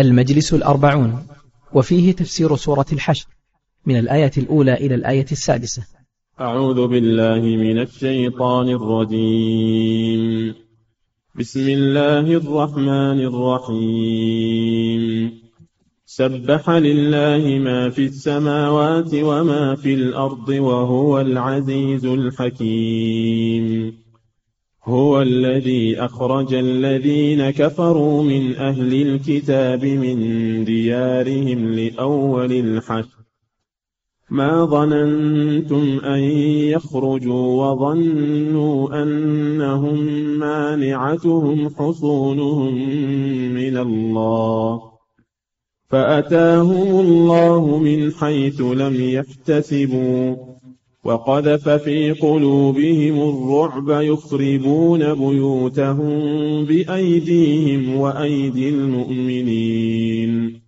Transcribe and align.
المجلس 0.00 0.54
الأربعون 0.54 1.26
وفيه 1.72 2.12
تفسير 2.12 2.56
سورة 2.56 2.86
الحشر 2.92 3.26
من 3.86 3.98
الآية 3.98 4.30
الأولى 4.38 4.74
إلى 4.74 4.94
الآية 4.94 5.26
السادسة. 5.32 5.82
أعوذ 6.40 6.86
بالله 6.86 7.40
من 7.40 7.78
الشيطان 7.78 8.68
الرجيم. 8.68 10.54
بسم 11.34 11.68
الله 11.68 12.20
الرحمن 12.20 13.20
الرحيم. 13.20 15.32
سبح 16.06 16.70
لله 16.70 17.58
ما 17.58 17.90
في 17.90 18.06
السماوات 18.06 19.14
وما 19.14 19.76
في 19.76 19.94
الأرض 19.94 20.48
وهو 20.48 21.20
العزيز 21.20 22.04
الحكيم. 22.04 23.98
هو 24.90 25.22
الذي 25.22 25.98
أخرج 25.98 26.54
الذين 26.54 27.50
كفروا 27.50 28.22
من 28.22 28.56
أهل 28.56 29.02
الكتاب 29.02 29.84
من 29.84 30.64
ديارهم 30.64 31.72
لأول 31.72 32.52
الحشر. 32.52 33.20
ما 34.30 34.64
ظننتم 34.64 36.00
أن 36.04 36.18
يخرجوا 36.74 37.64
وظنوا 37.64 39.02
أنهم 39.02 39.98
مانعتهم 40.38 41.68
حصونهم 41.68 42.74
من 43.54 43.76
الله. 43.76 44.82
فأتاهم 45.88 47.00
الله 47.00 47.78
من 47.78 48.12
حيث 48.12 48.60
لم 48.60 48.94
يحتسبوا. 49.00 50.49
وقذف 51.04 51.68
في 51.68 52.12
قلوبهم 52.12 53.28
الرعب 53.28 54.02
يخربون 54.02 55.14
بيوتهم 55.14 56.64
بأيديهم 56.64 57.96
وأيدي 57.96 58.68
المؤمنين. 58.68 60.60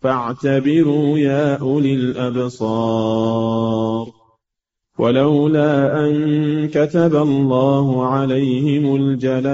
فاعتبروا 0.00 1.18
يا 1.18 1.56
أولي 1.56 1.94
الأبصار. 1.94 4.06
ولولا 4.98 6.06
أن 6.06 6.68
كتب 6.68 7.16
الله 7.16 8.06
عليهم 8.06 8.96
الجلاء 8.96 9.46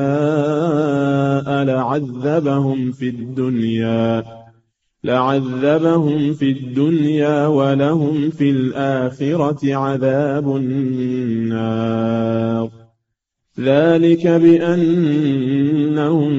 لعذبهم 1.64 2.92
في 2.92 3.08
الدنيا. 3.08 4.41
لعذبهم 5.04 6.34
في 6.34 6.50
الدنيا 6.50 7.46
ولهم 7.46 8.30
في 8.30 8.50
الآخرة 8.50 9.74
عذاب 9.74 10.56
النار 10.56 12.02
ذلك 13.60 14.26
بأنهم 14.26 15.28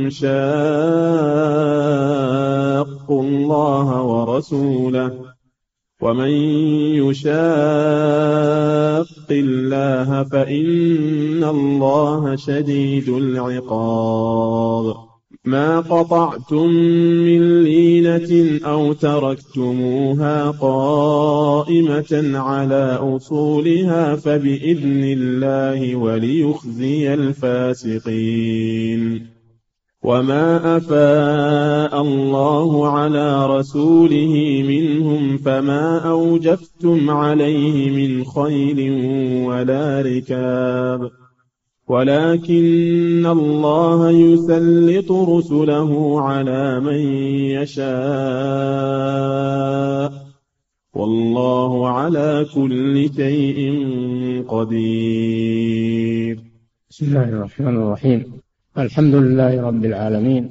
شاقوا 0.10 0.34
الله 3.24 4.02
ورسوله 4.02 5.12
ومن 6.02 6.30
يشاق 7.00 7.34
الله 9.32 10.24
فإن 10.24 11.44
الله 11.44 12.36
شديد 12.36 13.10
العقاب 13.10 15.13
ما 15.46 15.80
قطعتم 15.80 16.68
من 17.26 17.64
لينة 17.64 18.60
أو 18.66 18.94
تركتموها 18.94 20.52
قائمة 20.52 22.32
على 22.40 23.00
أصولها 23.02 24.16
فبإذن 24.16 25.04
الله 25.04 25.96
وليخزي 25.96 27.14
الفاسقين. 27.14 28.54
وما 30.04 30.78
أفاء 30.78 32.02
الله 32.02 32.88
على 32.88 33.58
رسوله 33.58 34.64
منهم 34.68 35.38
فما 35.38 35.98
أوجفتم 35.98 37.10
عليه 37.10 37.90
من 37.90 38.24
خيل 38.24 38.92
ولا 39.48 40.02
ركاب. 40.02 41.23
ولكن 41.88 43.26
الله 43.26 44.12
يسلط 44.12 45.12
رسله 45.12 46.22
على 46.22 46.80
من 46.80 47.00
يشاء. 47.60 47.94
والله 50.94 51.90
على 51.90 52.46
كل 52.56 53.10
شيء 53.16 53.58
قدير. 54.48 56.40
بسم 56.90 57.06
الله 57.06 57.24
الرحمن 57.24 57.78
الرحيم. 57.78 58.24
الحمد 58.78 59.16
لله 59.16 59.62
رب 59.62 59.86
العالمين. 59.86 60.50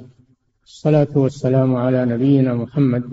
الصلاة 0.65 1.07
والسلام 1.15 1.75
على 1.75 2.05
نبينا 2.05 2.53
محمد 2.53 3.03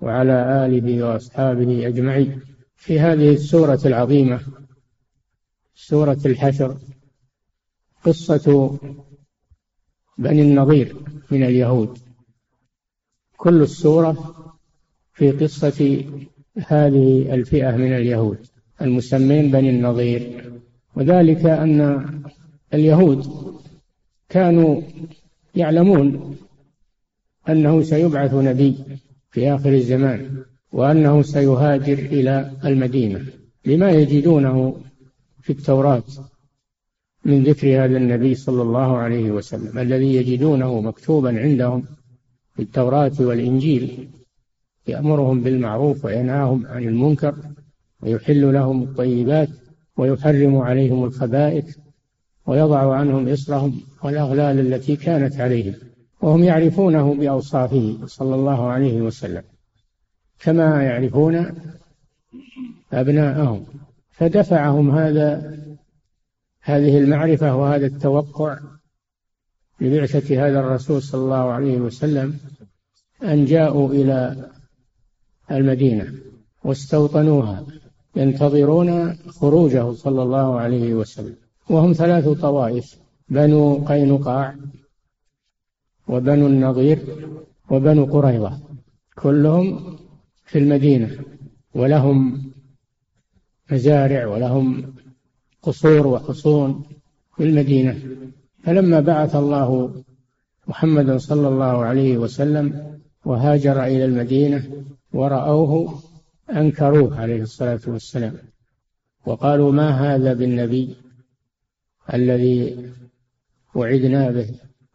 وعلى 0.00 0.66
آله 0.66 1.02
وأصحابه 1.06 1.86
أجمعين. 1.86 2.40
في 2.76 3.00
هذه 3.00 3.32
السورة 3.32 3.80
العظيمة 3.86 4.40
سورة 5.86 6.18
الحشر. 6.26 6.76
قصة 8.04 8.78
بني 10.18 10.42
النضير 10.42 10.96
من 11.30 11.42
اليهود. 11.42 11.98
كل 13.36 13.62
السورة 13.62 14.34
في 15.14 15.30
قصة 15.30 16.04
هذه 16.66 17.34
الفئة 17.34 17.76
من 17.76 17.92
اليهود 17.92 18.38
المسمين 18.82 19.50
بني 19.50 19.70
النضير. 19.70 20.52
وذلك 20.96 21.46
أن 21.46 22.06
اليهود 22.74 23.26
كانوا 24.28 24.82
يعلمون 25.54 26.36
أنه 27.48 27.82
سيبعث 27.82 28.34
نبي 28.34 28.76
في 29.30 29.54
آخر 29.54 29.72
الزمان 29.72 30.44
وأنه 30.72 31.22
سيهاجر 31.22 31.98
إلى 31.98 32.52
المدينة. 32.64 33.26
لما 33.66 33.90
يجدونه 33.90 34.82
في 35.42 35.50
التوراة 35.50 36.02
من 37.24 37.42
ذكر 37.42 37.84
هذا 37.84 37.96
النبي 37.96 38.34
صلى 38.34 38.62
الله 38.62 38.96
عليه 38.96 39.30
وسلم 39.30 39.78
الذي 39.78 40.14
يجدونه 40.14 40.80
مكتوبا 40.80 41.40
عندهم 41.40 41.84
في 42.54 42.62
التوراة 42.62 43.12
والإنجيل 43.20 44.08
يأمرهم 44.86 45.40
بالمعروف 45.40 46.04
وينهاهم 46.04 46.66
عن 46.66 46.82
المنكر 46.82 47.34
ويحل 48.02 48.52
لهم 48.52 48.82
الطيبات 48.82 49.48
ويحرم 49.96 50.56
عليهم 50.56 51.04
الخبائث 51.04 51.76
ويضع 52.46 52.94
عنهم 52.94 53.28
إصرهم 53.28 53.80
والأغلال 54.02 54.60
التي 54.60 54.96
كانت 54.96 55.36
عليهم 55.36 55.74
وهم 56.20 56.44
يعرفونه 56.44 57.14
بأوصافه 57.14 57.98
صلى 58.06 58.34
الله 58.34 58.68
عليه 58.68 59.00
وسلم. 59.00 59.42
كما 60.40 60.82
يعرفون 60.82 61.54
أبناءهم. 62.92 63.64
فدفعهم 64.12 64.90
هذا 64.90 65.58
هذه 66.60 66.98
المعرفة 66.98 67.56
وهذا 67.56 67.86
التوقع 67.86 68.58
لبعثة 69.80 70.46
هذا 70.46 70.60
الرسول 70.60 71.02
صلى 71.02 71.20
الله 71.20 71.50
عليه 71.50 71.78
وسلم 71.78 72.38
أن 73.22 73.44
جاءوا 73.44 73.88
إلى 73.88 74.50
المدينة 75.50 76.14
واستوطنوها 76.64 77.66
ينتظرون 78.16 79.14
خروجه 79.14 79.92
صلى 79.92 80.22
الله 80.22 80.60
عليه 80.60 80.94
وسلم. 80.94 81.36
وهم 81.70 81.92
ثلاث 81.92 82.28
طوائف 82.28 82.98
بنو 83.28 83.84
قينقاع 83.84 84.54
وبنو 86.08 86.46
النضير 86.46 86.98
وبنو 87.70 88.04
قريظة 88.04 88.60
كلهم 89.16 89.96
في 90.44 90.58
المدينة 90.58 91.18
ولهم 91.74 92.51
مزارع 93.72 94.26
ولهم 94.26 94.94
قصور 95.62 96.06
وحصون 96.06 96.82
في 97.36 97.44
المدينة. 97.44 97.98
فلما 98.64 99.00
بعث 99.00 99.36
الله 99.36 99.94
محمدا 100.66 101.18
صلى 101.18 101.48
الله 101.48 101.84
عليه 101.84 102.18
وسلم 102.18 102.98
وهاجر 103.24 103.84
إلى 103.84 104.04
المدينة 104.04 104.84
ورأوه 105.12 106.02
أنكروه 106.50 107.20
عليه 107.20 107.42
الصلاة 107.42 107.80
والسلام 107.86 108.34
وقالوا 109.26 109.72
ما 109.72 109.90
هذا 109.90 110.32
بالنبي 110.34 110.96
الذي 112.14 112.90
وعدنا 113.74 114.30
به 114.30 114.48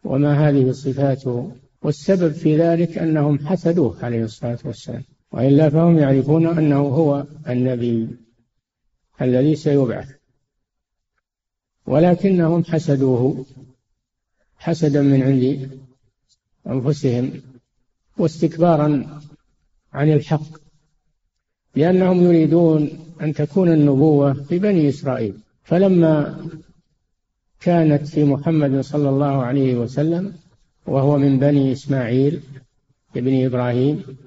وما 0.03 0.49
هذه 0.49 0.71
صفاته 0.71 1.51
والسبب 1.81 2.31
في 2.31 2.57
ذلك 2.57 2.97
أنهم 2.97 3.39
حسدوه 3.39 4.05
عليه 4.05 4.23
الصلاة 4.23 4.57
والسلام. 4.65 5.03
وإلا 5.31 5.69
فهم 5.69 5.97
يعرفون 5.97 6.47
أنه 6.47 6.79
هو 6.79 7.25
النبي. 7.49 8.07
الذي 9.21 9.55
سيبعث. 9.55 10.09
ولكنهم 11.85 12.63
حسدوه 12.63 13.45
حسدا 14.57 15.01
من 15.01 15.21
عند 15.23 15.71
أنفسهم 16.67 17.41
واستكبارا 18.17 19.21
عن 19.93 20.11
الحق 20.11 20.57
لأنهم 21.75 22.23
يريدون 22.23 22.89
أن 23.21 23.33
تكون 23.33 23.73
النبوة 23.73 24.33
في 24.33 24.59
بني 24.59 24.89
إسرائيل. 24.89 25.39
فلما 25.63 26.45
كانت 27.59 28.07
في 28.07 28.23
محمد 28.23 28.81
صلى 28.81 29.09
الله 29.09 29.43
عليه 29.43 29.75
وسلم 29.75 30.35
وهو 30.85 31.17
من 31.17 31.39
بني 31.39 31.71
إسماعيل 31.71 32.41
ابن 33.15 33.45
إبراهيم 33.45 34.17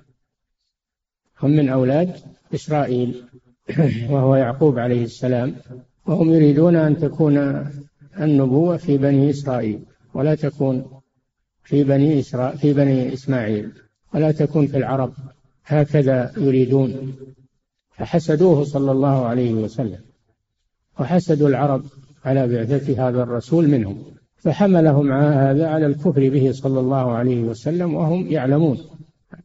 هم 1.43 1.51
من 1.51 1.69
أولاد 1.69 2.21
إسرائيل. 2.55 3.25
وهو 4.11 4.37
يعقوب 4.37 4.79
عليه 4.79 5.05
السلام 5.05 5.55
وهم 6.07 6.31
يريدون 6.31 6.77
أن 6.77 6.99
تكون 6.99 7.67
النبوة 8.21 8.77
في 8.77 8.99
بني 8.99 9.31
إسرائيل 9.31 9.81
ولا 10.15 10.35
تكون 10.35 10.85
في 11.65 11.85
بني 11.85 12.21
إسرائيل 12.21 12.59
في 12.59 12.73
بني 12.73 13.13
إسماعيل 13.13 13.73
ولا 14.15 14.33
تكون 14.33 14.67
في 14.67 14.77
العرب. 14.77 15.13
هكذا 15.67 16.33
يريدون. 16.37 17.15
فحسدوه 17.97 18.65
صلى 18.65 18.93
الله 18.93 19.27
عليه 19.27 19.55
وسلم 19.55 19.99
وحسدوا 21.01 21.49
العرب 21.49 21.83
على 22.25 22.49
بعثة 22.49 23.09
هذا 23.09 23.23
الرسول 23.23 23.69
منهم. 23.69 24.05
فحملهم 24.37 25.13
هذا 25.13 25.69
على 25.69 25.87
الكفر 25.87 26.29
به 26.29 26.53
صلى 26.53 26.81
الله 26.81 27.13
عليه 27.13 27.43
وسلم 27.43 27.95
وهم 27.95 28.27
يعلمون 28.27 28.79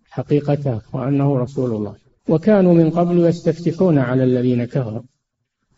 حقيقته 0.09 0.81
وأنه 0.93 1.37
رسول 1.37 1.71
الله. 1.71 2.04
وكانوا 2.29 2.73
من 2.73 2.89
قبل 2.89 3.19
يستفتحون 3.19 3.97
على 3.97 4.23
الذين 4.23 4.65
كفروا. 4.65 5.01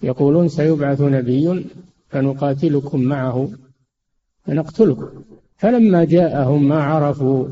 يقولون 0.04 0.48
سيبعث 0.48 1.02
نبي 1.02 1.66
فنقاتلكم 2.10 3.02
معه 3.02 3.50
فنقتلكم. 4.46 5.10
فلما 5.58 6.04
جاءهم 6.04 6.68
ما 6.68 6.84
عرفوا 6.84 7.48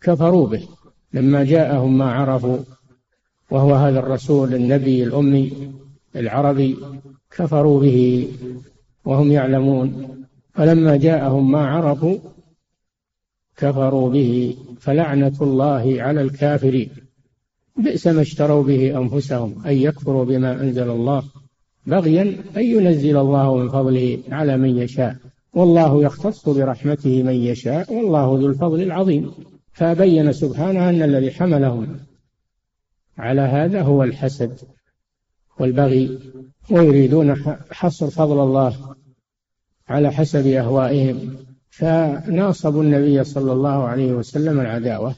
كفروا 0.00 0.46
به. 0.48 0.68
لما 1.12 1.44
جاءهم 1.44 1.98
ما 1.98 2.12
عرفوا 2.12 2.58
وهو 3.50 3.74
هذا 3.74 3.98
الرسول 3.98 4.54
النبي 4.54 5.04
الأمي 5.04 5.72
العربي 6.16 6.76
كفروا 7.36 7.80
به 7.80 8.28
وهم 9.04 9.30
يعلمون. 9.32 10.08
فلما 10.54 10.96
جاءهم 10.96 11.50
ما 11.50 11.66
عرفوا 11.66 12.18
كفروا 13.56 14.10
به. 14.10 14.56
فلعنة 14.80 15.36
الله 15.40 15.96
على 15.98 16.20
الكافرين. 16.20 17.07
بئس 17.78 18.06
ما 18.06 18.22
اشتروا 18.22 18.62
به 18.62 18.98
أنفسهم 18.98 19.66
أن 19.66 19.72
يكفروا 19.72 20.24
بما 20.24 20.52
أنزل 20.52 20.90
الله. 20.90 21.22
بغيا 21.86 22.22
أن 22.56 22.62
ينزل 22.62 23.16
الله 23.16 23.56
من 23.56 23.68
فضله 23.68 24.18
على 24.30 24.56
من 24.56 24.78
يشاء. 24.78 25.16
والله 25.52 26.02
يختص 26.02 26.48
برحمته 26.48 27.22
من 27.22 27.34
يشاء 27.34 27.94
والله 27.94 28.40
ذو 28.40 28.46
الفضل 28.46 28.82
العظيم. 28.82 29.30
فبين 29.72 30.32
سبحانه 30.32 30.88
أن 30.88 31.02
الذي 31.02 31.30
حملهم 31.30 31.96
على 33.18 33.40
هذا 33.40 33.82
هو 33.82 34.02
الحسد 34.02 34.58
والبغي 35.60 36.18
ويريدون 36.70 37.34
حصر 37.70 38.10
فضل 38.10 38.40
الله 38.40 38.94
على 39.88 40.12
حسب 40.12 40.46
أهوائهم. 40.46 41.36
فناصبوا 41.70 42.82
النبي 42.82 43.24
صلى 43.24 43.52
الله 43.52 43.84
عليه 43.84 44.12
وسلم 44.12 44.60
العداوة 44.60 45.14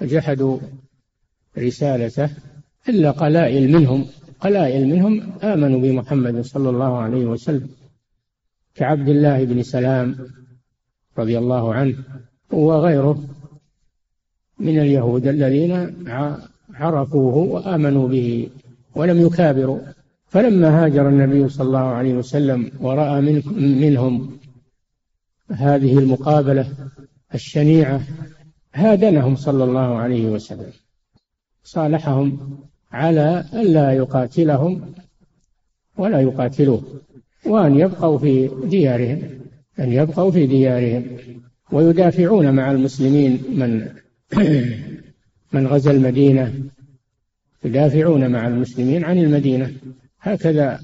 وجحدوا 0.00 0.58
رسالته 1.58 2.30
إلا 2.88 3.10
قلائل 3.10 3.72
منهم. 3.72 4.06
قلائل 4.40 4.88
منهم 4.88 5.32
آمنوا 5.42 5.80
بمحمد 5.80 6.40
صلى 6.40 6.70
الله 6.70 6.98
عليه 6.98 7.24
وسلم. 7.26 7.68
كعبد 8.74 9.08
الله 9.08 9.44
بن 9.44 9.62
سلام 9.62 10.16
رضي 11.18 11.38
الله 11.38 11.74
عنه 11.74 11.94
وغيره 12.52 13.24
من 14.58 14.78
اليهود 14.78 15.26
الذين 15.26 15.94
عرفوه 16.74 17.36
وآمنوا 17.36 18.08
به 18.08 18.48
ولم 18.94 19.26
يكابروا. 19.26 19.80
فلما 20.26 20.84
هاجر 20.84 21.08
النبي 21.08 21.48
صلى 21.48 21.66
الله 21.66 21.78
عليه 21.78 22.14
وسلم 22.14 22.70
ورأى 22.80 23.20
منهم 23.56 24.38
هذه 25.50 25.98
المقابلة 25.98 26.66
الشنيعة 27.34 28.00
هادنهم 28.74 29.36
صلى 29.36 29.64
الله 29.64 29.98
عليه 29.98 30.26
وسلم. 30.26 30.72
صالحهم 31.62 32.58
على 32.92 33.44
ألا 33.54 33.92
يقاتلهم 33.92 34.92
ولا 35.98 36.20
يقاتلوه 36.20 36.82
وأن 37.46 37.78
يبقوا 37.80 38.18
في 38.18 38.50
ديارهم 38.64 39.22
أن 39.78 39.92
يبقوا 39.92 40.30
في 40.30 40.46
ديارهم. 40.46 41.04
ويدافعون 41.72 42.54
مع 42.54 42.70
المسلمين 42.70 43.42
من 43.50 43.88
من 45.52 45.66
غزا 45.66 45.90
المدينة 45.90 46.54
يدافعون 47.64 48.30
مع 48.30 48.48
المسلمين 48.48 49.04
عن 49.04 49.18
المدينة. 49.18 49.72
هكذا 50.20 50.80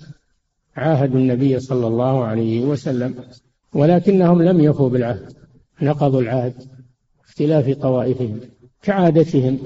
عاهدوا 0.77 1.21
النبي 1.21 1.61
صلى 1.61 1.87
الله 1.87 2.25
عليه 2.25 2.65
وسلم 2.65 3.15
ولكنهم 3.73 4.43
لم 4.43 4.61
يفوا 4.61 4.89
بالعهد 4.89 5.33
نقضوا 5.83 6.21
العهد 6.21 6.55
اختلاف 7.29 7.71
طوائفهم 7.71 8.41
كعادتهم. 8.83 9.59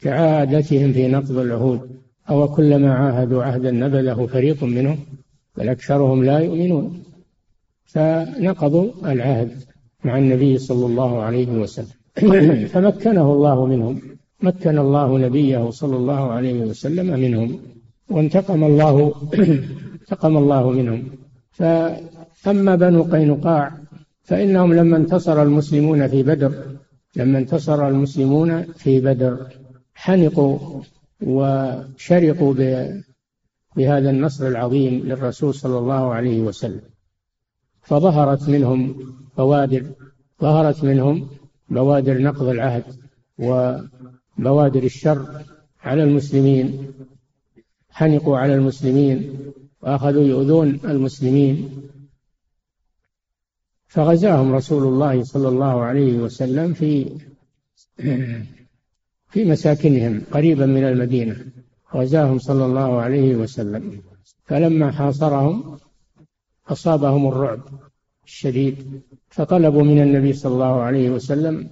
كعادتهم 0.00 0.92
في 0.92 1.08
نقض 1.08 1.38
العهود 1.38 1.80
أو 2.30 2.48
كلما 2.48 2.94
عاهدوا 2.94 3.44
عهدا 3.44 3.70
نبذه 3.70 4.26
فريق 4.26 4.64
منهم 4.64 4.98
بل 5.56 5.68
أكثرهم 5.68 6.24
لا 6.24 6.38
يؤمنون. 6.38 7.02
فنقضوا 7.84 8.90
العهد 9.04 9.50
مع 10.04 10.18
النبي 10.18 10.58
صلى 10.58 10.86
الله 10.86 11.22
عليه 11.22 11.48
وسلم. 11.48 11.86
فمكنه 12.72 13.32
الله 13.32 13.66
منهم. 13.66 14.00
مكن 14.42 14.78
الله 14.78 15.18
نبيه 15.18 15.70
صلى 15.70 15.96
الله 15.96 16.32
عليه 16.32 16.60
وسلم 16.62 17.20
منهم. 17.20 17.58
وانتقم 18.10 18.64
الله 18.64 19.14
انتقم 20.00 20.36
الله 20.36 20.70
منهم. 20.70 21.02
فأما 22.42 22.76
بنو 22.76 23.02
قينقاع 23.02 23.72
فإنهم 24.22 24.74
لما 24.74 24.96
انتصر 24.96 25.42
المسلمون 25.42 26.08
في 26.08 26.22
بدر 26.22 26.52
لما 27.16 27.38
انتصر 27.38 27.88
المسلمون 27.88 28.62
في 28.62 29.00
بدر 29.00 29.46
حنقوا 29.94 30.82
وشرقوا 31.22 32.54
بهذا 33.76 34.10
النصر 34.10 34.46
العظيم 34.46 34.94
للرسول 34.94 35.54
صلى 35.54 35.78
الله 35.78 36.14
عليه 36.14 36.40
وسلم. 36.40 36.82
فظهرت 37.82 38.48
منهم 38.48 38.96
بوادر 39.36 39.86
ظهرت 40.42 40.84
منهم 40.84 41.28
بوادر 41.68 42.18
نقض 42.18 42.48
العهد 42.48 42.84
وبوادر 43.38 44.82
الشر 44.82 45.44
على 45.82 46.02
المسلمين 46.02 46.92
حنقوا 47.90 48.38
على 48.38 48.54
المسلمين 48.54 49.38
وأخذوا 49.82 50.22
يؤذون 50.22 50.80
المسلمين. 50.84 51.70
فغزاهم 53.88 54.54
رسول 54.54 54.82
الله 54.82 55.22
صلى 55.22 55.48
الله 55.48 55.82
عليه 55.82 56.18
وسلم 56.18 56.74
في 56.74 57.18
في 59.34 59.44
مساكنهم 59.44 60.22
قريبا 60.30 60.66
من 60.66 60.84
المدينة 60.84 61.36
غزاهم 61.94 62.38
صلى 62.38 62.64
الله 62.66 63.00
عليه 63.00 63.36
وسلم. 63.36 64.02
فلما 64.44 64.92
حاصرهم 64.92 65.78
أصابهم 66.68 67.28
الرعب 67.28 67.60
الشديد 68.26 69.00
فطلبوا 69.28 69.82
من 69.82 70.02
النبي 70.02 70.32
صلى 70.32 70.52
الله 70.52 70.80
عليه 70.80 71.10
وسلم 71.10 71.70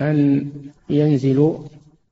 أن 0.00 0.46
ينزلوا 0.90 1.58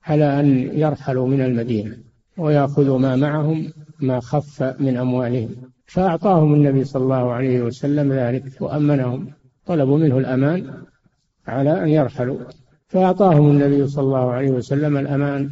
على 0.05 0.41
أن 0.41 0.79
يرحلوا 0.79 1.29
من 1.29 1.41
المدينة 1.41 1.97
ويأخذوا 2.39 2.99
ما 2.99 3.17
معهم 3.17 3.73
ما 4.01 4.21
خف 4.21 4.63
من 4.63 4.97
أموالهم. 4.97 5.51
فأعطاهم 5.87 6.55
النبي 6.55 6.85
صلى 6.85 7.03
الله 7.03 7.33
عليه 7.33 7.63
وسلم 7.63 8.13
ذلك 8.13 8.63
وأمنهم. 8.63 9.33
طلبوا 9.67 9.99
منه 9.99 10.19
الأمان 10.19 10.75
على 11.47 11.83
أن 11.85 11.89
يرحلوا. 11.89 12.39
فأعطاهم 12.93 13.51
النبي 13.51 13.87
صلى 13.87 14.05
الله 14.05 14.33
عليه 14.33 14.51
وسلم 14.51 14.97
الأمان 14.97 15.51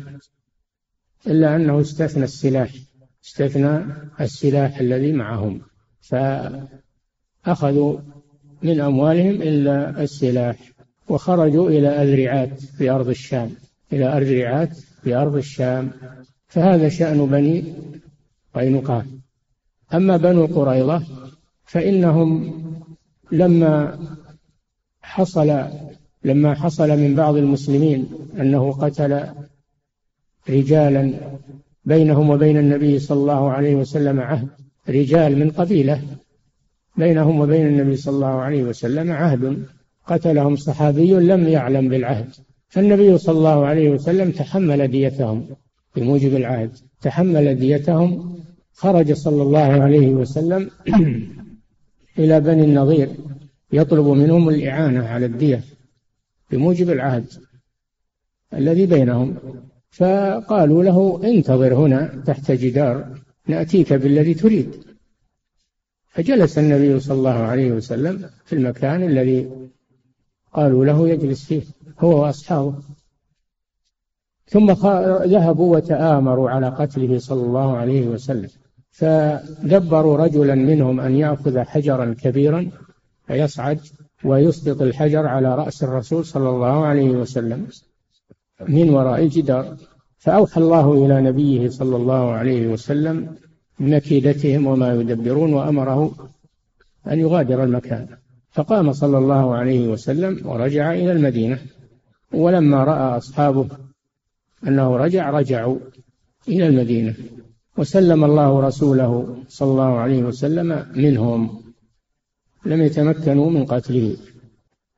إلا 1.27 1.57
أنه 1.57 1.81
استثنى 1.81 2.25
السلاح 2.25 2.71
استثنى 3.25 3.85
السلاح 4.21 4.79
الذي 4.79 5.13
معهم 5.13 5.61
فأخذوا 6.01 7.99
من 8.63 8.81
أموالهم 8.81 9.43
إلا 9.43 10.03
السلاح 10.03 10.57
وخرجوا 11.09 11.71
إلى 11.71 11.89
أذرعات 11.89 12.61
في 12.61 12.91
أرض 12.91 13.09
الشام 13.09 13.51
إلى 13.93 14.05
أذرعات 14.05 14.77
في 14.77 15.15
أرض 15.15 15.37
الشام 15.37 15.91
فهذا 16.47 16.89
شأن 16.89 17.27
بني 17.27 17.75
قينقاع. 18.55 19.05
أما 19.95 20.17
بنو 20.17 20.47
قريظة 20.47 21.03
فإنهم 21.65 22.55
لما 23.33 23.99
حصل 25.03 25.51
لما 26.25 26.55
حصل 26.55 26.89
من 26.89 27.15
بعض 27.15 27.37
المسلمين 27.37 28.09
أنه 28.41 28.73
قتل 28.73 29.27
رجالا 30.49 31.13
بينهم 31.85 32.31
وبين 32.31 32.57
النبي 32.59 32.99
صلى 32.99 33.19
الله 33.21 33.51
عليه 33.51 33.75
وسلم 33.75 34.21
عهد 34.21 34.49
رجال 34.89 35.39
من 35.39 35.51
قبيلة 35.51 36.03
بينهم 36.97 37.41
وبين 37.41 37.67
النبي 37.67 37.97
صلى 37.97 38.15
الله 38.15 38.41
عليه 38.41 38.63
وسلم 38.63 39.13
عهد 39.13 39.63
قتلهم 40.07 40.57
صحابي 40.57 41.13
لم 41.13 41.49
يعلم 41.49 41.89
بالعهد. 41.89 42.29
فالنبي 42.69 43.19
صلى 43.19 43.39
الله 43.39 43.67
عليه 43.67 43.91
وسلم 43.91 44.31
تحمل 44.31 44.89
ديتهم 44.89 45.47
بموجب 45.97 46.37
العهد. 46.37 46.71
تحمل 47.03 47.55
ديتهم 47.55 48.37
خرج 48.73 49.13
صلى 49.13 49.43
الله 49.43 49.59
عليه 49.59 50.09
وسلم 50.09 50.71
إلى 52.19 52.41
بني 52.41 52.65
النضير 52.65 53.09
يطلب 53.73 54.07
منهم 54.07 54.49
الإعانة 54.49 55.07
على 55.07 55.27
الدية. 55.27 55.63
بموجب 56.51 56.91
العهد 56.91 57.27
الذي 58.55 58.87
بينهم. 58.87 59.37
فقالوا 59.91 60.83
له 60.83 61.21
انتظر 61.25 61.75
هنا 61.75 62.23
تحت 62.27 62.53
جدار 62.53 63.19
نأتيك 63.47 63.93
بالذي 63.93 64.35
تريد. 64.35 64.75
فجلس 66.09 66.59
النبي 66.59 67.01
صلى 67.01 67.19
الله 67.19 67.31
عليه 67.31 67.73
وسلم 67.73 68.31
في 68.45 68.53
المكان 68.53 69.03
الذي 69.03 69.51
قالوا 70.53 70.85
له 70.85 71.09
يجلس 71.09 71.45
فيه 71.45 71.63
هو 71.99 72.23
وأصحابه. 72.23 72.75
ثم 74.47 74.71
ذهبوا 75.25 75.77
وتآمروا 75.77 76.51
على 76.51 76.69
قتله 76.69 77.19
صلى 77.19 77.43
الله 77.43 77.77
عليه 77.77 78.07
وسلم. 78.07 78.49
فدبروا 78.91 80.17
رجلا 80.17 80.55
منهم 80.55 81.01
أن 81.01 81.17
يأخذ 81.17 81.59
حجرا 81.59 82.15
كبيرا 82.23 82.71
فيصعد 83.27 83.81
ويسقط 84.25 84.83
الحجر 84.83 85.27
على 85.27 85.55
رأس 85.55 85.85
الرسول 85.85 86.25
صلى 86.25 86.49
الله 86.49 86.85
عليه 86.85 87.11
وسلم 87.11 87.67
من 88.69 88.91
وراء 88.91 89.23
الجدار 89.23 89.77
فأوحى 90.19 90.61
الله 90.61 91.07
إلى 91.07 91.21
نبيه 91.21 91.69
صلى 91.69 91.97
الله 91.97 92.31
عليه 92.31 92.67
وسلم 92.67 93.37
بمكيدتهم 93.79 94.67
وما 94.67 94.95
يدبرون 94.95 95.53
وأمره 95.53 96.15
أن 97.07 97.19
يغادر 97.19 97.65
المكان. 97.65 98.09
فقام 98.51 98.93
صلى 98.93 99.19
الله 99.19 99.55
عليه 99.55 99.89
وسلم 99.89 100.41
ورجع 100.45 100.93
إلى 100.93 101.13
المدينة. 101.13 101.59
ولما 102.33 102.85
رأى 102.85 103.17
أصحابه 103.17 103.67
أنه 104.67 104.97
رجع 104.97 105.31
رجعوا 105.31 105.79
إلى 106.49 106.67
المدينة. 106.67 107.15
وسلم 107.79 108.25
الله 108.25 108.61
رسوله 108.61 109.37
صلى 109.49 109.71
الله 109.71 109.99
عليه 109.99 110.23
وسلم 110.23 110.87
منهم. 110.95 111.60
لم 112.65 112.83
يتمكنوا 112.83 113.51
من 113.51 113.65
قتله. 113.65 114.17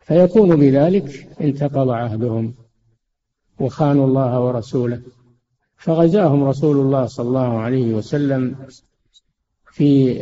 فيكون 0.01 0.57
بذلك 0.57 1.29
انتقض 1.41 1.91
عهدهم 1.91 2.55
وخانوا 3.61 4.07
الله 4.07 4.41
ورسوله. 4.41 5.01
فغزاهم 5.77 6.45
رسول 6.45 6.77
الله 6.77 7.07
صلى 7.07 7.29
الله 7.29 7.59
عليه 7.59 7.95
وسلم 7.95 8.57
في 9.73 10.21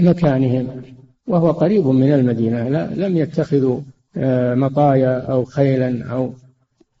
مكانهم 0.00 0.82
وهو 1.26 1.50
قريب 1.50 1.86
من 1.86 2.12
المدينة. 2.12 2.68
لا 2.68 2.94
لم 2.94 3.16
يتخذوا 3.16 3.80
آه، 4.16 4.54
مطايا 4.54 5.20
أو 5.20 5.44
خيلا 5.44 6.04
أو 6.12 6.32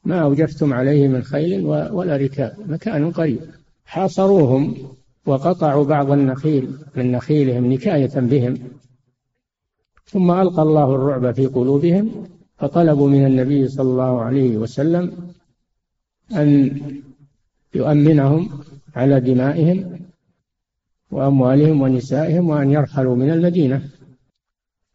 ما 0.04 0.22
أوجفتم 0.22 0.72
عليه 0.72 1.08
من 1.08 1.22
خيل 1.22 1.66
ولا 1.66 2.16
ركاب. 2.16 2.56
مكان 2.66 3.10
قريب. 3.10 3.40
حاصروهم 3.84 4.74
وقطعوا 5.26 5.84
بعض 5.84 6.10
النخيل 6.10 6.78
من 6.96 7.12
نخيلهم 7.12 7.72
نكاية 7.72 8.20
بهم. 8.20 8.54
ثم 10.12 10.30
ألقى 10.30 10.62
الله 10.62 10.94
الرعب 10.94 11.34
في 11.34 11.46
قلوبهم 11.46 12.10
فطلبوا 12.58 13.08
من 13.08 13.26
النبي 13.26 13.68
صلى 13.68 13.90
الله 13.90 14.22
عليه 14.22 14.56
وسلم 14.56 15.32
أن 16.32 16.80
يؤمنهم 17.74 18.48
على 18.96 19.20
دمائهم 19.20 20.00
وأموالهم 21.10 21.82
ونسائهم 21.82 22.48
وأن 22.48 22.70
يرحلوا 22.70 23.16
من 23.16 23.30
المدينة. 23.30 23.88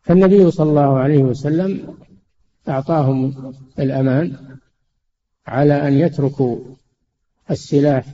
فالنبي 0.02 0.52
صلى 0.52 0.70
الله 0.70 0.98
عليه 0.98 1.24
وسلم 1.24 1.96
أعطاهم 2.68 3.54
الأمان 3.80 4.36
على 5.48 5.88
أن 5.88 5.94
يتركوا 5.94 6.60
السلاح 7.52 8.06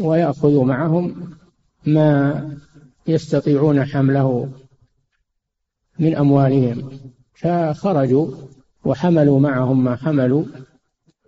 ويأخذوا 0.00 0.64
معهم 0.64 1.30
ما 1.86 2.48
يستطيعون 3.06 3.84
حمله 3.84 4.48
من 6.00 6.16
أموالهم. 6.16 6.90
فخرجوا 7.34 8.26
وحملوا 8.84 9.40
معهم 9.40 9.84
ما 9.84 9.96
حملوا 9.96 10.44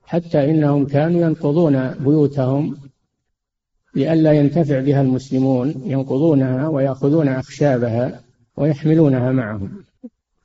حتى 0.05 0.51
إنهم 0.51 0.87
كانوا 0.87 1.21
ينقضون 1.21 1.91
بيوتهم 1.91 2.77
لئلا 3.95 4.33
ينتفع 4.33 4.81
بها 4.81 5.01
المسلمون 5.01 5.75
ينقضونها 5.85 6.69
ويأخذون 6.69 7.29
أخشابها 7.29 8.21
ويحملونها 8.57 9.33
معهم 9.33 9.85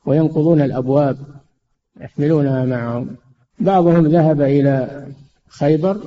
وينقضون 0.05 0.61
الأبواب 0.61 1.17
يحملونها 2.01 2.65
معهم. 2.65 3.15
بعضهم 3.59 4.07
ذهب 4.07 4.41
إلى 4.41 5.07
خيبر 5.47 6.01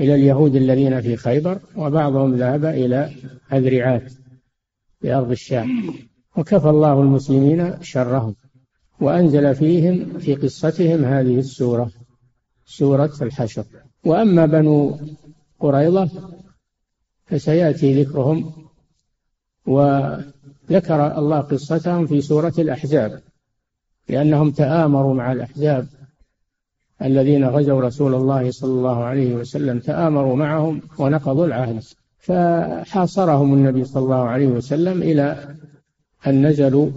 إلى 0.00 0.14
اليهود 0.14 0.56
الذين 0.56 1.00
في 1.00 1.16
خيبر 1.16 1.58
وبعضهم 1.76 2.34
ذهب 2.34 2.64
إلى 2.64 3.10
أذرعات 3.52 4.12
في 5.00 5.14
أرض 5.14 5.30
الشام. 5.30 5.94
وكفى 6.36 6.68
الله 6.70 7.00
المسلمين 7.00 7.82
شرهم 7.82 8.34
وأنزل 9.00 9.54
فيهم 9.54 10.18
في 10.18 10.34
قصتهم 10.34 11.04
هذه 11.04 11.38
السورة 11.38 11.90
سورة 12.66 13.12
الحشر. 13.22 13.64
وأما 14.04 14.46
بنو 14.46 14.98
قريظة 15.60 16.10
فسيأتي 17.26 18.02
ذكرهم 18.02 18.52
وذكر 19.66 21.18
الله 21.18 21.40
قصتهم 21.40 22.06
في 22.06 22.20
سورة 22.20 22.54
الأحزاب 22.58 23.22
لأنهم 24.08 24.50
تآمروا 24.50 25.14
مع 25.14 25.32
الأحزاب 25.32 25.86
الذين 27.02 27.44
غزوا 27.44 27.80
رسول 27.80 28.14
الله 28.14 28.50
صلى 28.50 28.70
الله 28.70 29.04
عليه 29.04 29.34
وسلم 29.34 29.78
تآمروا 29.78 30.36
معهم 30.36 30.80
ونقضوا 30.98 31.46
العهد. 31.46 31.82
فحاصرهم 32.18 33.54
النبي 33.54 33.84
صلى 33.84 34.02
الله 34.02 34.22
عليه 34.28 34.46
وسلم 34.46 35.02
إلى 35.02 35.56
أن 36.26 36.46
نزلوا 36.46 36.90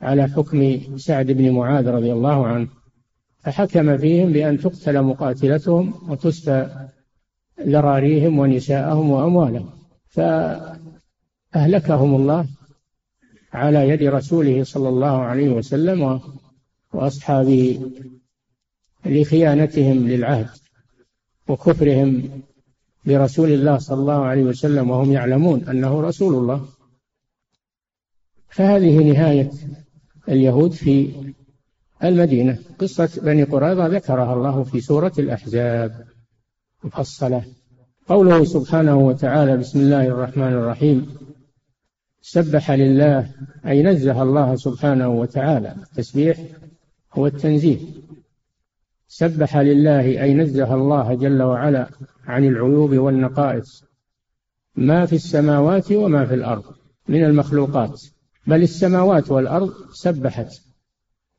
على 0.00 0.28
حكم 0.28 0.80
سعد 0.96 1.26
بن 1.26 1.50
معاذ 1.50 1.88
رضي 1.88 2.12
الله 2.12 2.46
عنه 2.46 2.68
فحكم 3.38 3.96
فيهم 3.96 4.32
بأن 4.32 4.58
تقتل 4.58 5.02
مقاتلتهم 5.02 5.94
وتسفى 6.08 6.88
ذراريهم 7.60 8.38
ونساءهم 8.38 9.10
وأموالهم. 9.10 9.70
فأهلكهم 10.08 12.14
الله 12.14 12.46
على 13.52 13.88
يد 13.88 14.02
رسوله 14.02 14.64
صلى 14.64 14.88
الله 14.88 15.22
عليه 15.22 15.50
وسلم 15.50 16.20
وأصحابه 16.92 17.90
لخيانتهم 19.06 20.08
للعهد 20.08 20.48
وكفرهم 21.48 22.22
برسول 23.06 23.52
الله 23.52 23.78
صلى 23.78 24.00
الله 24.00 24.24
عليه 24.24 24.42
وسلم 24.42 24.90
وهم 24.90 25.12
يعلمون 25.12 25.68
أنه 25.68 26.00
رسول 26.00 26.34
الله. 26.34 26.66
فهذه 28.50 29.12
نهاية 29.12 29.50
اليهود 30.28 30.72
في 30.72 31.12
المدينة. 32.04 32.58
قصة 32.78 33.20
بني 33.22 33.42
قريظة 33.42 33.86
ذكرها 33.86 34.34
الله 34.34 34.62
في 34.62 34.80
سورة 34.80 35.12
الأحزاب. 35.18 36.04
مفصلة. 36.84 37.44
قوله 38.08 38.44
سبحانه 38.44 38.98
وتعالى 38.98 39.56
بسم 39.56 39.80
الله 39.80 40.06
الرحمن 40.06 40.52
الرحيم 40.52 41.14
سبح 42.20 42.70
لله 42.70 43.30
أي 43.66 43.82
نزه 43.82 44.22
الله 44.22 44.56
سبحانه 44.56 45.08
وتعالى. 45.08 45.74
التسبيح 45.82 46.38
هو 47.12 47.26
التنزيه. 47.26 47.78
سبح 49.08 49.56
لله 49.56 50.22
أي 50.22 50.34
نزه 50.34 50.74
الله 50.74 51.14
جل 51.14 51.42
وعلا 51.42 51.88
عن 52.26 52.44
العيوب 52.44 52.94
والنقائص. 52.94 53.84
ما 54.76 55.06
في 55.06 55.16
السماوات 55.16 55.92
وما 55.92 56.26
في 56.26 56.34
الأرض 56.34 56.64
من 57.08 57.24
المخلوقات. 57.24 58.02
بل 58.50 58.62
السماوات 58.62 59.30
والأرض 59.30 59.72
سبحت 59.92 60.60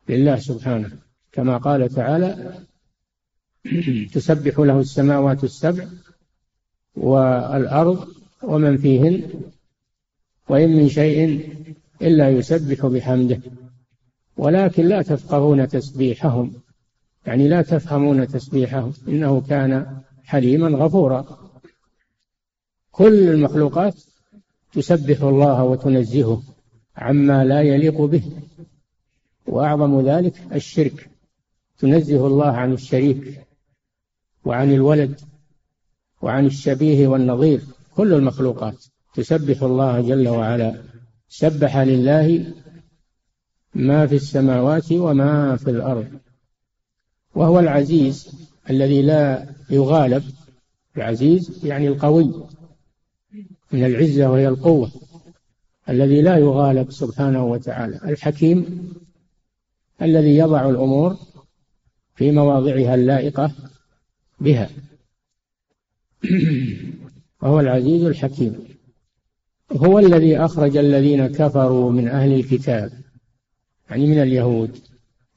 لله 0.10 0.36
سبحانه 0.36 0.92
كما 1.32 1.58
قال 1.58 1.90
تعالى 1.90 2.54
تسبح 4.14 4.60
له 4.60 4.80
السماوات 4.80 5.44
السبع 5.44 5.86
والأرض 6.96 8.08
ومن 8.44 8.78
فيهن 8.78 9.30
وإن 10.50 10.70
من 10.70 10.90
شيء 10.90 11.50
إلا 12.02 12.30
يسبح 12.30 12.86
بحمده. 12.86 13.42
ولكن 14.38 14.86
لا 14.86 15.02
تفقهون 15.02 15.68
تسبيحهم 15.68 16.54
يعني 17.26 17.48
لا 17.48 17.62
تفهمون 17.62 18.28
تسبيحهم 18.28 18.94
إنه 19.08 19.42
كان 19.42 20.02
حليما 20.24 20.68
غفورا. 20.68 21.50
كل 22.92 23.30
المخلوقات 23.30 23.96
تسبح 24.74 25.22
الله 25.22 25.64
وتنزهه. 25.64 26.44
عما 26.98 27.46
لا 27.46 27.62
يليق 27.62 28.02
به. 28.02 28.24
وأعظم 29.48 30.02
ذلك 30.02 30.34
الشرك. 30.54 31.10
تنزه 31.78 32.28
الله 32.28 32.52
عن 32.52 32.74
الشريك 32.74 33.48
وعن 34.46 34.74
الولد 34.74 35.20
وعن 36.22 36.46
الشبيه 36.46 37.08
والنظير. 37.08 37.62
كل 37.96 38.14
المخلوقات. 38.14 38.86
تسبح 39.14 39.64
الله 39.64 40.02
جل 40.02 40.28
وعلا. 40.28 40.82
سبح 41.30 41.78
لله 41.78 42.54
ما 43.76 44.08
في 44.08 44.16
السماوات 44.16 44.92
وما 44.92 45.56
في 45.56 45.70
الأرض. 45.70 46.08
وهو 47.36 47.60
العزيز 47.60 48.32
الذي 48.70 49.02
لا 49.02 49.46
يغالب. 49.70 50.24
العزيز 50.98 51.66
يعني 51.66 51.88
القوي. 51.88 52.34
من 53.72 53.86
العزة 53.86 54.32
وهي 54.32 54.48
القوة. 54.48 54.92
الذي 55.90 56.22
لا 56.22 56.38
يغالب 56.38 56.92
سبحانه 56.92 57.46
وتعالى 57.46 58.00
الحكيم 58.06 58.90
الذي 60.02 60.38
يضع 60.38 60.70
الأمور 60.70 61.18
في 62.16 62.32
مواضعها 62.32 62.96
اللائقة 62.96 63.52
بها. 64.40 64.70
وهو 67.42 67.60
العزيز 67.60 68.04
الحكيم. 68.04 68.56
هو 69.72 70.00
الذي 70.00 70.38
أخرج 70.38 70.78
الذين 70.78 71.28
كفروا 71.28 71.92
من 71.92 72.08
أهل 72.08 72.34
الكتاب 72.34 72.92
يعني 73.90 74.08
من 74.08 74.22
اليهود 74.22 74.78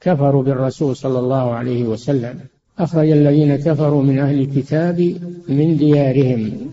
كفروا 0.01 0.43
بالرسول 0.43 0.95
صلى 0.95 1.19
الله 1.19 1.53
عليه 1.53 1.83
وسلم. 1.83 2.39
أخرج 2.79 3.09
الذين 3.09 3.55
كفروا 3.55 4.03
من 4.03 4.19
أهل 4.19 4.39
الكتاب 4.39 4.99
من 5.49 5.77
ديارهم 5.77 6.71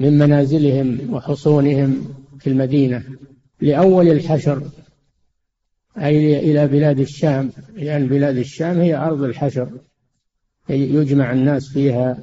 من 0.00 0.18
منازلهم 0.18 1.14
وحصونهم 1.14 2.14
في 2.44 2.50
المدينة 2.50 3.02
لأول 3.60 4.08
الحشر 4.08 4.62
أي 5.98 6.50
إلى 6.50 6.66
بلاد 6.66 7.00
الشام 7.00 7.50
لأن 7.74 8.06
بلاد 8.06 8.36
الشام 8.36 8.80
هي 8.80 8.96
أرض 8.96 9.22
الحشر. 9.22 9.68
يجمع 10.68 11.32
الناس 11.32 11.68
فيها 11.68 12.18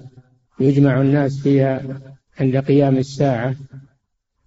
يجمع 0.60 1.02
الناس 1.02 1.40
فيها 1.40 1.82
عند 2.40 2.58
قيام 2.58 2.98
الساعة. 2.98 3.56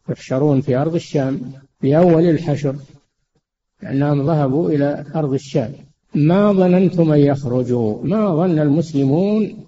يحشرون 0.09 0.61
في 0.61 0.77
أرض 0.77 0.95
الشام 0.95 1.53
لأول 1.83 2.25
الحشر 2.25 2.77
لأنهم 3.83 4.27
ذهبوا 4.27 4.71
إلى 4.71 5.05
أرض 5.15 5.33
الشام. 5.33 5.73
ما 6.15 6.53
ظننتم 6.53 7.13
أن 7.13 7.21
يخرجوا 7.21 8.05
ما 8.05 8.37
ظن 8.37 8.59
المسلمون 8.59 9.67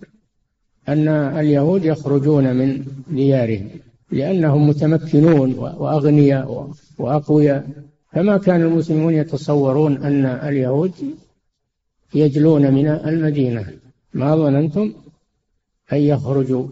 أن 0.88 1.08
اليهود 1.08 1.84
يخرجون 1.84 2.56
من 2.56 2.84
ديارهم. 3.10 3.68
لأنهم 4.10 4.68
متمكنون 4.68 5.54
وأغنياء 5.58 6.70
وأقوياء. 6.98 7.68
فما 8.12 8.36
كان 8.36 8.62
المسلمون 8.62 9.14
يتصورون 9.14 10.02
أن 10.02 10.26
اليهود 10.26 10.92
يجلون 12.14 12.74
من 12.74 12.86
المدينة. 12.86 13.66
ما 14.14 14.36
ظننتم؟ 14.36 14.92
أن 15.92 15.98
يخرجوا. 15.98 16.66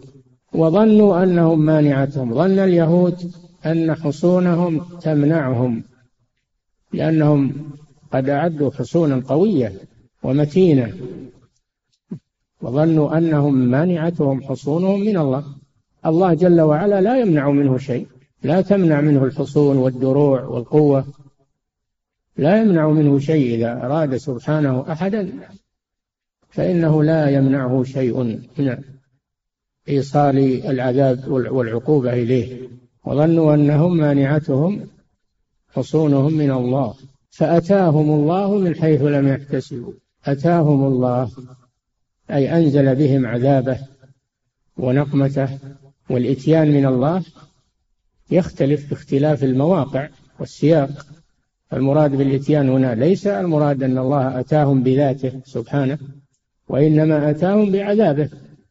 وظنوا 0.53 1.23
أنهم 1.23 1.65
مانعتهم. 1.65 2.33
ظن 2.33 2.59
اليهود 2.59 3.31
أن 3.65 3.95
حصونهم 3.95 4.85
تمنعهم 5.01 5.83
لأنهم 6.93 7.53
قد 8.13 8.29
أعدوا 8.29 8.71
حصونا 8.71 9.23
قوية 9.27 9.73
ومتينة. 10.23 10.93
وظنوا 12.61 13.17
أنهم 13.17 13.55
مانعتهم 13.55 14.43
حصونهم 14.43 14.99
من 14.99 15.17
الله. 15.17 15.43
الله 16.05 16.33
جل 16.33 16.61
وعلا 16.61 17.01
لا 17.01 17.19
يمنع 17.19 17.49
منه 17.49 17.77
شيء. 17.77 18.07
لا 18.43 18.61
تمنع 18.61 19.01
منه 19.01 19.23
الحصون 19.23 19.77
والدروع 19.77 20.43
والقوة. 20.43 21.05
لا 22.37 22.61
يمنع 22.61 22.89
منه 22.89 23.19
شيء 23.19 23.55
إذا 23.55 23.85
أراد 23.85 24.17
سبحانه 24.17 24.91
أحدا. 24.91 25.29
فإنه 26.49 27.03
لا 27.03 27.29
يمنعه 27.29 27.83
شيء 27.83 28.23
من 28.23 28.77
إيصال 29.89 30.37
العذاب 30.67 31.27
والعقوبة 31.27 32.13
إليه. 32.13 32.69
وظنوا 33.05 33.53
أنهم 33.53 33.97
مانعتهم 33.97 34.87
حصونهم 35.73 36.33
من 36.33 36.51
الله. 36.51 36.93
فأتاهم 37.29 38.09
الله 38.11 38.57
من 38.57 38.75
حيث 38.75 39.01
لم 39.01 39.27
يحتسبوا. 39.27 39.93
أتاهم 40.25 40.85
الله 40.85 41.31
أي 42.31 42.57
أنزل 42.57 42.95
بهم 42.95 43.25
عذابه 43.25 43.79
ونقمته. 44.77 45.59
والإتيان 46.09 46.71
من 46.71 46.85
الله 46.85 47.23
يختلف 48.31 48.89
باختلاف 48.89 49.43
المواقع 49.43 50.09
والسياق. 50.39 51.05
المراد 51.73 52.15
بالإتيان 52.15 52.69
هنا 52.69 52.95
ليس 52.95 53.27
المراد 53.27 53.83
أن 53.83 53.97
الله 53.97 54.39
أتاهم 54.39 54.83
بذاته 54.83 55.41
سبحانه 55.45 55.97
وإنما 56.67 57.29
أتاهم 57.29 57.71
بعذابه. 57.71 58.29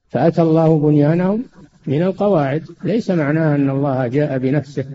فأتى 0.08 0.42
الله 0.42 0.78
بنيانهم 0.78 1.44
من 1.86 2.02
القواعد 2.02 2.64
ليس 2.84 3.10
معناه 3.10 3.54
أن 3.54 3.70
الله 3.70 4.06
جاء 4.06 4.38
بنفسه 4.38 4.86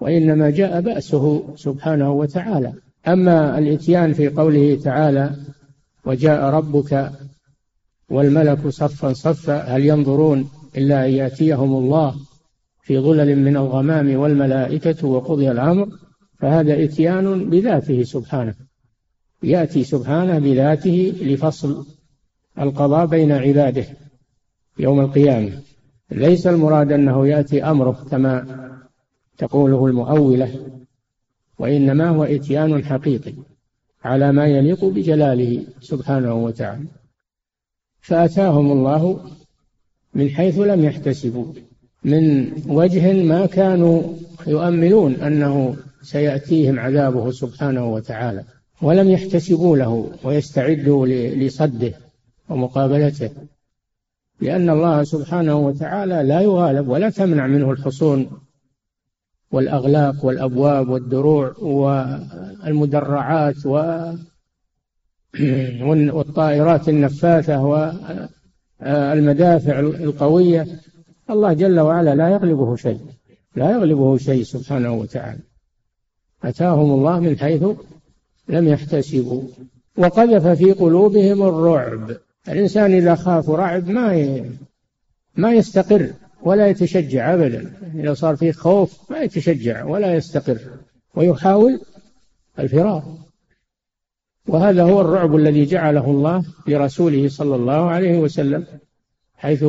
وإنما 0.00 0.50
جاء 0.50 0.80
بأسه 0.80 1.54
سبحانه 1.56 2.12
وتعالى. 2.12 2.72
أما 3.08 3.58
الإتيان 3.58 4.12
في 4.12 4.28
قوله 4.28 4.80
تعالى 4.84 5.36
وجاء 6.04 6.44
ربك 6.44 7.10
والملك 8.10 8.68
صفا 8.68 9.12
صفا 9.12 9.62
هل 9.62 9.86
ينظرون 9.86 10.50
إلا 10.76 11.06
أن 11.06 11.10
يأتيهم 11.10 11.74
الله 11.76 12.14
في 12.82 12.98
ظلل 12.98 13.38
من 13.38 13.56
الغمام 13.56 14.16
والملائكة 14.16 15.06
وقضي 15.06 15.50
الأمر 15.50 15.88
فهذا 16.38 16.84
إتيان 16.84 17.50
بذاته 17.50 18.02
سبحانه. 18.02 18.54
يأتي 19.42 19.84
سبحانه 19.84 20.38
بذاته 20.38 21.14
لفصل 21.20 21.86
القضاء 22.58 23.06
بين 23.06 23.32
عباده 23.32 23.84
يوم 24.78 25.00
القيامة. 25.00 25.62
ليس 26.10 26.46
المراد 26.46 26.92
أنه 26.92 27.26
يأتي 27.26 27.64
أمره 27.64 28.06
كما 28.10 28.46
تقوله 29.38 29.86
المؤولة 29.86 30.80
وإنما 31.58 32.08
هو 32.08 32.24
إتيان 32.24 32.84
حقيقي 32.84 33.32
على 34.04 34.32
ما 34.32 34.46
يليق 34.46 34.84
بجلاله 34.84 35.66
سبحانه 35.80 36.34
وتعالى. 36.34 36.84
فأتاهم 38.00 38.72
الله 38.72 39.20
من 40.14 40.28
حيث 40.28 40.58
لم 40.58 40.84
يحتسبوا. 40.84 41.46
من 42.04 42.52
وجه 42.66 43.12
ما 43.12 43.46
كانوا 43.46 44.02
يؤملون 44.46 45.14
أنه 45.14 45.76
سيأتيهم 46.02 46.80
عذابه 46.80 47.30
سبحانه 47.30 47.92
وتعالى 47.92 48.44
ولم 48.82 49.10
يحتسبوا 49.10 49.76
له 49.76 50.10
ويستعدوا 50.24 51.06
لصده 51.06 51.92
ومقابلته 52.48 53.30
لأن 54.40 54.70
الله 54.70 55.04
سبحانه 55.04 55.58
وتعالى 55.58 56.22
لا 56.22 56.40
يغالب 56.40 56.88
ولا 56.88 57.10
تمنع 57.10 57.46
منه 57.46 57.70
الحصون 57.70 58.30
والأغلاق 59.52 60.24
والأبواب 60.24 60.88
والدروع 60.88 61.54
والمدرعات 61.58 63.66
والطائرات 66.12 66.88
النفاثة 66.88 67.58
والمدافع 68.84 69.80
القوية 69.80 70.66
الله 71.30 71.52
جل 71.52 71.80
وعلا 71.80 72.14
لا 72.14 72.28
يغلبه 72.28 72.76
شيء 72.76 73.00
لا 73.56 73.70
يغلبه 73.70 74.16
شيء 74.16 74.42
سبحانه 74.42 74.94
وتعالى. 74.94 75.40
أتاهم 76.44 76.90
الله 76.92 77.20
من 77.20 77.38
حيث 77.38 77.64
لم 78.48 78.68
يحتسبوا. 78.68 79.42
وقذف 79.98 80.46
في 80.46 80.72
قلوبهم 80.72 81.42
الرعب. 81.42 82.16
الإنسان 82.48 82.92
إذا 82.92 83.14
خاف 83.14 83.50
رعب 83.50 83.88
ما 83.88 84.40
ما 85.36 85.52
يستقر 85.52 86.10
ولا 86.42 86.66
يتشجع 86.66 87.34
أبدا. 87.34 87.72
إذا 87.94 88.14
صار 88.14 88.36
فيه 88.36 88.52
خوف 88.52 89.10
ما 89.10 89.18
يتشجع 89.18 89.84
ولا 89.84 90.14
يستقر. 90.14 90.58
ويحاول 91.14 91.80
الفرار. 92.58 93.23
وهذا 94.48 94.82
هو 94.82 95.00
الرعب 95.00 95.36
الذي 95.36 95.64
جعله 95.64 96.10
الله 96.10 96.44
لرسوله 96.66 97.28
صلى 97.28 97.56
الله 97.56 97.90
عليه 97.90 98.18
وسلم 98.18 98.66
حيث 99.36 99.64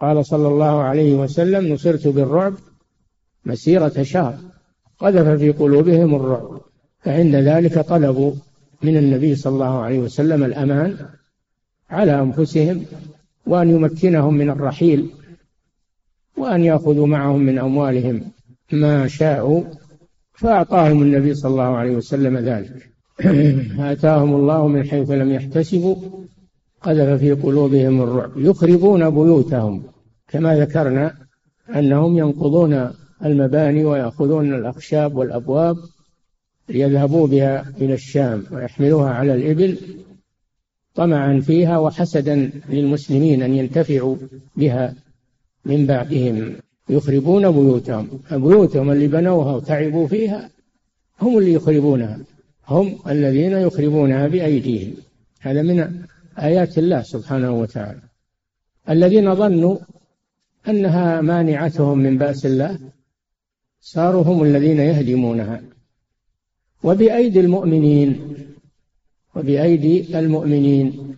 قال 0.00 0.26
صلى 0.26 0.48
الله 0.48 0.82
عليه 0.82 1.14
وسلم 1.14 1.72
نصرت 1.72 2.08
بالرعب 2.08 2.54
مسيرة 3.44 4.02
شهر 4.02 4.38
قذف 4.98 5.28
في 5.28 5.52
قلوبهم 5.52 6.14
الرعب 6.14 6.60
فعند 7.00 7.34
ذلك 7.34 7.78
طلبوا 7.78 8.32
من 8.82 8.96
النبي 8.96 9.34
صلى 9.34 9.52
الله 9.52 9.78
عليه 9.80 9.98
وسلم 9.98 10.44
الأمان 10.44 10.96
على 11.90 12.20
أنفسهم 12.20 12.84
وأن 13.46 13.70
يمكنهم 13.70 14.34
من 14.34 14.50
الرحيل 14.50 15.10
وأن 16.36 16.64
يأخذوا 16.64 17.06
معهم 17.06 17.40
من 17.40 17.58
أموالهم 17.58 18.32
ما 18.72 19.08
شاءوا 19.08 19.64
فأعطاهم 20.32 21.02
النبي 21.02 21.34
صلى 21.34 21.50
الله 21.50 21.76
عليه 21.76 21.96
وسلم 21.96 22.38
ذلك. 22.38 22.97
آتاهم 23.78 24.34
الله 24.34 24.68
من 24.68 24.84
حيث 24.84 25.10
لم 25.10 25.32
يحتسبوا 25.32 25.96
قذف 26.82 27.20
في 27.20 27.32
قلوبهم 27.32 28.02
الرعب. 28.02 28.30
يخربون 28.36 29.10
بيوتهم 29.10 29.82
كما 30.28 30.60
ذكرنا 30.60 31.14
أنهم 31.76 32.18
ينقضون 32.18 32.90
المباني 33.24 33.84
ويأخذون 33.84 34.54
الأخشاب 34.54 35.16
والأبواب 35.16 35.76
ليذهبوا 36.68 37.26
بها 37.26 37.72
إلى 37.80 37.94
الشام 37.94 38.44
ويحملوها 38.52 39.10
على 39.10 39.34
الإبل 39.34 39.78
طمعا 40.94 41.40
فيها 41.40 41.78
وحسدا 41.78 42.50
للمسلمين 42.68 43.42
أن 43.42 43.54
ينتفعوا 43.54 44.16
بها 44.56 44.94
من 45.64 45.86
بعدهم. 45.86 46.52
يخربون 46.88 47.50
بيوتهم 47.50 48.08
بيوتهم 48.32 48.90
اللي 48.90 49.08
بنوها 49.08 49.54
وتعبوا 49.54 50.06
فيها 50.08 50.50
هم 51.20 51.38
اللي 51.38 51.52
يخربونها. 51.52 52.18
هم 52.68 52.98
الذين 53.08 53.52
يخربونها 53.52 54.28
بأيديهم. 54.28 54.94
هذا 55.40 55.62
من 55.62 56.02
آيات 56.38 56.78
الله 56.78 57.02
سبحانه 57.02 57.52
وتعالى. 57.60 58.00
الذين 58.90 59.34
ظنوا 59.34 59.76
أنها 60.68 61.20
مانعتهم 61.20 61.98
من 61.98 62.18
بأس 62.18 62.46
الله 62.46 62.78
صاروا 63.80 64.22
هم 64.22 64.42
الذين 64.42 64.78
يهدمونها. 64.78 65.62
وبأيدي 66.82 67.40
المؤمنين 67.40 68.20
وبأيدي 69.36 70.18
المؤمنين 70.18 71.14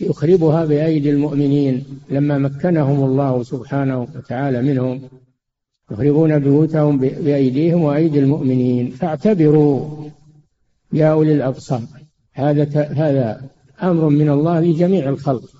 يخربها 0.00 0.64
بأيدي 0.64 1.10
المؤمنين. 1.10 1.84
لما 2.10 2.38
مكنهم 2.38 3.04
الله 3.04 3.42
سبحانه 3.42 4.00
وتعالى 4.00 4.62
منهم 4.62 5.02
يخربون 5.90 6.38
بيوتهم 6.38 6.98
بأيديهم 6.98 7.82
وأيدي 7.82 8.18
المؤمنين. 8.18 8.90
فاعتبروا. 8.90 10.02
يا 10.92 11.12
أولي 11.12 11.32
الأبصار. 11.32 11.82
هذا 12.32 12.82
هذا 12.82 13.50
أمر 13.82 14.08
من 14.08 14.28
الله 14.28 14.60
لجميع 14.60 15.08
الخلق. 15.08 15.50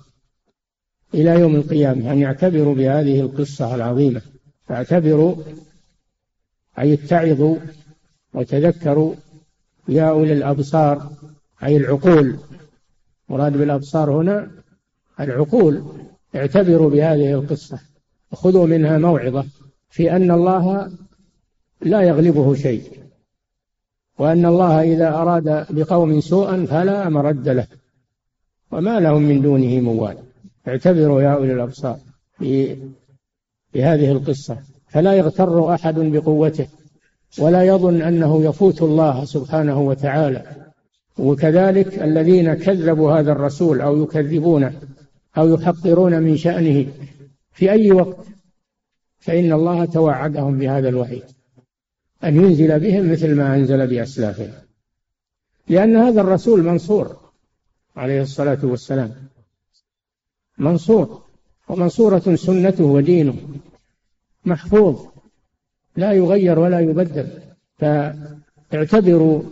إلى 1.13 1.39
يوم 1.39 1.55
القيامة 1.55 2.11
أن 2.11 2.19
يعتبروا 2.19 2.75
بهذه 2.75 3.21
القصة 3.21 3.75
العظيمة. 3.75 4.21
فاعتبروا 4.67 5.35
أي 6.79 6.93
اتعظوا 6.93 7.55
وتذكروا 8.33 9.15
يا 9.87 10.09
أولي 10.09 10.33
الأبصار 10.33 11.09
أي 11.63 11.77
العقول. 11.77 12.37
مراد 13.29 13.57
بالأبصار 13.57 14.11
هنا 14.11 14.51
العقول. 15.19 15.83
اعتبروا 16.35 16.89
بهذه 16.89 17.33
القصة. 17.33 17.79
وخذوا 18.31 18.67
منها 18.67 18.97
موعظة 18.97 19.45
في 19.89 20.15
أن 20.15 20.31
الله 20.31 20.91
لا 21.81 22.01
يغلبه 22.01 22.55
شيء. 22.55 23.02
وأن 24.19 24.45
الله 24.45 24.81
إذا 24.81 25.09
أراد 25.09 25.65
بقوم 25.69 26.21
سوءا 26.21 26.65
فلا 26.65 27.09
مرد 27.09 27.49
له. 27.49 27.67
وما 28.71 28.99
لهم 28.99 29.21
من 29.21 29.41
دونه 29.41 29.79
موال 29.79 30.17
اعتبروا 30.67 31.21
يا 31.21 31.29
أولي 31.33 31.53
الأبصار 31.53 31.97
بهذه 33.73 34.11
القصة. 34.11 34.57
فلا 34.87 35.13
يغتر 35.13 35.73
أحد 35.73 35.99
بقوته 35.99 36.67
ولا 37.39 37.63
يظن 37.63 38.01
أنه 38.01 38.43
يفوت 38.43 38.81
الله 38.81 39.25
سبحانه 39.25 39.81
وتعالى. 39.81 40.43
وكذلك 41.17 42.03
الذين 42.03 42.53
كذبوا 42.53 43.11
هذا 43.11 43.31
الرسول 43.31 43.81
أو 43.81 44.03
يكذبونه 44.03 44.73
أو 45.37 45.53
يحقرون 45.53 46.21
من 46.21 46.37
شأنه 46.37 46.85
في 47.51 47.71
أي 47.71 47.91
وقت 47.91 48.25
فإن 49.19 49.51
الله 49.51 49.85
توعدهم 49.85 50.59
بهذا 50.59 50.89
الوحيد. 50.89 51.23
أن 52.23 52.35
ينزل 52.35 52.79
بهم 52.79 53.11
مثل 53.11 53.35
ما 53.35 53.55
أنزل 53.55 53.87
بأسلافهم. 53.87 54.53
لأن 55.67 55.95
هذا 55.95 56.21
الرسول 56.21 56.63
منصور 56.63 57.17
عليه 57.95 58.21
الصلاة 58.21 58.59
والسلام. 58.63 59.13
منصور 60.57 61.21
ومنصورة 61.69 62.35
سنته 62.35 62.83
ودينه. 62.83 63.35
محفوظ 64.45 65.07
لا 65.95 66.11
يغير 66.11 66.59
ولا 66.59 66.79
يبدل. 66.79 67.27
فاعتبروا 67.77 69.43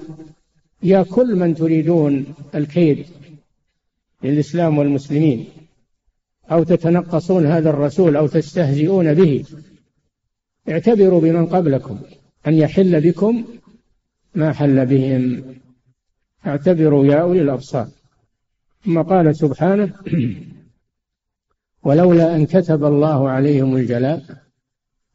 يا 0.83 1.03
كل 1.03 1.35
من 1.35 1.55
تريدون 1.55 2.25
الكيد 2.55 3.05
للإسلام 4.23 4.77
والمسلمين 4.77 5.49
أو 6.51 6.63
تتنقصون 6.63 7.45
هذا 7.45 7.69
الرسول 7.69 8.15
أو 8.15 8.27
تستهزئون 8.27 9.13
به 9.13 9.45
اعتبروا 10.69 11.21
بمن 11.21 11.45
قبلكم. 11.45 11.99
أن 12.47 12.53
يحل 12.53 13.01
بكم 13.01 13.45
ما 14.35 14.53
حل 14.53 14.85
بهم. 14.85 15.43
اعتبروا 16.47 17.05
يا 17.05 17.15
أولي 17.15 17.41
الأبصار. 17.41 17.87
ثم 18.85 19.01
قال 19.01 19.35
سبحانه 19.35 19.93
ولولا 21.85 22.35
أن 22.35 22.45
كتب 22.45 22.83
الله 22.83 23.29
عليهم 23.29 23.75
الجلاء 23.75 24.23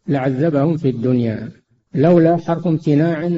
لعذبهم 0.09 0.77
في 0.77 0.89
الدنيا. 0.89 1.53
لولا 1.95 2.37
حرف 2.37 2.67
امتناع 2.67 3.31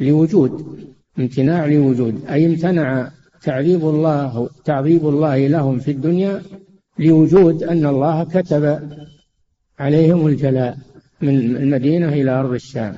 لوجود. 0.00 0.84
امتناع 1.18 1.66
لوجود. 1.66 2.26
أي 2.26 2.46
امتنع 2.46 3.10
تعذيب 3.42 3.88
الله 3.88 4.50
تعذيب 4.64 5.08
الله 5.08 5.46
لهم 5.46 5.78
في 5.78 5.90
الدنيا 5.90 6.42
لوجود 6.98 7.62
أن 7.62 7.86
الله 7.86 8.24
كتب 8.24 8.90
عليهم 9.78 10.26
الجلاء. 10.26 10.85
من 11.20 11.56
المدينة 11.56 12.08
إلى 12.08 12.30
أرض 12.30 12.52
الشام. 12.52 12.94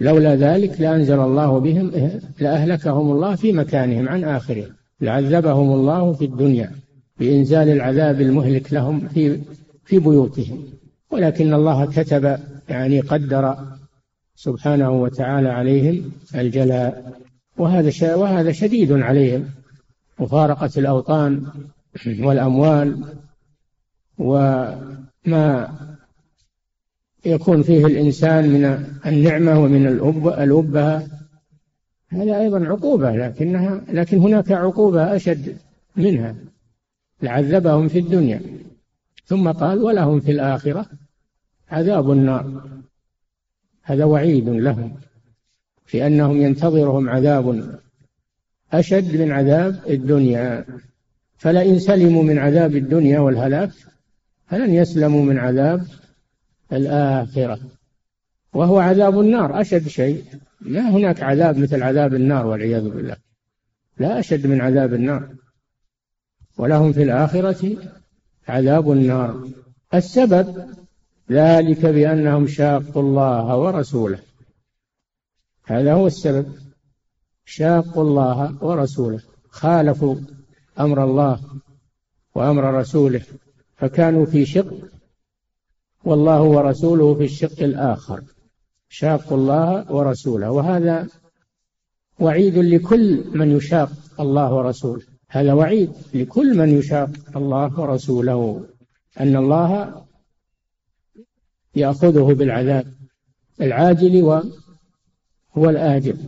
لولا 0.00 0.36
ذلك 0.36 0.80
لأنزل 0.80 1.20
الله 1.20 1.60
بهم 1.60 1.92
لأهلكهم 2.40 3.10
الله 3.10 3.34
في 3.34 3.52
مكانهم 3.52 4.08
عن 4.08 4.24
آخرهم 4.24 4.68
لعذبهم 5.00 5.72
الله 5.72 6.12
في 6.12 6.24
الدنيا 6.24 6.70
بإنزال 7.18 7.68
العذاب 7.68 8.20
المهلك 8.20 8.72
لهم 8.72 9.08
في 9.08 9.40
في 9.84 9.98
بيوتهم. 9.98 10.64
ولكن 11.10 11.54
الله 11.54 11.86
كتب 11.86 12.38
يعني 12.68 13.00
قدر 13.00 13.56
سبحانه 14.34 14.90
وتعالى 14.90 15.48
عليهم 15.48 16.12
الجلاء 16.34 17.18
وهذا 17.56 18.14
وهذا 18.14 18.52
شديد 18.52 18.92
عليهم 18.92 19.50
مفارقة 20.18 20.70
الأوطان 20.76 21.46
والأموال 22.20 23.04
وما 24.18 25.68
يكون 27.24 27.62
فيه 27.62 27.86
الإنسان 27.86 28.48
من 28.48 28.84
النعمة 29.06 29.60
ومن 29.60 29.86
الأبهة. 30.42 31.06
هذا 32.08 32.38
أيضا 32.38 32.66
عقوبة 32.66 33.16
لكنها 33.16 33.80
لكن 33.92 34.18
هناك 34.18 34.52
عقوبة 34.52 35.16
أشد 35.16 35.56
منها. 35.96 36.34
لعذبهم 37.22 37.88
في 37.88 37.98
الدنيا. 37.98 38.40
ثم 39.24 39.50
قال 39.50 39.78
ولهم 39.78 40.20
في 40.20 40.30
الآخرة 40.30 40.86
عذاب 41.70 42.10
النار. 42.10 42.62
هذا 43.82 44.04
وعيد 44.04 44.48
لهم 44.48 44.94
في 45.86 46.06
أنهم 46.06 46.42
ينتظرهم 46.42 47.08
عذاب 47.08 47.78
أشد 48.72 49.16
من 49.16 49.32
عذاب 49.32 49.80
الدنيا. 49.88 50.64
فلئن 51.38 51.78
سلموا 51.78 52.22
من 52.22 52.38
عذاب 52.38 52.76
الدنيا 52.76 53.18
والهلاك 53.18 53.70
فلن 54.46 54.74
يسلموا 54.74 55.24
من 55.24 55.38
عذاب 55.38 55.86
الآخرة. 56.72 57.58
وهو 58.52 58.78
عذاب 58.78 59.20
النار 59.20 59.60
أشد 59.60 59.88
شيء. 59.88 60.24
ما 60.60 60.90
هناك 60.90 61.22
عذاب 61.22 61.58
مثل 61.58 61.82
عذاب 61.82 62.14
النار 62.14 62.46
والعياذ 62.46 62.88
بالله. 62.88 63.16
لا 63.98 64.18
أشد 64.18 64.46
من 64.46 64.60
عذاب 64.60 64.94
النار. 64.94 65.28
ولهم 66.56 66.92
في 66.92 67.02
الآخرة 67.02 67.76
عذاب 68.48 68.92
النار. 68.92 69.48
السبب 69.94 70.68
ذلك 71.30 71.86
بأنهم 71.86 72.46
شاقوا 72.46 73.02
الله 73.02 73.56
ورسوله. 73.56 74.18
هذا 75.64 75.92
هو 75.92 76.06
السبب. 76.06 76.52
شاقوا 77.44 78.02
الله 78.02 78.64
ورسوله. 78.64 79.20
خالفوا 79.50 80.16
أمر 80.80 81.04
الله 81.04 81.40
وأمر 82.34 82.74
رسوله. 82.74 83.22
فكانوا 83.76 84.26
في 84.26 84.46
شق. 84.46 84.97
والله 86.04 86.42
ورسوله 86.42 87.14
في 87.14 87.24
الشق 87.24 87.62
الآخر. 87.62 88.22
شاقوا 88.88 89.36
الله 89.38 89.92
ورسوله. 89.92 90.50
وهذا 90.50 91.08
وعيد 92.20 92.58
لكل 92.58 93.24
من 93.34 93.56
يشاق 93.56 93.90
الله 94.20 94.54
ورسوله. 94.54 95.02
هذا 95.28 95.52
وعيد 95.52 95.92
لكل 96.14 96.58
من 96.58 96.68
يشاق 96.68 97.10
الله 97.36 97.80
ورسوله. 97.80 98.64
أن 99.20 99.36
الله 99.36 100.02
يأخذه 101.74 102.34
بالعذاب 102.34 102.86
العاجل 103.60 104.42
والآجل 105.56 106.18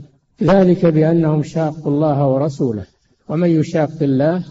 ذلك 0.43 0.87
بأنهم 0.87 1.43
شاقوا 1.43 1.93
الله 1.93 2.27
ورسوله. 2.27 2.87
ومن 3.29 3.49
يشاق 3.49 4.03
الله 4.03 4.45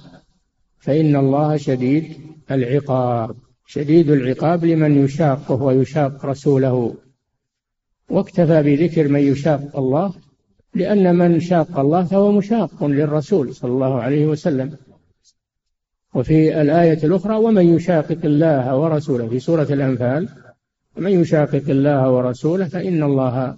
فإن 0.79 1.15
الله 1.15 1.57
شديد 1.57 2.13
العقاب. 2.51 3.35
شديد 3.69 4.11
العقاب 4.11 4.65
لمن 4.65 5.05
يشاقه 5.05 5.63
ويشاق 5.63 6.25
رسوله. 6.25 6.95
واكتفى 8.09 8.63
بذكر 8.63 9.07
من 9.07 9.19
يشاق 9.19 9.77
الله 9.77 10.13
لأن 10.73 11.15
من 11.15 11.39
شاق 11.39 11.79
الله 11.79 12.03
فهو 12.03 12.31
مشاق 12.31 12.83
للرسول 12.83 13.55
صلى 13.55 13.71
الله 13.71 14.01
عليه 14.01 14.25
وسلم. 14.25 14.77
وفي 16.13 16.61
الآية 16.61 17.03
الأخرى 17.03 17.35
ومن 17.35 17.75
يشاقق 17.75 18.17
الله 18.23 18.77
ورسوله 18.77 19.27
في 19.27 19.39
سورة 19.39 19.67
الأنفال 19.69 20.29
ومن 20.97 21.21
يشاقق 21.21 21.69
الله 21.69 22.11
ورسوله 22.11 22.65
فإن 22.65 23.03
الله 23.03 23.57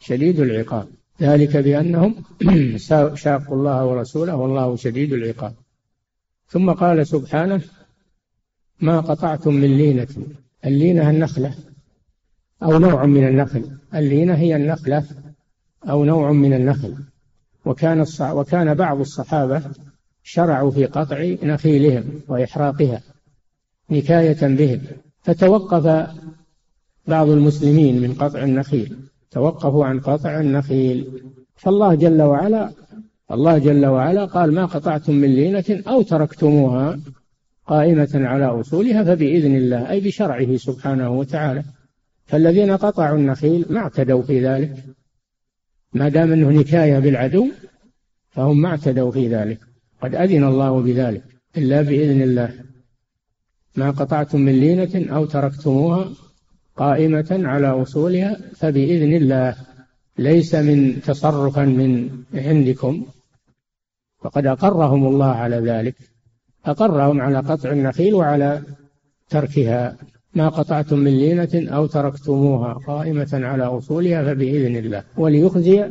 شديد 0.00 0.40
العقاب. 0.40 0.86
ذلك 1.20 1.56
بأنهم 1.56 2.14
شاقوا 3.24 3.56
الله 3.56 3.86
ورسوله 3.86 4.36
والله 4.36 4.76
شديد 4.76 5.12
العقاب. 5.12 5.54
ثم 6.48 6.70
قال 6.70 7.06
سبحانه 7.06 7.60
ما 8.82 9.00
قطعتم 9.00 9.54
من 9.54 9.76
لينة. 9.76 10.08
اللينة 10.64 11.10
النخلة 11.10 11.54
أو 12.62 12.78
نوع 12.78 13.06
من 13.06 13.28
النخل. 13.28 13.64
اللينة 13.94 14.34
هي 14.34 14.56
النخلة 14.56 15.04
أو 15.90 16.04
نوع 16.04 16.32
من 16.32 16.52
النخل. 16.52 16.96
وكان 17.64 18.04
وكان 18.20 18.74
بعض 18.74 19.00
الصحابة 19.00 19.62
شرعوا 20.22 20.70
في 20.70 20.86
قطع 20.86 21.34
نخيلهم 21.42 22.04
وإحراقها 22.28 23.00
نكاية 23.90 24.46
بهم. 24.46 24.80
فتوقف 25.22 26.08
بعض 27.06 27.28
المسلمين 27.28 28.02
من 28.02 28.14
قطع 28.14 28.42
النخيل 28.42 28.96
توقفوا 29.30 29.84
عن 29.84 30.00
قطع 30.00 30.40
النخيل. 30.40 31.22
فالله 31.56 31.94
جل 31.94 32.22
وعلا 32.22 32.70
الله 33.30 33.58
جل 33.58 33.86
وعلا 33.86 34.24
قال 34.24 34.54
ما 34.54 34.66
قطعتم 34.66 35.14
من 35.14 35.28
لينة 35.28 35.82
أو 35.88 36.02
تركتموها. 36.02 37.00
قائمة 37.66 38.10
على 38.14 38.44
أصولها 38.44 39.04
فبإذن 39.04 39.56
الله 39.56 39.90
أي 39.90 40.00
بشرعه 40.00 40.56
سبحانه 40.56 41.10
وتعالى. 41.10 41.64
فالذين 42.26 42.76
قطعوا 42.76 43.18
النخيل 43.18 43.66
ما 43.70 43.80
اعتدوا 43.80 44.22
في 44.22 44.46
ذلك. 44.46 44.84
ما 45.92 46.08
دام 46.08 46.32
أنه 46.32 46.50
نكاية 46.50 46.98
بالعدو 46.98 47.48
فهم 48.30 48.60
ما 48.60 48.68
اعتدوا 48.68 49.10
في 49.10 49.28
ذلك. 49.28 49.58
قد 50.02 50.14
أذن 50.14 50.44
الله 50.44 50.82
بذلك 50.82 51.22
إلا 51.56 51.82
بإذن 51.82 52.22
الله. 52.22 52.54
ما 53.76 53.90
قطعتم 53.90 54.40
من 54.40 54.60
لينة 54.60 55.14
أو 55.14 55.24
تركتموها 55.24 56.12
قائمة 56.76 57.40
على 57.44 57.66
أصولها 57.66 58.40
فبإذن 58.54 59.12
الله. 59.12 59.56
ليس 60.18 60.54
من 60.54 61.00
تصرفا 61.00 61.64
من 61.64 62.10
عندكم. 62.34 63.06
فقد 64.20 64.46
أقرهم 64.46 65.06
الله 65.06 65.30
على 65.30 65.56
ذلك. 65.56 66.11
أقرهم 66.66 67.20
على 67.20 67.38
قطع 67.38 67.72
النخيل 67.72 68.14
وعلى 68.14 68.62
تركها. 69.28 69.96
ما 70.34 70.48
قطعتم 70.48 70.98
من 70.98 71.18
لينة 71.18 71.74
أو 71.74 71.86
تركتموها 71.86 72.72
قائمة 72.72 73.28
على 73.32 73.64
أصولها 73.64 74.24
فبإذن 74.24 74.76
الله. 74.76 75.04
وليخزي 75.16 75.90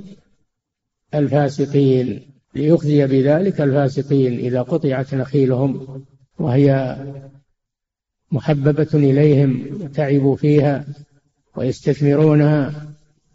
الفاسقين 1.15 2.21
ليخزي 2.55 3.07
بذلك 3.07 3.61
الفاسقين 3.61 4.39
إذا 4.39 4.61
قطعت 4.61 5.13
نخيلهم 5.15 5.87
وهي 6.39 6.97
محببة 8.31 8.87
إليهم 8.93 9.77
تعبوا 9.93 10.35
فيها 10.35 10.85
ويستثمرونها. 11.55 12.73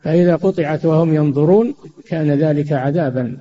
فإذا 0.01 0.37
قطعت 0.37 0.85
وهم 0.85 1.15
ينظرون 1.15 1.75
كان 2.09 2.31
ذلك 2.31 2.73
عذابا 2.73 3.41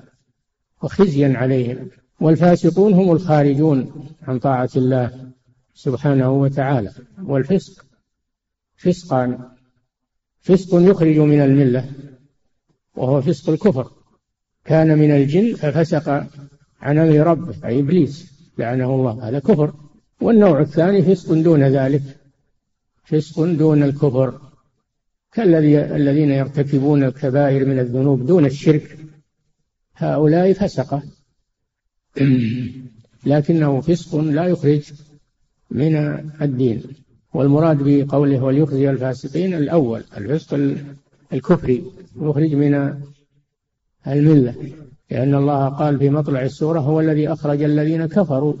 وخزيا 0.82 1.32
عليهم. 1.36 1.90
والفاسقون 2.20 2.92
هم 2.94 3.12
الخارجون 3.12 4.08
عن 4.22 4.38
طاعة 4.38 4.70
الله 4.76 5.30
سبحانه 5.74 6.30
وتعالى. 6.30 6.92
والفسق 7.22 7.84
فسقان 8.76 9.38
فسق 10.40 10.74
يخرج 10.74 11.18
من 11.18 11.40
الملة 11.40 11.92
وهو 12.96 13.20
فسق 13.22 13.50
الكفر. 13.50 13.90
كان 14.64 14.98
من 14.98 15.10
الجن 15.10 15.54
ففسق 15.54 16.08
عن 16.80 16.98
أمر 16.98 17.26
ربه 17.26 17.54
أي 17.64 17.80
إبليس 17.80 18.32
لعنه 18.58 18.94
الله. 18.94 19.28
هذا 19.28 19.38
كفر. 19.38 19.74
والنوع 20.20 20.60
الثاني 20.60 21.02
فسق 21.02 21.32
دون 21.32 21.62
ذلك 21.62 22.02
فسق 23.04 23.44
دون 23.44 23.82
الكفر. 23.82 24.40
كالذي 25.32 25.80
الذين 25.80 26.30
يرتكبون 26.30 27.04
الكبائر 27.04 27.64
من 27.66 27.78
الذنوب 27.78 28.26
دون 28.26 28.46
الشرك. 28.46 28.98
هؤلاء 29.96 30.52
فسقة. 30.52 31.02
لكنه 33.26 33.80
فسق 33.80 34.16
لا 34.16 34.46
يخرج 34.46 34.92
من 35.70 35.96
الدين. 36.42 36.82
والمراد 37.36 37.78
بقوله 37.82 38.44
وليخرج 38.44 38.82
الفاسقين 38.82 39.54
الأول 39.54 40.04
الفسق 40.16 40.76
الكفري 41.32 41.84
يخرج 42.20 42.54
من 42.54 43.02
الملة 44.06 44.54
لأن 45.10 45.34
الله 45.34 45.68
قال 45.68 45.98
في 45.98 46.10
مطلع 46.10 46.42
السورة 46.42 46.80
هو 46.80 47.00
الذي 47.00 47.28
أخرج 47.28 47.62
الذين 47.62 48.06
كفروا 48.06 48.54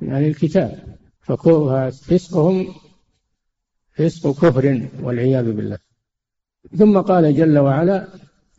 من 0.00 0.12
أهل 0.12 0.24
الكتاب 0.24 0.78
ففسقهم 1.20 2.66
فسق 3.94 4.30
كفر 4.30 4.88
والعياذ 5.02 5.52
بالله. 5.52 5.78
ثم 6.78 6.98
قال 7.00 7.36
جل 7.36 7.58
وعلا 7.58 8.08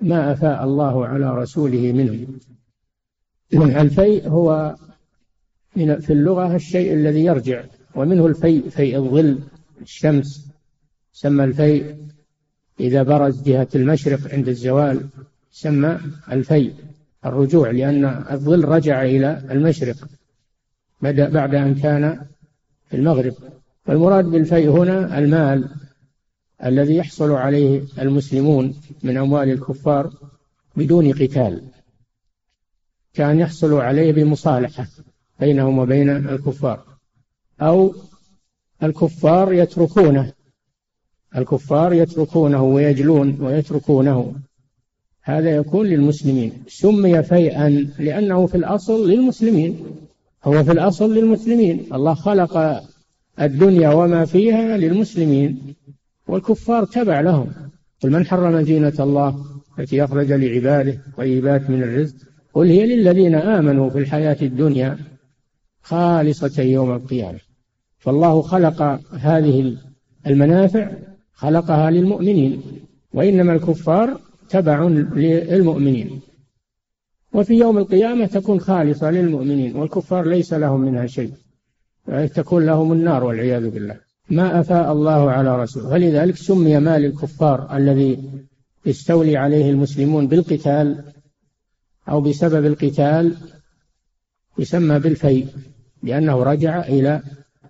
ما 0.01 0.31
أفاء 0.31 0.63
الله 0.63 1.07
على 1.07 1.38
رسوله 1.38 1.91
منهم. 1.91 2.39
الفيء 3.61 4.29
هو 4.29 4.75
في 5.75 6.13
اللغة 6.13 6.55
الشيء 6.55 6.93
الذي 6.93 7.25
يرجع 7.25 7.63
ومنه 7.95 8.25
الفيء 8.25 8.69
فيء 8.69 8.97
الظل 8.97 9.39
الشمس 9.81 10.47
سمى 11.13 11.43
الفيء 11.43 11.95
إذا 12.79 13.03
برز 13.03 13.43
جهة 13.43 13.67
المشرق 13.75 14.33
عند 14.33 14.47
الزوال 14.47 15.07
سمى 15.51 15.99
الفيء 16.31 16.73
الرجوع 17.25 17.71
لأن 17.71 18.05
الظل 18.31 18.65
رجع 18.65 19.03
إلى 19.03 19.41
المشرق 19.51 19.95
بدأ 21.01 21.29
بعد 21.29 21.55
أن 21.55 21.75
كان 21.75 22.19
في 22.89 22.95
المغرب. 22.95 23.33
والمراد 23.87 24.25
بالفيء 24.25 24.69
هنا 24.69 25.17
المال 25.17 25.69
الذي 26.65 26.95
يحصل 26.95 27.31
عليه 27.31 27.83
المسلمون 27.99 28.75
من 29.03 29.17
أموال 29.17 29.49
الكفار 29.49 30.13
بدون 30.75 31.11
قتال. 31.11 31.61
كان 33.13 33.39
يحصل 33.39 33.73
عليه 33.73 34.12
بمصالحة 34.12 34.88
بينهم 35.39 35.80
وبين 35.80 36.10
الكفار. 36.10 36.84
أو 37.62 37.95
الكفار 38.84 39.54
يتركونه. 39.54 40.34
الكفار 41.36 41.93
يتركونه 41.93 42.63
ويجلون 42.63 43.38
ويتركونه. 43.41 44.36
هذا 45.21 45.56
يكون 45.56 45.88
للمسلمين. 45.88 46.63
سمي 46.67 47.23
فيئا 47.23 47.69
لأنه 47.99 48.45
في 48.45 48.58
الأصل 48.58 49.10
للمسلمين. 49.10 49.86
هو 50.43 50.63
في 50.63 50.71
الأصل 50.71 51.15
للمسلمين. 51.15 51.86
الله 51.93 52.13
خلق 52.13 52.84
الدنيا 53.41 53.89
وما 53.89 54.26
فيها 54.26 54.78
للمسلمين. 54.78 55.76
والكفار 56.28 56.86
تبع 56.86 57.21
لهم. 57.21 57.52
قل 58.02 58.12
من 58.12 58.26
حرم 58.26 58.62
زينة 58.62 58.93
الله 58.99 59.45
التي 59.80 60.04
أخرج 60.04 60.32
لعباده 60.32 61.02
طيبات 61.17 61.69
من 61.69 61.84
الرزق؟ 61.84 62.33
قل 62.53 62.67
هي 62.67 62.95
للذين 62.95 63.35
آمنوا 63.35 63.89
في 63.89 63.99
الحياة 63.99 64.37
الدنيا 64.41 64.97
خالصة 65.81 66.61
يوم 66.61 66.91
القيامة. 66.91 67.39
فالله 67.97 68.41
خلق 68.41 68.99
هذه 69.11 69.77
المنافع 70.27 70.91
خلقها 71.33 71.91
للمؤمنين 71.91 72.61
وإنما 73.13 73.53
الكفار 73.53 74.19
تبع 74.49 74.83
للمؤمنين. 75.15 76.21
وفي 77.33 77.53
يوم 77.53 77.77
القيامة 77.77 78.25
تكون 78.25 78.59
خالصة 78.59 79.11
للمؤمنين 79.11 79.75
والكفار 79.75 80.27
ليس 80.27 80.53
لهم 80.53 80.81
منها 80.81 81.07
شيء 81.07 81.31
تكون 82.35 82.65
لهم 82.65 82.91
النار 82.91 83.23
والعياذ 83.23 83.69
بالله. 83.69 83.97
ما 84.29 84.59
أفاء 84.59 84.91
الله 84.91 85.31
على 85.31 85.63
رسوله. 85.63 85.89
فلذلك 85.89 86.35
سمي 86.35 86.79
مال 86.79 87.05
الكفار 87.05 87.77
الذي 87.77 88.19
يستولي 88.85 89.37
عليه 89.37 89.71
المسلمون 89.71 90.27
بالقتال 90.27 91.03
أو 92.09 92.21
بسبب 92.21 92.65
القتال 92.65 93.37
يسمى 94.57 94.99
بالفيء 94.99 95.47
لأنه 96.03 96.43
رجع 96.43 96.81
إلى 96.81 97.23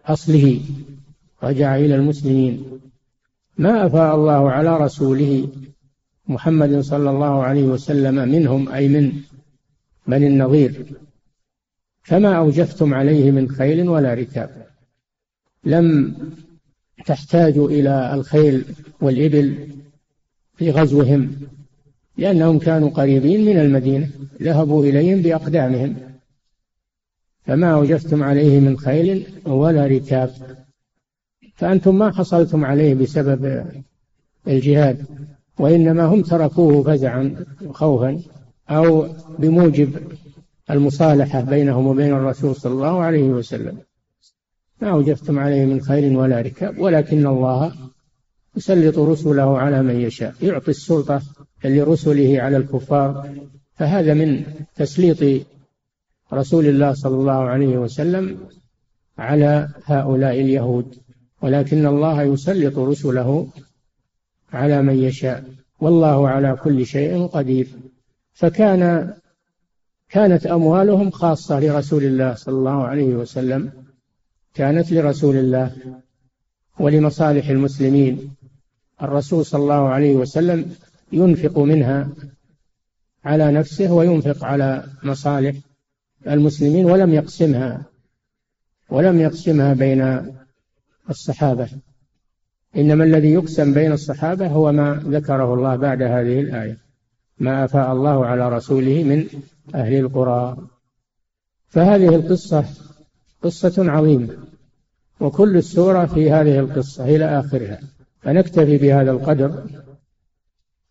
أصله 0.06 0.62
رجع 1.44 1.76
إلى 1.76 1.96
المسلمين. 1.96 2.80
ما 3.58 3.86
أفاء 3.86 4.16
الله 4.16 4.52
على 4.52 4.78
رسوله 4.78 5.50
محمد 6.28 6.80
صلى 6.80 7.10
الله 7.10 7.44
عليه 7.44 7.64
وسلم 7.64 8.30
منهم 8.30 8.70
أي 8.70 8.88
من 8.88 9.14
بني 10.08 10.28
النظير 10.28 10.86
فما 12.04 12.38
أوجفتم 12.38 12.94
عليه 12.94 13.32
من 13.32 13.50
خيل 13.50 13.90
ولا 13.90 14.14
ركاب. 14.14 14.68
لم 15.64 16.16
تحتاجوا 17.06 17.70
إلى 17.70 18.14
الخيل 18.14 18.66
والإبل 19.02 19.68
في 20.56 20.72
غزوهم. 20.72 21.36
لأنهم 22.18 22.60
كانوا 22.60 22.90
قريبين 22.90 23.46
من 23.46 23.60
المدينة 23.60 24.10
ذهبوا 24.42 24.86
إليهم 24.86 25.22
بأقدامهم. 25.22 25.96
فما 27.46 27.74
أوجفتم 27.74 28.24
عليه 28.24 28.60
من 28.60 28.78
خيل 28.78 29.28
ولا 29.46 29.86
ركاب. 29.88 30.32
فأنتم 31.56 31.98
ما 31.98 32.12
حصلتم 32.12 32.66
عليه 32.66 32.94
بسبب 32.94 33.66
الجهاد 34.48 35.06
وإنما 35.60 36.06
هم 36.06 36.22
تركوه 36.22 36.84
فزعا 36.84 37.46
خوفا 37.70 38.20
أو 38.70 39.08
بموجب 39.40 39.90
المصالحة 40.72 41.42
بينهم 41.42 41.88
وبين 41.88 42.14
الرسول 42.14 42.56
صلى 42.56 42.74
الله 42.74 43.02
عليه 43.02 43.30
وسلم. 43.30 43.78
ما 44.82 44.90
أوجفتم 44.90 45.40
عليه 45.40 45.66
من 45.66 45.82
خير 45.82 46.18
ولا 46.18 46.42
ركاب 46.42 46.80
ولكن 46.80 47.28
الله 47.28 47.74
يسلط 48.56 49.00
رسله 49.00 49.58
على 49.58 49.84
من 49.84 50.02
يشاء 50.02 50.34
يعطي 50.42 50.72
السلطة 50.72 51.22
لرسله 51.66 52.42
على 52.42 52.58
الكفار 52.58 53.30
فهذا 53.76 54.14
من 54.14 54.44
تسليط 54.76 55.46
رسول 56.34 56.66
الله 56.66 56.94
صلى 56.94 57.16
الله 57.16 57.32
عليه 57.32 57.78
وسلم 57.78 58.38
على 59.18 59.70
هؤلاء 59.86 60.42
اليهود. 60.42 60.96
ولكن 61.42 61.86
الله 61.86 62.24
يسلط 62.24 62.78
رسله 62.78 63.48
على 64.54 64.82
من 64.82 65.04
يشاء. 65.04 65.44
والله 65.80 66.30
على 66.30 66.58
كل 66.64 66.86
شيء 66.86 67.26
قدير. 67.26 67.68
فكان 68.34 69.14
كانت 70.10 70.46
أموالهم 70.46 71.12
خاصة 71.12 71.60
لرسول 71.60 72.04
الله 72.04 72.34
صلى 72.34 72.56
الله 72.56 72.84
عليه 72.84 73.16
وسلم. 73.16 73.72
كانت 74.54 74.92
لرسول 74.92 75.38
الله 75.38 75.76
ولمصالح 76.80 77.50
المسلمين. 77.50 78.36
الرسول 79.02 79.46
صلى 79.46 79.62
الله 79.62 79.90
عليه 79.90 80.16
وسلم 80.16 80.76
ينفق 81.14 81.60
منها 81.60 82.10
على 83.26 83.52
نفسه 83.52 83.94
وينفق 83.94 84.46
على 84.46 84.84
مصالح 85.04 85.56
المسلمين 86.28 86.86
ولم 86.86 87.14
يقسمها 87.14 87.86
ولم 88.90 89.20
يقسمها 89.20 89.74
بين 89.74 90.32
الصحابة. 91.10 91.70
إنما 92.76 93.04
الذي 93.04 93.34
يقسم 93.34 93.74
بين 93.74 93.92
الصحابة 93.92 94.48
هو 94.48 94.72
ما 94.72 95.04
ذكره 95.06 95.54
الله 95.54 95.76
بعد 95.76 96.02
هذه 96.02 96.40
الآية 96.40 96.78
ما 97.40 97.66
أفاء 97.66 97.92
الله 97.92 98.26
على 98.26 98.50
رسوله 98.50 99.04
من 99.04 99.26
أهل 99.76 99.94
القرى. 99.94 100.58
فهذه 101.68 102.16
القصة 102.16 102.66
قصة 103.44 103.92
عظيمة 103.92 104.38
وكل 105.20 105.58
السورة 105.58 106.06
في 106.06 106.32
هذه 106.32 106.60
القصة 106.60 107.06
إلى 107.06 107.40
آخرها. 107.40 107.80
فنكتفي 108.22 108.78
بهذا 108.78 109.12
القدر 109.12 109.64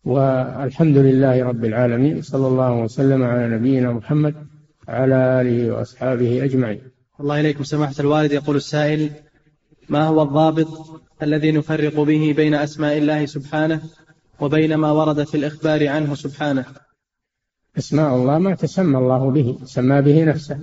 والحمد 0.05 0.97
لله 0.97 1.43
رب 1.43 1.65
العالمين 1.65 2.21
صلى 2.21 2.47
الله 2.47 2.73
وسلم 2.73 3.23
على 3.23 3.55
نبينا 3.55 3.91
محمد 3.91 4.35
على 4.87 5.41
آله 5.41 5.71
وأصحابه 5.71 6.43
أجمعين. 6.43 6.81
الله 7.19 7.39
إليكم 7.39 7.63
سماحة 7.63 7.93
الوالد. 7.99 8.31
يقول 8.31 8.55
السائل 8.55 9.09
ما 9.89 10.07
هو 10.07 10.23
الضابط 10.23 10.67
الذي 11.21 11.51
نفرق 11.51 11.99
به 11.99 12.33
بين 12.37 12.53
أسماء 12.53 12.97
الله 12.97 13.25
سبحانه 13.25 13.81
وبين 14.39 14.75
ما 14.75 14.91
ورد 14.91 15.23
في 15.23 15.37
الإخبار 15.37 15.87
عنه 15.87 16.15
سبحانه؟ 16.15 16.65
أسماء 17.77 18.15
الله 18.15 18.37
ما 18.37 18.55
تسمى 18.55 18.97
الله 18.97 19.31
به 19.31 19.57
سمى 19.63 20.01
به 20.01 20.23
نفسه. 20.23 20.59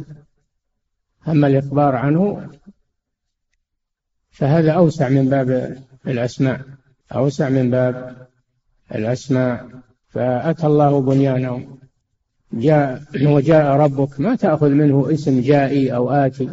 أما 1.28 1.46
الإخبار 1.46 1.96
عنه 1.96 2.50
فهذا 4.30 4.72
أوسع 4.72 5.08
من 5.08 5.28
باب 5.28 5.78
الأسماء 6.06 6.60
أوسع 7.14 7.48
من 7.48 7.70
باب 7.70 8.26
الأسماء 8.94 9.66
فأتى 10.08 10.66
الله 10.66 11.00
بنيانه. 11.00 11.66
جاء 12.52 13.02
وجاء 13.34 13.76
ربك 13.76 14.20
ما 14.20 14.36
تأخذ 14.36 14.68
منه 14.68 15.12
اسم 15.12 15.40
جائي 15.40 15.94
أو 15.94 16.10
آتي 16.10 16.48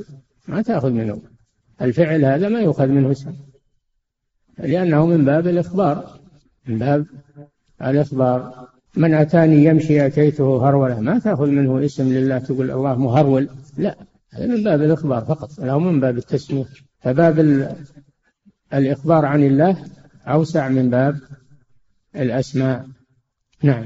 ما 0.48 0.62
تأخذ 0.62 0.92
منه. 0.92 1.22
الفعل 1.82 2.26
هذا 2.26 2.50
ما 2.50 2.60
يؤخذ 2.60 2.88
منه 2.88 3.12
اسم 3.12 3.34
لأنه 4.58 5.06
من 5.06 5.26
باب 5.26 5.48
الإخبار. 5.48 6.20
من 6.68 6.78
باب 6.80 7.06
الإخبار. 7.82 8.68
من 8.96 9.14
أتاني 9.14 9.64
يمشي 9.64 10.06
أتيته 10.06 10.70
هرولة 10.70 11.00
ما 11.00 11.20
تأخذ 11.20 11.48
منه 11.48 11.86
اسم 11.86 12.14
لله 12.14 12.40
تقول 12.40 12.72
الله 12.72 12.96
مهرول. 12.96 13.50
لا 13.78 13.96
هذا 14.34 14.46
من 14.46 14.64
باب 14.64 14.82
الإخبار 14.82 15.22
فقط 15.22 15.60
لا 15.60 15.78
من 15.78 16.00
باب 16.00 16.18
التسمية. 16.18 16.66
فباب 17.00 17.40
الإخبار 18.74 19.26
عن 19.26 19.44
الله 19.44 19.78
أوسع 20.28 20.70
من 20.70 20.90
باب 20.90 21.20
الأسماء. 22.18 22.86
نعم. 23.64 23.86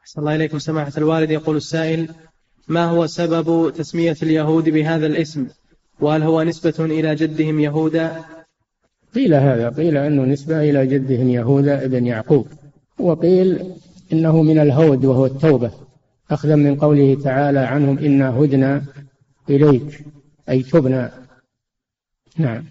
أحسن 0.00 0.20
الله 0.20 0.34
إليكم. 0.34 0.58
سماحة 0.58 0.92
الوالد 0.98 1.30
يقول 1.30 1.56
السائل 1.56 2.08
ما 2.68 2.84
هو 2.84 3.06
سبب 3.06 3.72
تسمية 3.76 4.16
اليهود 4.22 4.68
بهذا 4.68 5.06
الاسم؟ 5.06 5.46
وهل 6.00 6.22
هو 6.22 6.42
نسبة 6.42 6.84
إلى 6.84 7.14
جدهم 7.14 7.60
يهودا؟ 7.60 8.24
قيل 9.14 9.34
هذا 9.34 9.68
قيل 9.68 9.96
أنه 9.96 10.24
نسبة 10.24 10.70
إلى 10.70 10.86
جدهم 10.86 11.28
يهوذا 11.28 11.84
ابن 11.84 12.06
يعقوب. 12.06 12.48
وقيل 12.98 13.72
إنه 14.12 14.42
من 14.42 14.58
الهود 14.58 15.04
وهو 15.04 15.26
التوبة. 15.26 15.72
أخذا 16.30 16.56
من 16.56 16.76
قوله 16.76 17.22
تعالى 17.24 17.58
عنهم 17.58 17.98
إنا 17.98 18.30
هدنا 18.30 18.84
إليك 19.50 20.04
أي 20.48 20.62
تبنا. 20.62 21.12
نعم. 22.38 22.64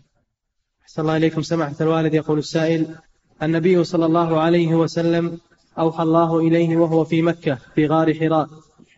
أحسن 0.82 1.02
الله 1.02 1.18
إليكم. 1.18 1.42
سماحة 1.42 1.76
الوالد 1.82 2.14
يقول 2.14 2.40
السائل 2.40 2.96
النبي 3.44 3.84
صلى 3.84 4.06
الله 4.06 4.40
عليه 4.40 4.76
وسلم 4.76 5.38
أوحى 5.80 6.04
الله 6.04 6.40
إليه 6.40 6.78
وهو 6.78 7.04
في 7.04 7.22
مكة 7.22 7.58
في 7.76 7.88
غار 7.88 8.14
حراء. 8.14 8.50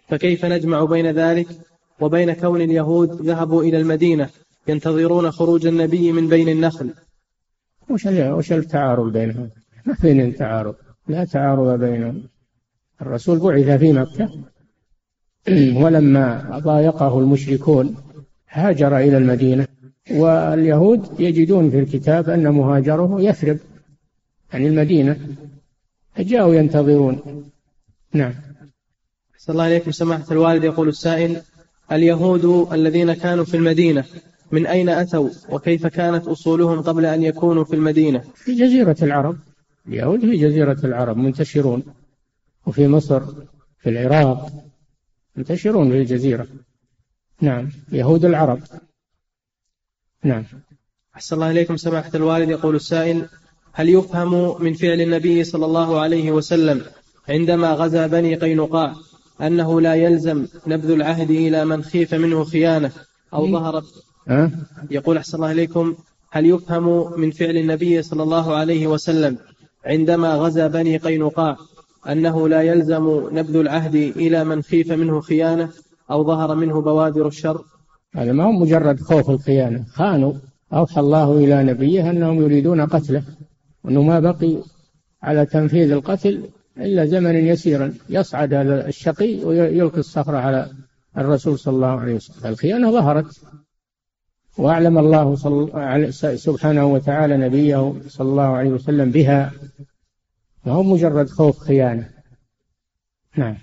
فكيف 0.08 0.46
نجمع 0.46 0.84
بين 0.84 1.12
ذلك؟ 1.12 1.48
وبين 2.00 2.34
كون 2.34 2.62
اليهود 2.62 3.22
ذهبوا 3.22 3.64
إلى 3.64 3.78
المدينة 3.78 4.30
ينتظرون 4.68 5.32
خروج 5.32 5.68
النبي 5.68 6.12
من 6.12 6.28
بين 6.28 6.50
النخل. 6.50 6.94
وش 7.90 8.06
وش 8.06 8.52
التعارض 8.52 9.14
بينهم؟ 9.14 9.50
ما 9.86 9.96
بين 10.02 10.36
تعارض. 10.36 10.76
لا 11.08 11.26
تعارض 11.26 11.80
بينهم. 11.80 12.24
الرسول 13.02 13.40
بعث 13.40 13.80
في 13.80 13.94
مكة. 13.94 14.30
ولما 15.84 16.60
ضايقه 16.64 17.20
المشركون 17.20 17.96
هاجر 18.50 18.98
إلى 18.98 19.18
المدينة. 19.18 19.68
واليهود 20.12 21.20
يجدون 21.20 21.70
في 21.70 21.80
الكتاب 21.80 22.30
أن 22.30 22.50
مهاجره 22.50 23.22
يثرب. 23.22 23.58
يعني 24.54 24.68
المدينة 24.68 25.20
فجاءوا 26.16 26.56
ينتظرون. 26.56 27.44
نعم. 28.14 28.34
صلى 29.38 29.54
الله 29.54 29.64
عليكم. 29.64 29.92
سماحة 29.92 30.26
الوالد 30.32 30.64
يقول 30.64 30.88
السائل 30.88 31.42
اليهود 31.92 32.74
الذين 32.74 33.14
كانوا 33.14 33.46
في 33.46 33.58
المدينة 33.58 34.06
من 34.52 34.68
أين 34.68 34.90
أتوا 34.90 35.30
وكيف 35.50 35.88
كانت 35.88 36.28
أصولهم 36.28 36.82
قبل 36.82 37.06
أن 37.06 37.24
يكونوا 37.24 37.64
في 37.64 37.76
المدينة؟ 37.76 38.20
في 38.36 38.56
جزيرة 38.56 38.96
العرب. 39.02 39.38
اليهود 39.88 40.20
في 40.20 40.38
جزيرة 40.38 40.80
العرب 40.84 41.18
منتشرون. 41.18 41.84
وفي 42.66 42.88
مصر 42.88 43.22
في 43.80 43.90
العراق 43.90 44.52
منتشرون 45.36 45.90
في 45.92 45.98
الجزيرة. 45.98 46.48
نعم. 47.42 47.70
يهود 47.92 48.26
العرب. 48.26 48.60
نعم. 50.24 50.44
أحسن 51.16 51.36
الله 51.36 51.52
إليكم. 51.52 51.78
سماحة 51.78 52.12
الوالد 52.16 52.50
يقول 52.50 52.76
السائل 52.76 53.28
هل 53.76 53.90
يفهم 53.90 54.64
من 54.64 54.74
فعل 54.74 55.02
النبي 55.02 55.44
صلى 55.44 55.66
الله 55.66 56.00
عليه 56.00 56.32
وسلم 56.32 56.82
عندما 57.30 57.74
غزا 57.74 58.08
بني 58.08 58.36
قينقاع 58.36 58.94
أنه 59.42 59.82
لا 59.82 59.96
يلزم 59.96 60.46
نبذ 60.68 60.92
العهد 60.92 61.30
إلى 61.32 61.66
من 61.66 61.84
خيف 61.84 62.14
منه 62.14 62.44
خيانة 62.44 62.92
أو 63.34 63.52
ظهر 63.52 63.84
يقول 64.92 65.18
أحسن 65.18 65.38
الله 65.38 65.52
إليكم 65.52 65.96
هل 66.32 66.46
يفهم 66.46 67.20
من 67.20 67.32
فعل 67.32 67.58
النبي 67.58 68.02
صلى 68.02 68.24
الله 68.24 68.56
عليه 68.56 68.88
وسلم 68.88 69.38
عندما 69.86 70.36
غزا 70.36 70.68
بني 70.68 70.98
قينقاع 70.98 71.58
أنه 72.10 72.50
لا 72.50 72.62
يلزم 72.62 73.30
نبذ 73.32 73.56
العهد 73.56 73.96
إلى 73.96 74.44
من 74.44 74.62
خيف 74.62 74.92
منه 74.92 75.22
خيانة 75.22 75.70
أو 76.12 76.24
ظهر 76.24 76.56
منه 76.56 76.82
بوادر 76.82 77.28
الشر؟ 77.28 77.62
هذا 78.16 78.32
ما 78.32 78.44
هو 78.44 78.52
مجرد 78.52 79.00
خوف 79.00 79.30
الخيانة 79.30 79.86
خانوا 79.94 80.34
أوحى 80.74 81.02
الله 81.02 81.38
إلى 81.38 81.64
نبيه 81.64 82.10
أنهم 82.10 82.42
يريدون 82.42 82.82
قتله. 82.82 83.24
وأنه 83.84 84.02
ما 84.02 84.20
بقي 84.20 84.64
على 85.24 85.46
تنفيذ 85.46 85.92
القتل 85.92 86.50
إلا 86.78 87.06
زمنا 87.06 87.40
يسيرا 87.40 87.94
يصعد 88.10 88.54
هذا 88.54 88.88
الشقي 88.88 89.44
ويلقي 89.44 89.98
الصخرة 89.98 90.38
على 90.38 90.72
الرسول 91.18 91.60
صلى 91.60 91.76
الله 91.76 92.00
عليه 92.00 92.16
وسلم. 92.16 92.52
الخيانة 92.52 92.92
ظهرت 92.92 93.42
وأعلم 94.58 94.98
الله 94.98 95.36
سبحانه 96.36 96.86
وتعالى 96.86 97.38
نبيه 97.38 97.94
صلى 98.08 98.30
الله 98.30 98.44
عليه 98.44 98.70
وسلم 98.70 99.12
بها. 99.12 99.52
ما 100.66 100.74
هو 100.74 100.84
مجرد 100.84 101.30
خوف 101.30 101.60
خيانة. 101.60 102.10
نعم. 103.38 103.58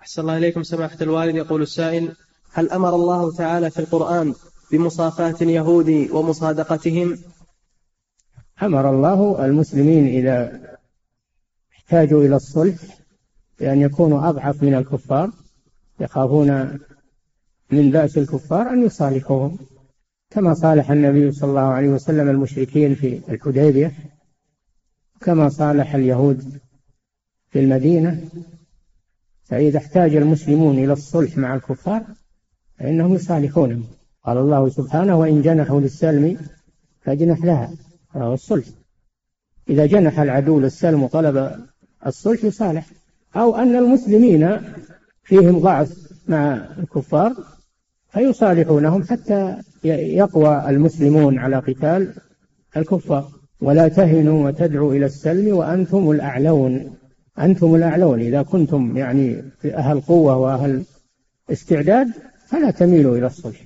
أحسن 0.00 0.22
الله 0.22 0.38
إليكم 0.38 0.62
سماحة 0.62 0.96
الوالد. 1.02 1.36
يقول 1.36 1.62
السائل 1.62 2.12
هل 2.52 2.70
أمر 2.70 2.94
الله 2.94 3.32
تعالى 3.32 3.70
في 3.70 3.78
القرآن 3.78 4.34
بمصافاة 4.72 5.36
اليهود 5.42 6.08
ومصادقتهم؟ 6.12 7.18
أمر 8.62 8.90
الله 8.90 9.44
المسلمين 9.44 10.06
إذا 10.06 10.60
احتاجوا 11.72 12.24
إلى 12.24 12.36
الصلح 12.36 12.76
بأن 13.60 13.80
يكونوا 13.80 14.28
أضعف 14.28 14.62
من 14.62 14.74
الكفار 14.74 15.30
يخافون 16.00 16.78
من 17.70 17.90
بأس 17.90 18.18
الكفار 18.18 18.70
أن 18.70 18.86
يصالحوهم. 18.86 19.58
كما 20.30 20.54
صالح 20.54 20.90
النبي 20.90 21.32
صلى 21.32 21.50
الله 21.50 21.60
عليه 21.60 21.88
وسلم 21.88 22.28
المشركين 22.28 22.94
في 22.94 23.20
الحديبية 23.28 23.92
كما 25.20 25.48
صالح 25.48 25.94
اليهود 25.94 26.60
في 27.50 27.60
المدينة. 27.60 28.20
فإذا 29.44 29.78
احتاج 29.78 30.16
المسلمون 30.16 30.78
إلى 30.78 30.92
الصلح 30.92 31.38
مع 31.38 31.54
الكفار 31.54 32.04
فإنهم 32.78 33.14
يصالحونهم. 33.14 33.84
قال 34.24 34.38
الله 34.38 34.68
سبحانه 34.68 35.18
وإن 35.18 35.42
جنحوا 35.42 35.80
للسلم 35.80 36.38
فاجنح 37.00 37.44
لها. 37.44 37.72
الصلح. 38.16 38.66
إذا 39.68 39.86
جنح 39.86 40.20
العدو 40.20 40.60
للسلم 40.60 41.02
وطلب 41.02 41.66
الصلح 42.06 42.44
يصالح. 42.44 42.86
أو 43.36 43.56
أن 43.56 43.76
المسلمين 43.76 44.60
فيهم 45.24 45.58
ضعف 45.58 46.12
مع 46.28 46.68
الكفار 46.78 47.34
فيصالحونهم 48.08 49.02
حتى 49.02 49.56
يقوى 49.84 50.68
المسلمون 50.68 51.38
على 51.38 51.56
قتال 51.56 52.14
الكفار. 52.76 53.28
ولا 53.60 53.88
تهنوا 53.88 54.46
وتدعوا 54.46 54.94
إلى 54.94 55.06
السلم 55.06 55.56
وأنتم 55.56 56.10
الأعلون. 56.10 56.96
أنتم 57.38 57.74
الأعلون. 57.74 58.20
إذا 58.20 58.42
كنتم 58.42 58.96
يعني 58.96 59.42
في 59.60 59.76
أهل 59.76 60.00
قوة 60.00 60.36
وأهل 60.36 60.84
استعداد 61.50 62.08
فلا 62.46 62.70
تميلوا 62.70 63.16
إلى 63.16 63.26
الصلح. 63.26 63.60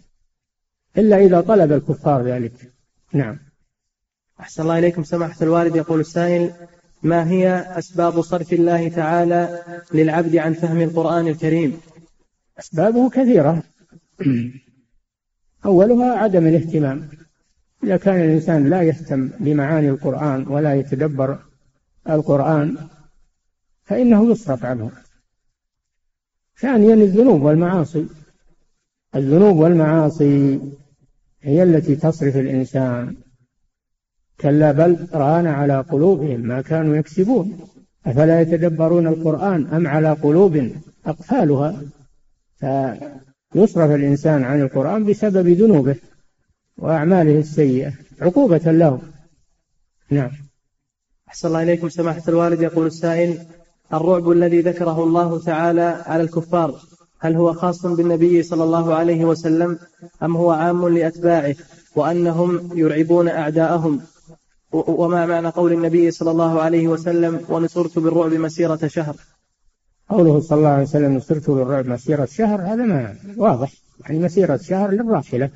إلا 0.99 1.19
إذا 1.19 1.41
طلب 1.41 1.73
الكفار 1.73 2.23
ذلك. 2.23 2.73
نعم. 3.13 3.46
أحسن 4.41 4.63
الله 4.63 4.79
إليكم. 4.79 5.05
سماحة 5.05 5.43
الوالد 5.43 5.77
يقول 5.77 6.01
السائل 6.01 6.53
ما 7.03 7.31
هي 7.31 7.49
أسباب 7.79 8.21
صرف 8.21 8.53
الله 8.53 8.89
تعالى 8.89 9.63
للعبد 9.95 10.37
عن 10.37 10.53
فهم 10.53 10.81
القرآن 10.81 11.29
الكريم؟ 11.29 11.81
أسبابه 12.59 13.11
كثيرة. 13.11 13.63
أولها 15.65 16.19
عدم 16.19 16.47
الاهتمام. 16.47 17.09
إذا 17.85 17.97
كان 17.97 18.17
الإنسان 18.17 18.71
لا 18.71 18.83
يهتم 18.83 19.31
بمعاني 19.41 19.89
القرآن 19.89 20.47
ولا 20.49 20.75
يتدبر 20.75 21.39
القرآن 22.11 22.77
فإنه 23.85 24.31
يصرف 24.31 24.65
عنه. 24.65 24.91
ثانيا 26.59 26.95
الذنوب 26.95 27.43
والمعاصي. 27.43 28.07
الذنوب 29.15 29.57
والمعاصي 29.57 30.61
هي 31.43 31.63
التي 31.63 31.97
تصرف 31.97 32.37
الإنسان. 32.37 33.17
كلا 34.41 34.73
بل 34.73 35.09
ران 35.13 35.47
على 35.47 35.81
قلوبهم 35.81 36.41
ما 36.41 36.61
كانوا 36.63 36.97
يكسبون. 36.97 37.59
أفلا 38.07 38.41
يتدبرون 38.41 39.07
القرآن 39.07 39.67
أم 39.67 39.87
على 39.87 40.13
قلوب 40.13 40.71
أقفالها؟ 41.07 41.81
فيصرف 42.59 43.91
الإنسان 43.91 44.45
عن 44.45 44.63
القرآن 44.63 45.05
بسبب 45.05 45.49
ذنوبه 45.49 45.97
وأعماله 46.79 47.39
السيئة. 47.39 47.93
عقوبة 48.21 48.73
له. 48.73 49.01
نعم. 50.11 50.31
أحسن 51.29 51.49
الله 51.49 51.63
إليكم 51.63 51.89
سماحة 51.89 52.23
الوالد. 52.29 52.61
يقول 52.63 52.87
السائل 52.87 53.39
الرعب 53.95 54.31
الذي 54.31 54.61
ذكره 54.61 55.05
الله 55.05 55.41
تعالى 55.41 56.03
على 56.07 56.23
الكفار 56.23 56.81
هل 57.21 57.35
هو 57.37 57.53
خاص 57.53 57.87
بالنبي 57.87 58.43
صلى 58.43 58.65
الله 58.65 58.95
عليه 58.95 59.25
وسلم 59.25 59.79
أم 60.23 60.37
هو 60.37 60.51
عام 60.51 60.89
لأتباعه 60.89 61.55
وأنهم 61.97 62.71
يرعبون 62.75 63.29
أعداءهم؟ 63.29 64.01
وما 64.73 65.27
معنى 65.27 65.49
قول 65.49 65.73
النبي 65.73 66.11
صلى 66.11 66.31
الله 66.31 66.61
عليه 66.61 66.89
وسلم 66.89 67.41
ونصرت 67.49 67.99
بالرعب 67.99 68.33
مسيرة 68.33 68.87
شهر؟ 68.87 69.17
قوله 70.09 70.41
صلى 70.41 70.59
الله 70.59 70.69
عليه 70.69 70.83
وسلم 70.83 71.17
نصرت 71.17 71.51
بالرعب 71.51 71.87
مسيرة 71.87 72.25
شهر 72.25 72.61
هذا 72.61 72.85
ما 72.85 73.15
واضح. 73.37 73.73
يعني 74.05 74.19
مسيرة 74.19 74.57
شهر 74.57 74.91
للراحلة. 74.91 75.51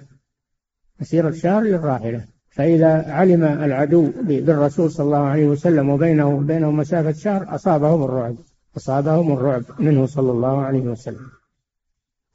مسيرة 1.00 1.30
شهر 1.30 1.62
للراحلة. 1.62 2.24
فإذا 2.50 3.12
علم 3.12 3.44
العدو 3.44 4.11
بالرسول 4.22 4.90
صلى 4.90 5.06
الله 5.06 5.18
عليه 5.18 5.46
وسلم 5.46 5.88
وبينه 5.88 6.28
وبينه 6.28 6.70
مسافة 6.70 7.12
شهر 7.12 7.54
أصابهم 7.54 8.04
الرعب. 8.04 8.36
أصابهم 8.76 9.32
الرعب 9.32 9.62
منه 9.78 10.06
صلى 10.06 10.30
الله 10.30 10.61
عليه 10.61 10.80
وسلم. 10.82 11.26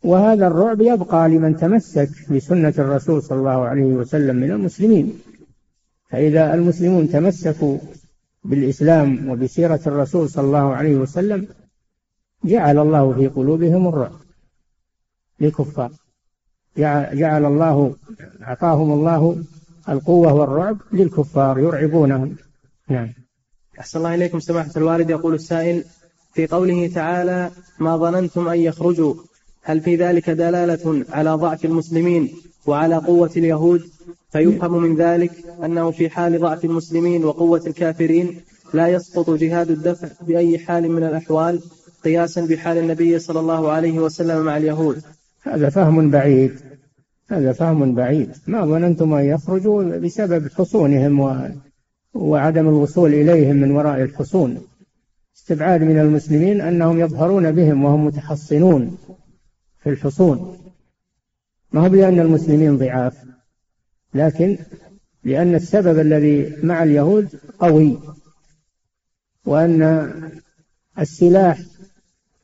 وهذا 0.04 0.48
الرعب 0.48 0.82
يبقى 0.82 1.30
لمن 1.30 1.58
تمسك 1.58 2.10
بسنة 2.32 2.74
الرسول 2.80 3.24
صلى 3.24 3.38
الله 3.38 3.66
عليه 3.66 3.94
وسلم 3.94 4.36
من 4.36 4.52
المسلمين. 4.52 5.20
فإذا 6.16 6.54
المسلمون 6.54 7.10
تمسكوا 7.10 7.78
بالإسلام 8.44 9.30
وبسيرة 9.30 9.80
الرسول 9.88 10.30
صلى 10.30 10.46
الله 10.46 10.76
عليه 10.76 10.96
وسلم 10.96 11.48
جعل 12.46 12.78
الله 12.78 13.14
في 13.14 13.28
قلوبهم 13.28 13.88
الرعب 13.88 14.20
للكفار. 15.40 15.92
جعل 16.78 17.46
الله 17.46 17.96
أعطاهم 18.42 18.92
الله 18.92 19.44
القوة 19.90 20.34
والرعب 20.34 20.78
للكفار 20.94 21.60
يرعبونهم. 21.60 22.36
نعم. 22.90 23.14
أحسن 23.80 24.00
الله 24.00 24.16
إليكم 24.16 24.40
سماحة 24.40 24.72
الوالد. 24.78 25.10
يقول 25.10 25.34
السائل 25.34 25.84
في 26.34 26.48
قوله 26.48 26.88
تعالى 26.88 27.52
ما 27.80 27.98
ظننتم 27.98 28.48
أن 28.48 28.60
يخرجوا. 28.60 29.16
هل 29.62 29.82
في 29.82 29.96
ذلك 29.96 30.30
دلالة 30.30 31.06
على 31.10 31.34
ضعف 31.34 31.66
المسلمين 31.66 32.34
وعلى 32.66 32.96
قوة 32.96 33.32
اليهود؟ 33.38 33.82
فيفهم 34.30 34.84
من 34.84 34.96
ذلك 34.96 35.32
أنه 35.66 35.92
في 35.92 36.10
حال 36.10 36.40
ضعف 36.40 36.66
المسلمين 36.66 37.26
وقوة 37.26 37.62
الكافرين 37.68 38.42
لا 38.74 38.88
يسقط 38.88 39.30
جهاد 39.30 39.72
الدفع 39.72 40.08
بأي 40.22 40.60
حال 40.60 40.92
من 40.92 41.04
الأحوال 41.04 41.62
قياسا 42.04 42.46
بحال 42.46 42.78
النبي 42.78 43.20
صلى 43.20 43.40
الله 43.40 43.72
عليه 43.72 44.00
وسلم 44.00 44.46
مع 44.46 44.58
اليهود. 44.58 45.02
هذا 45.44 45.70
فهم 45.70 46.10
بعيد. 46.10 46.60
هذا 47.30 47.54
فهم 47.54 47.96
بعيد. 47.96 48.32
ما 48.48 48.66
ظننتم 48.66 49.14
أن 49.14 49.26
يخرجوا 49.26 49.84
بسبب 49.98 50.50
حصونهم 50.58 51.20
و... 51.20 51.50
وعدم 52.14 52.68
الوصول 52.68 53.14
إليهم 53.14 53.56
من 53.56 53.72
وراء 53.72 54.02
الحصون. 54.02 54.58
استبعاد 55.38 55.82
من 55.82 56.00
المسلمين 56.00 56.62
أنهم 56.62 57.00
يظهرون 57.00 57.52
بهم 57.52 57.86
وهم 57.86 58.06
متحصنون 58.06 58.98
في 59.84 59.90
الحصون. 59.90 60.58
ما 61.72 61.82
هو 61.82 61.90
بأن 61.90 62.20
المسلمين 62.20 62.78
ضعاف؟ 62.78 63.35
لكن 64.16 64.58
لأن 65.24 65.56
السبب 65.56 66.00
الذي 66.00 66.56
مع 66.64 66.84
اليهود 66.84 67.30
قوي 67.60 68.00
وأن 69.46 70.12
السلاح 71.00 71.60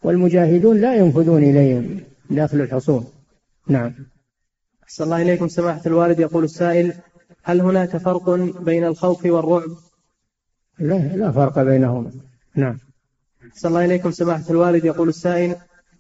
والمجاهدون 0.03 0.82
لا 0.82 0.95
ينفذون 0.95 1.43
إليهم 1.43 1.99
داخل 2.30 2.61
الحصون. 2.61 3.05
نعم. 3.67 3.93
أحسن 4.84 5.03
الله 5.03 5.22
إليكم 5.22 5.47
سماحة 5.47 5.82
الوالد. 5.86 6.19
يقول 6.19 6.43
السائل 6.43 6.93
هل 7.43 7.61
هناك 7.61 7.97
فرق 7.97 8.30
بين 8.61 8.86
الخوف 8.86 9.26
والرعب؟ 9.26 9.69
لا 10.80 11.15
لا 11.15 11.32
فرق 11.32 11.63
بينهما. 11.63 12.11
نعم. 12.55 12.78
أحسن 13.51 13.67
الله 13.67 13.86
إليكم 13.86 14.11
سماحة 14.11 14.43
الوالد. 14.49 14.86
يقول 14.86 15.09
السائل 15.09 15.55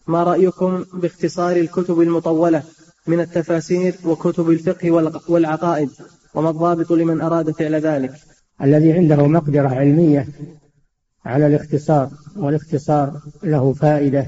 ما 0.07 0.23
رأيكم 0.23 0.85
باختصار 0.93 1.55
الكتب 1.55 2.01
المطولة؟ 2.01 2.63
من 3.07 3.19
التفاسير 3.19 3.95
وكتب 4.05 4.49
الفقه 4.49 4.91
والعقائد 5.27 5.89
وما 6.33 6.49
الضابط 6.49 6.91
لمن 6.91 7.21
أراد 7.21 7.51
فعل 7.51 7.75
ذلك. 7.75 8.11
الذي 8.61 8.93
عنده 8.93 9.27
مقدرة 9.27 9.69
علمية 9.69 10.27
على 11.25 11.47
الاختصار 11.47 12.09
والاختصار 12.35 13.21
له 13.43 13.73
فائدة 13.73 14.27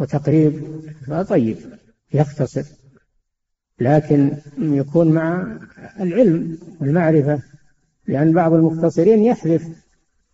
وتقريب. 0.00 0.62
فطيب 1.06 1.56
يختصر. 2.14 2.64
لكن 3.80 4.36
يكون 4.58 5.08
مع 5.08 5.58
العلم 6.00 6.58
والمعرفة 6.80 7.42
لأن 8.06 8.32
بعض 8.32 8.52
المختصرين 8.52 9.24
يحذف 9.24 9.68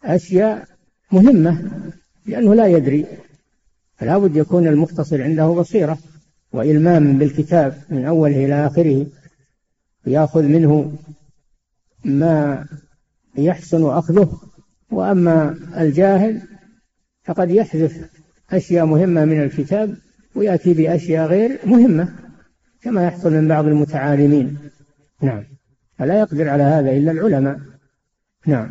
أشياء 0.04 0.68
مهمة 1.12 1.70
لأنه 2.26 2.54
لا 2.54 2.66
يدري. 2.66 3.06
فلا 3.96 4.18
بد 4.18 4.36
يكون 4.36 4.66
المختصر 4.66 5.22
عنده 5.22 5.48
بصيرة. 5.48 5.98
وإلمام 6.52 7.18
بالكتاب 7.18 7.82
من 7.90 8.04
أوله 8.04 8.44
إلى 8.44 8.66
آخره 8.66 9.06
يأخذ 10.06 10.42
منه 10.42 10.92
ما 12.04 12.66
يحسن 13.36 13.84
أخذه 13.84 14.40
وأما 14.90 15.58
الجاهل 15.76 16.42
فقد 17.24 17.50
يحذف 17.50 18.10
أشياء 18.50 18.86
مهمة 18.86 19.24
من 19.24 19.42
الكتاب 19.42 19.96
ويأتي 20.34 20.74
بأشياء 20.74 21.26
غير 21.26 21.58
مهمة 21.66 22.14
كما 22.82 23.06
يحصل 23.06 23.32
من 23.32 23.48
بعض 23.48 23.66
المتعالمين. 23.66 24.58
نعم. 25.22 25.44
فلا 25.98 26.20
يقدر 26.20 26.48
على 26.48 26.62
هذا 26.62 26.90
إلا 26.90 27.12
العلماء. 27.12 27.60
نعم. 28.46 28.70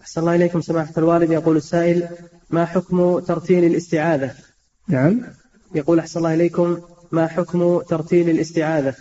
أحسن 0.00 0.20
الله 0.20 0.34
إليكم 0.34 0.60
سماحة 0.60 0.92
الوالد 0.98 1.30
يقول 1.30 1.56
السائل 1.56 2.08
ما 2.50 2.64
حكم 2.64 3.18
ترتيل 3.18 3.64
الاستعاذة؟ 3.64 4.34
نعم. 4.88 5.22
يقول 5.74 5.98
أحسن 5.98 6.18
الله 6.18 6.34
إليكم 6.34 6.80
ما 7.12 7.26
حكم 7.26 7.80
ترتيل 7.80 8.30
الاستعاذة؟ 8.30 8.94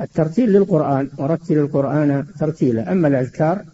الترتيل 0.00 0.52
للقرآن 0.52 1.10
ورتل 1.18 1.58
القرآن 1.58 2.26
ترتيلا 2.40 2.92
أما 2.92 3.08
الأذكار 3.08 3.64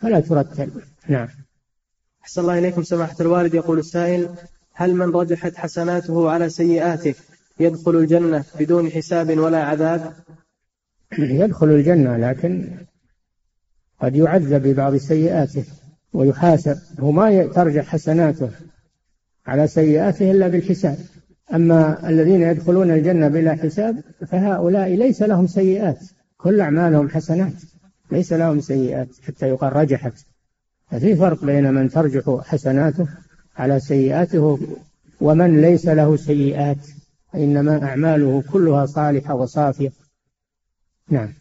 فلا 0.00 0.20
ترتل. 0.20 0.70
نعم. 1.08 1.28
أحسن 2.22 2.40
الله 2.40 2.58
إليكم 2.58 2.82
سماحة 2.82 3.16
الوالد 3.20 3.54
يقول 3.54 3.78
السائل 3.78 4.28
هل 4.72 4.94
من 4.94 5.10
رجحت 5.10 5.56
حسناته 5.56 6.30
على 6.30 6.48
سيئاته 6.48 7.14
يدخل 7.60 7.96
الجنة 7.96 8.44
بدون 8.60 8.90
حساب 8.90 9.38
ولا 9.38 9.64
عذاب؟ 9.64 10.12
يدخل 11.18 11.66
الجنة 11.66 12.16
لكن 12.16 12.78
قد 14.00 14.16
يعذب 14.16 14.62
ببعض 14.62 14.96
سيئاته 14.96 15.64
ويحاسب 16.12 16.78
هو 17.00 17.12
ما 17.12 17.46
ترجح 17.46 17.86
حسناته. 17.86 18.50
على 19.46 19.66
سيئاته 19.66 20.30
إلا 20.30 20.48
بالحساب. 20.48 20.98
أما 21.54 22.08
الذين 22.08 22.42
يدخلون 22.42 22.90
الجنة 22.90 23.28
بلا 23.28 23.54
حساب 23.54 24.00
فهؤلاء 24.26 24.88
ليس 24.88 25.22
لهم 25.22 25.46
سيئات. 25.46 25.98
كل 26.36 26.60
أعمالهم 26.60 27.08
حسنات 27.08 27.52
ليس 28.12 28.32
لهم 28.32 28.60
سيئات 28.60 29.08
حتى 29.26 29.48
يقال 29.48 29.76
رجحت. 29.76 30.12
ففي 30.90 31.16
فرق 31.16 31.44
بين 31.44 31.74
من 31.74 31.88
ترجح 31.90 32.40
حسناته 32.44 33.08
على 33.56 33.80
سيئاته 33.80 34.58
ومن 35.20 35.60
ليس 35.60 35.86
له 35.86 36.16
سيئات. 36.16 36.86
إنما 37.34 37.84
أعماله 37.84 38.42
كلها 38.52 38.86
صالحة 38.86 39.34
وصافية. 39.34 39.92
نعم. 41.10 41.32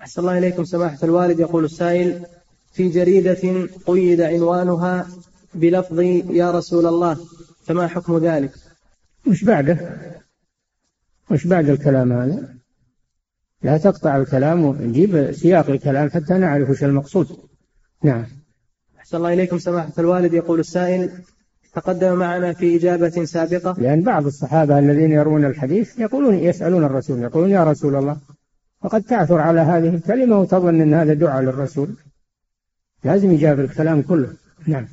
أحسن 0.00 0.20
الله 0.20 0.38
إليكم 0.38 0.64
سماحة 0.64 0.98
الوالد. 1.02 1.40
يقول 1.40 1.64
السائل 1.64 2.26
في 2.72 2.88
جريدة 2.88 3.68
قيد 3.86 4.20
عنوانها 4.20 5.06
بلفظ 5.54 6.00
يا 6.30 6.50
رسول 6.50 6.86
الله 6.86 7.16
فما 7.64 7.86
حكم 7.86 8.18
ذلك؟ 8.18 8.52
وش 9.26 9.44
بعده؟ 9.44 9.78
وش 11.30 11.46
بعد 11.46 11.68
الكلام 11.68 12.12
هذا؟ 12.12 12.48
لا 13.62 13.78
تقطع 13.78 14.16
الكلام 14.16 14.64
ونجيب 14.64 15.32
سياق 15.32 15.70
الكلام 15.70 16.10
حتى 16.10 16.34
نعرف 16.34 16.70
وش 16.70 16.84
المقصود. 16.84 17.26
نعم. 18.02 18.26
أحسن 18.98 19.16
الله 19.16 19.32
إليكم 19.32 19.58
سماحة 19.58 19.92
الوالد. 19.98 20.34
يقول 20.34 20.60
السائل 20.60 21.10
تقدم 21.74 22.14
معنا 22.14 22.52
في 22.52 22.76
إجابة 22.76 23.24
سابقة. 23.24 23.80
لأن 23.80 24.02
بعض 24.02 24.26
الصحابة 24.26 24.78
الذين 24.78 25.12
يرون 25.12 25.44
الحديث 25.44 25.98
يقولون 25.98 26.34
يسألون 26.34 26.84
الرسول 26.84 27.22
يقولون 27.22 27.50
يا 27.50 27.64
رسول 27.64 27.96
الله 27.96 28.16
فقد 28.82 29.02
تعثر 29.02 29.38
على 29.38 29.60
هذه 29.60 29.88
الكلمة 29.88 30.40
وتظن 30.40 30.80
أن 30.80 30.94
هذا 30.94 31.14
دعاء 31.14 31.42
للرسول. 31.42 31.88
لازم 33.04 33.32
يجاب 33.32 33.60
الكلام 33.60 34.02
كله. 34.02 34.32
نعم. 34.66 34.88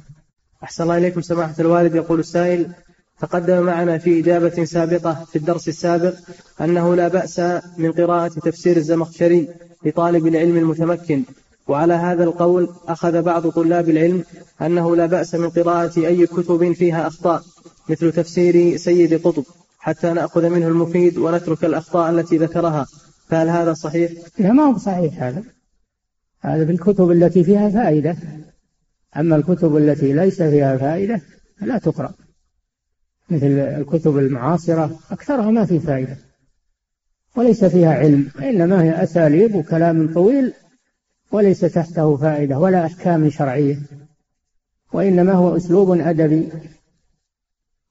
أحسن 0.66 0.84
الله 0.84 0.97
إليكم 0.97 1.22
سماحة 1.22 1.55
الوالد. 1.59 1.95
يقول 1.95 2.20
السائل 2.20 2.68
تقدم 3.20 3.63
معنا 3.63 3.97
في 3.97 4.20
إجابة 4.20 4.66
سابقة 4.66 5.13
في 5.13 5.36
الدرس 5.36 5.68
السابق 5.68 6.13
أنه 6.61 6.95
لا 6.95 7.07
بأس 7.07 7.39
من 7.78 7.91
قراءة 7.91 8.28
تفسير 8.28 8.78
الزمخشري 8.78 9.49
لطالب 9.86 10.28
العلم 10.28 10.57
المتمكن 10.57 11.24
وعلى 11.68 11.93
هذا 11.93 12.24
القول 12.24 12.70
أخذ 12.88 13.22
بعض 13.22 13.47
طلاب 13.47 13.89
العلم 13.89 14.24
أنه 14.61 14.95
لا 14.95 15.05
بأس 15.05 15.36
من 15.36 15.49
قراءة 15.49 15.99
أي 15.99 16.28
كتب 16.28 16.74
فيها 16.74 17.07
أخطاء 17.07 17.43
مثل 17.89 18.11
تفسير 18.11 18.78
سيد 18.78 19.13
قطب 19.28 19.43
حتى 19.80 20.13
نأخذ 20.13 20.49
منه 20.49 20.68
المفيد 20.68 21.18
ونترك 21.18 21.66
الأخطاء 21.66 22.09
التي 22.09 22.38
ذكرها. 22.38 22.88
فهل 23.30 23.49
هذا 23.49 23.74
صحيح؟ 23.74 24.11
لا 24.39 24.51
ما 24.51 24.63
هو 24.63 24.78
صحيح 24.78 25.24
هذا. 25.24 25.43
هذا 26.41 26.63
بالكتب 26.63 27.11
التي 27.11 27.43
فيها 27.43 27.70
فائدة. 27.70 28.16
أما 29.18 29.36
الكتب 29.36 29.78
التي 29.78 30.13
ليس 30.13 30.41
فيها 30.41 30.78
فائدة 30.78 31.22
لا 31.61 31.78
تقرأ. 31.78 32.13
مثل 33.30 33.45
الكتب 33.47 34.18
المعاصرة 34.18 34.99
أكثرها 35.11 35.51
ما 35.51 35.66
في 35.66 35.80
فائدة. 35.80 36.18
وليس 37.36 37.66
فيها 37.66 37.93
علم 37.93 38.32
إنما 38.39 38.84
هي 38.84 39.03
أساليب 39.03 39.55
وكلام 39.55 40.13
طويل 40.13 40.53
وليس 41.32 41.59
تحته 41.59 42.18
فائدة 42.18 42.59
ولا 42.59 42.86
أحكام 42.86 43.30
شرعية 43.30 43.80
وإنما 44.93 45.34
هو 45.34 45.57
أسلوب 45.57 45.91
أدبي. 45.91 46.49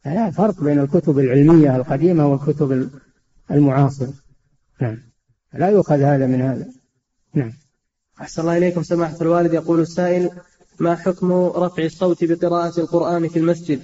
فلا 0.04 0.30
فرق 0.30 0.64
بين 0.64 0.78
الكتب 0.78 1.18
العلمية 1.18 1.76
القديمة 1.76 2.26
والكتب 2.26 2.90
المعاصرة. 3.50 4.12
نعم. 4.80 4.98
لا 5.54 5.68
يؤخذ 5.68 6.00
هذا 6.00 6.26
من 6.26 6.40
هذا. 6.40 6.66
نعم. 7.34 7.52
أحسن 8.20 8.42
الله 8.42 8.56
إليكم. 8.56 8.82
سماحة 8.82 9.16
الوالد 9.20 9.54
يقول 9.54 9.80
السائل 9.80 10.30
ما 10.80 10.94
حكم 10.94 11.32
رفع 11.32 11.82
الصوت 11.84 12.24
بقراءة 12.24 12.80
القرآن 12.80 13.28
في 13.28 13.38
المسجد؟ 13.38 13.82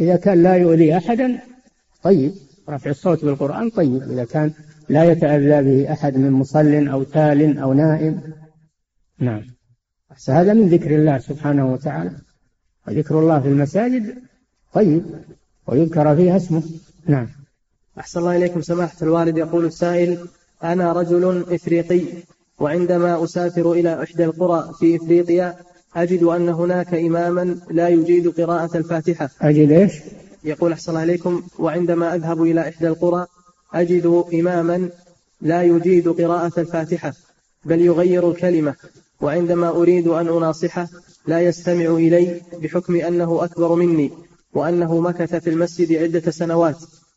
إذا 0.00 0.16
كان 0.16 0.42
لا 0.42 0.54
يؤذي 0.54 0.96
أحدا 0.96 1.40
طيب. 2.02 2.32
رفع 2.68 2.90
الصوت 2.90 3.24
بالقرآن 3.24 3.70
طيب. 3.70 4.02
إذا 4.02 4.24
كان 4.24 4.52
لا 4.88 5.04
يتأذى 5.04 5.62
به 5.62 5.92
أحد 5.92 6.16
من 6.16 6.30
مصل 6.30 6.88
أو 6.88 7.02
تال 7.02 7.58
أو 7.58 7.72
نائم. 7.72 8.20
نعم. 9.18 9.42
هذا 10.28 10.52
من 10.52 10.68
ذكر 10.68 10.94
الله 10.94 11.18
سبحانه 11.18 11.72
وتعالى. 11.72 12.12
وذكر 12.88 13.20
الله 13.20 13.40
في 13.40 13.48
المساجد 13.48 14.14
طيب. 14.72 15.02
ويذكر 15.66 16.16
فيها 16.16 16.36
اسمه. 16.36 16.62
نعم. 17.06 17.28
أحسن 17.98 18.20
الله 18.20 18.36
إليكم. 18.36 18.60
سماحة 18.60 18.96
الوالد 19.02 19.38
يقول 19.38 19.64
السائل 19.64 20.18
أنا 20.64 20.92
رجل 20.92 21.44
إفريقي 21.54 22.02
وعندما 22.58 23.24
أسافر 23.24 23.72
إلى 23.72 24.02
إحدى 24.02 24.24
القرى 24.24 24.72
في 24.78 24.96
إفريقيا 24.96 25.56
أجد 25.96 26.22
أن 26.22 26.48
هناك 26.48 26.94
إماما 26.94 27.58
لا 27.70 27.88
يجيد 27.88 28.40
قراءة 28.40 28.76
الفاتحة 28.76 29.30
أجد 29.40 29.72
إيش؟ 29.72 29.92
يقول 30.44 30.72
أحسن 30.72 30.92
الله 30.92 31.02
إليكم 31.02 31.42
وعندما 31.58 32.14
أذهب 32.14 32.42
إلى 32.42 32.68
إحدى 32.68 32.88
القرى 32.88 33.26
أجد 33.74 34.24
إماما 34.34 34.88
لا 35.40 35.62
يجيد 35.62 36.08
قراءة 36.08 36.60
الفاتحة 36.60 37.12
بل 37.64 37.80
يغير 37.80 38.30
الكلمة 38.30 38.74
وعندما 39.20 39.68
أريد 39.68 40.08
أن 40.08 40.28
أناصحه 40.28 40.88
لا 41.26 41.40
يستمع 41.40 41.86
إلي 41.86 42.40
بحكم 42.62 42.96
أنه 42.96 43.44
أكبر 43.44 43.74
مني 43.74 44.10
وأنه 44.54 45.00
مكث 45.00 45.34
في 45.34 45.50
المسجد 45.50 45.92
عدة 45.92 46.30
سنوات 46.30 46.76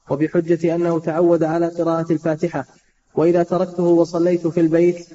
وبحجة 0.10 0.76
أنه 0.76 1.00
تعود 1.00 1.44
على 1.44 1.68
قراءة 1.68 2.12
الفاتحة 2.12 2.66
وإذا 3.16 3.44
تركته 3.44 3.84
وصليت 3.84 4.48
في 4.48 4.60
البيت 4.60 5.08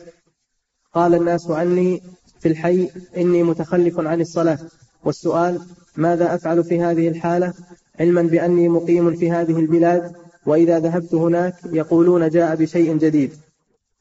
قال 0.94 1.14
الناس 1.14 1.50
عني 1.50 2.02
في 2.40 2.48
الحي 2.48 2.90
إني 3.16 3.42
متخلف 3.42 4.00
عن 4.00 4.20
الصلاة. 4.20 4.58
والسؤال 5.04 5.60
ماذا 5.96 6.34
أفعل 6.34 6.64
في 6.64 6.82
هذه 6.82 7.08
الحالة؟ 7.08 7.54
علما 8.00 8.22
بأني 8.22 8.68
مقيم 8.68 9.16
في 9.16 9.30
هذه 9.30 9.58
البلاد 9.58 10.12
وإذا 10.46 10.78
ذهبت 10.78 11.14
هناك 11.14 11.54
يقولون 11.72 12.28
جاء 12.28 12.56
بشيء 12.56 12.96
جديد. 12.96 13.32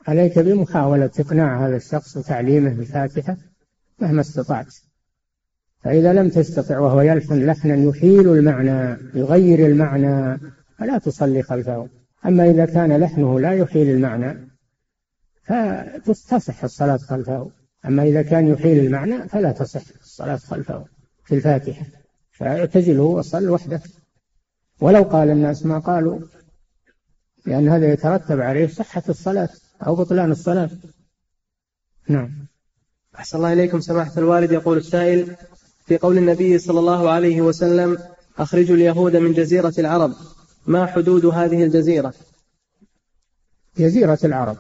عليك 0.08 0.40
بمحاولة 0.40 1.10
إقناع 1.20 1.68
هذا 1.68 1.76
الشخص 1.76 2.18
وتعليمه 2.18 2.72
الفاتحة 2.72 3.38
مهما 4.00 4.22
استطعت. 4.22 4.76
فإذا 5.84 6.14
لم 6.14 6.30
تستطع 6.30 6.80
وهو 6.80 7.02
يلحن 7.02 7.46
لحنا 7.46 7.76
يحيل 7.76 8.30
المعنى 8.30 8.98
يغير 9.14 9.66
المعنى 9.66 10.40
فلا 10.78 10.98
تصلي 10.98 11.44
خلفه. 11.44 11.88
أما 12.26 12.50
إذا 12.50 12.66
كان 12.66 12.98
لحنه 12.98 13.40
لا 13.40 13.54
يحيل 13.54 13.90
المعنى 13.90 14.50
فتصح 15.44 16.64
الصلاة 16.64 16.98
خلفه. 16.98 17.52
أما 17.86 18.04
إذا 18.04 18.22
كان 18.22 18.48
يحيل 18.48 18.86
المعنى 18.86 19.28
فلا 19.28 19.52
تصح 19.52 19.82
الصلاة 20.02 20.36
خلفه 20.36 20.86
في 21.26 21.36
الفاتحة. 21.36 21.86
فاعتزله 22.32 23.04
وصل 23.04 23.50
وحدك 23.50 23.82
ولو 24.82 25.04
قال 25.04 25.30
الناس 25.30 25.66
ما 25.66 25.80
قالوا 25.80 26.20
لأن 27.46 27.70
هذا 27.70 27.94
يترتب 27.94 28.42
عليه 28.42 28.68
صحة 28.68 29.04
الصلاة 29.10 29.50
أو 29.88 29.96
بطلان 29.96 30.32
الصلاة. 30.32 30.70
نعم. 32.08 32.48
أحسن 33.16 33.38
الله 33.38 33.54
إليكم 33.54 33.80
سماحة 33.80 34.12
الوالد. 34.18 34.52
يقول 34.52 34.78
السائل 34.78 35.36
في 35.86 35.98
قول 35.98 36.18
النبي 36.18 36.58
صلى 36.58 36.80
الله 36.80 37.10
عليه 37.10 37.42
وسلم 37.42 37.98
أخرجوا 38.38 38.76
اليهود 38.76 39.16
من 39.16 39.34
جزيرة 39.34 39.74
العرب. 39.78 40.14
ما 40.68 40.86
حدود 40.86 41.26
هذه 41.26 41.64
الجزيرة؟ 41.64 42.14
جزيرة 43.78 44.20
العرب. 44.24 44.58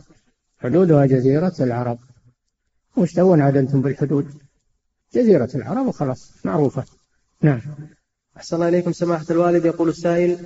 حدودها 0.58 1.06
جزيرة 1.06 1.56
العرب. 1.60 2.00
وش 2.98 3.14
تبون 3.14 3.42
عاد 3.42 3.58
أنتم 3.58 3.82
بالحدود. 3.82 4.28
جزيرة 5.14 5.50
العرب 5.56 5.88
وخلاص 5.88 6.32
معروفة. 6.44 6.84
نعم. 7.42 7.62
أحسن 8.38 8.56
الله 8.56 8.68
إليكم 8.68 8.92
سماحة 8.92 9.26
الوالد. 9.32 9.66
يقول 9.66 9.90
السائل 9.90 10.38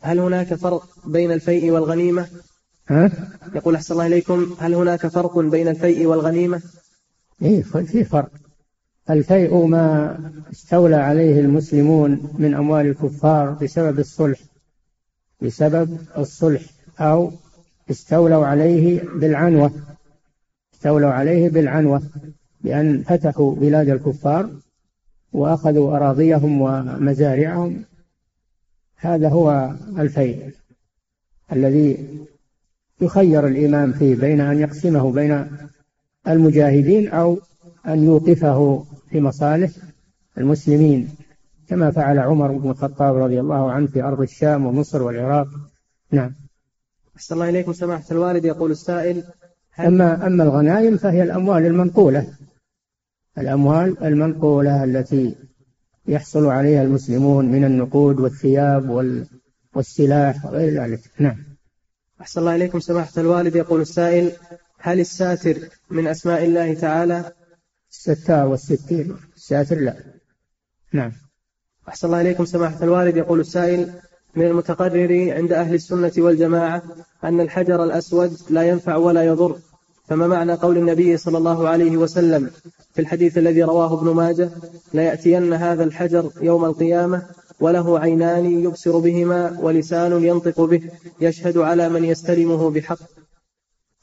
هل 0.00 0.18
هناك 0.18 0.54
فرق 0.54 0.88
بين 1.06 1.32
الفيء 1.32 1.70
والغنيمة؟ 1.70 2.28
ها؟ 2.88 3.10
يقول 3.54 3.74
أحسن 3.74 3.94
الله 3.94 4.06
إليكم 4.06 4.56
هل 4.58 4.74
هناك 4.74 5.06
فرق 5.06 5.38
بين 5.38 5.68
الفيء 5.68 6.06
والغنيمة؟ 6.06 6.62
إيه 7.42 7.62
في 7.62 8.04
فرق. 8.04 8.30
الفيء 9.10 9.66
ما 9.66 10.18
استولى 10.52 10.96
عليه 10.96 11.40
المسلمون 11.40 12.34
من 12.38 12.54
أموال 12.54 12.86
الكفار 12.86 13.50
بسبب 13.50 13.98
الصلح. 13.98 14.38
بسبب 15.42 15.98
الصلح 16.18 16.62
أو 17.00 17.32
استولوا 17.90 18.46
عليه 18.46 19.02
بالعنوة. 19.14 19.70
استولوا 20.86 21.10
عليه 21.10 21.48
بالعنوة 21.48 22.02
بأن 22.60 23.02
فتحوا 23.02 23.54
بلاد 23.54 23.88
الكفار 23.88 24.50
وأخذوا 25.32 25.96
أراضيهم 25.96 26.60
ومزارعهم. 26.60 27.84
هذا 28.96 29.28
هو 29.28 29.70
الفيء 29.98 30.52
الذي 31.52 32.08
يخير 33.00 33.46
الإمام 33.46 33.92
فيه 33.92 34.14
بين 34.16 34.40
أن 34.40 34.60
يقسمه 34.60 35.12
بين 35.12 35.46
المجاهدين 36.28 37.08
أو 37.08 37.38
أن 37.86 38.04
يوقفه 38.04 38.84
في 39.10 39.20
مصالح 39.20 39.70
المسلمين 40.38 41.08
كما 41.68 41.90
فعل 41.90 42.18
عمر 42.18 42.52
بن 42.52 42.70
الخطاب 42.70 43.16
رضي 43.16 43.40
الله 43.40 43.70
عنه 43.70 43.86
في 43.86 44.02
أرض 44.02 44.20
الشام 44.20 44.66
ومصر 44.66 45.02
والعراق. 45.02 45.48
نعم. 46.12 46.34
أحسن 47.16 47.34
الله 47.34 47.48
إليكم 47.48 47.72
سماحة 47.72 48.04
الوالد 48.10 48.44
يقول 48.44 48.70
السائل 48.70 49.24
أما 49.80 50.26
أما 50.26 50.44
الغنائم 50.44 50.96
فهي 50.96 51.22
الأموال 51.22 51.66
المنقولة. 51.66 52.26
الأموال 53.38 54.04
المنقولة 54.04 54.84
التي 54.84 55.36
يحصل 56.08 56.46
عليها 56.46 56.82
المسلمون 56.82 57.52
من 57.52 57.64
النقود 57.64 58.20
والثياب 58.20 58.90
والسلاح 59.74 60.44
وغير 60.44 60.82
ذلك. 60.82 61.00
نعم. 61.18 61.36
أحسن 62.20 62.40
الله 62.40 62.54
إليكم 62.54 62.80
سماحة 62.80 63.12
الوالد. 63.18 63.56
يقول 63.56 63.80
السائل 63.80 64.32
هل 64.78 65.00
الساتر 65.00 65.56
من 65.90 66.06
أسماء 66.06 66.44
الله 66.44 66.74
تعالى؟ 66.74 67.32
الستار 67.90 68.46
والستير 68.48 69.16
الساتر 69.36 69.76
لا. 69.76 69.96
نعم. 70.92 71.12
أحسن 71.88 72.06
الله 72.06 72.20
إليكم 72.20 72.44
سماحة 72.44 72.84
الوالد. 72.84 73.16
يقول 73.16 73.40
السائل 73.40 73.92
من 74.36 74.46
المتقرر 74.46 75.32
عند 75.32 75.52
أهل 75.52 75.74
السنة 75.74 76.12
والجماعة 76.18 76.82
أن 77.24 77.40
الحجر 77.40 77.84
الأسود 77.84 78.36
لا 78.50 78.62
ينفع 78.62 78.96
ولا 78.96 79.22
يضر. 79.22 79.58
فما 80.08 80.26
معنى 80.26 80.52
قول 80.52 80.78
النبي 80.78 81.16
صلى 81.16 81.38
الله 81.38 81.68
عليه 81.68 81.96
وسلم 81.96 82.50
في 82.94 83.00
الحديث 83.00 83.38
الذي 83.38 83.62
رواه 83.62 84.00
ابن 84.00 84.10
ماجه؟ 84.10 84.50
ليأتين 84.94 85.52
هذا 85.52 85.84
الحجر 85.84 86.30
يوم 86.40 86.64
القيامة 86.64 87.22
وله 87.60 88.00
عينان 88.00 88.44
يبصر 88.44 88.98
بهما 88.98 89.56
ولسان 89.60 90.24
ينطق 90.24 90.60
به 90.60 90.82
يشهد 91.20 91.58
على 91.58 91.88
من 91.88 92.04
يستلمه 92.04 92.70
بحق. 92.70 92.98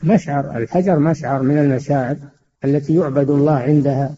مشعر 0.03 0.57
الحجر 0.57 0.99
مشعر 0.99 1.41
من 1.41 1.57
المشاعر 1.57 2.17
التي 2.65 2.95
يعبد 2.95 3.29
الله 3.29 3.55
عندها. 3.55 4.15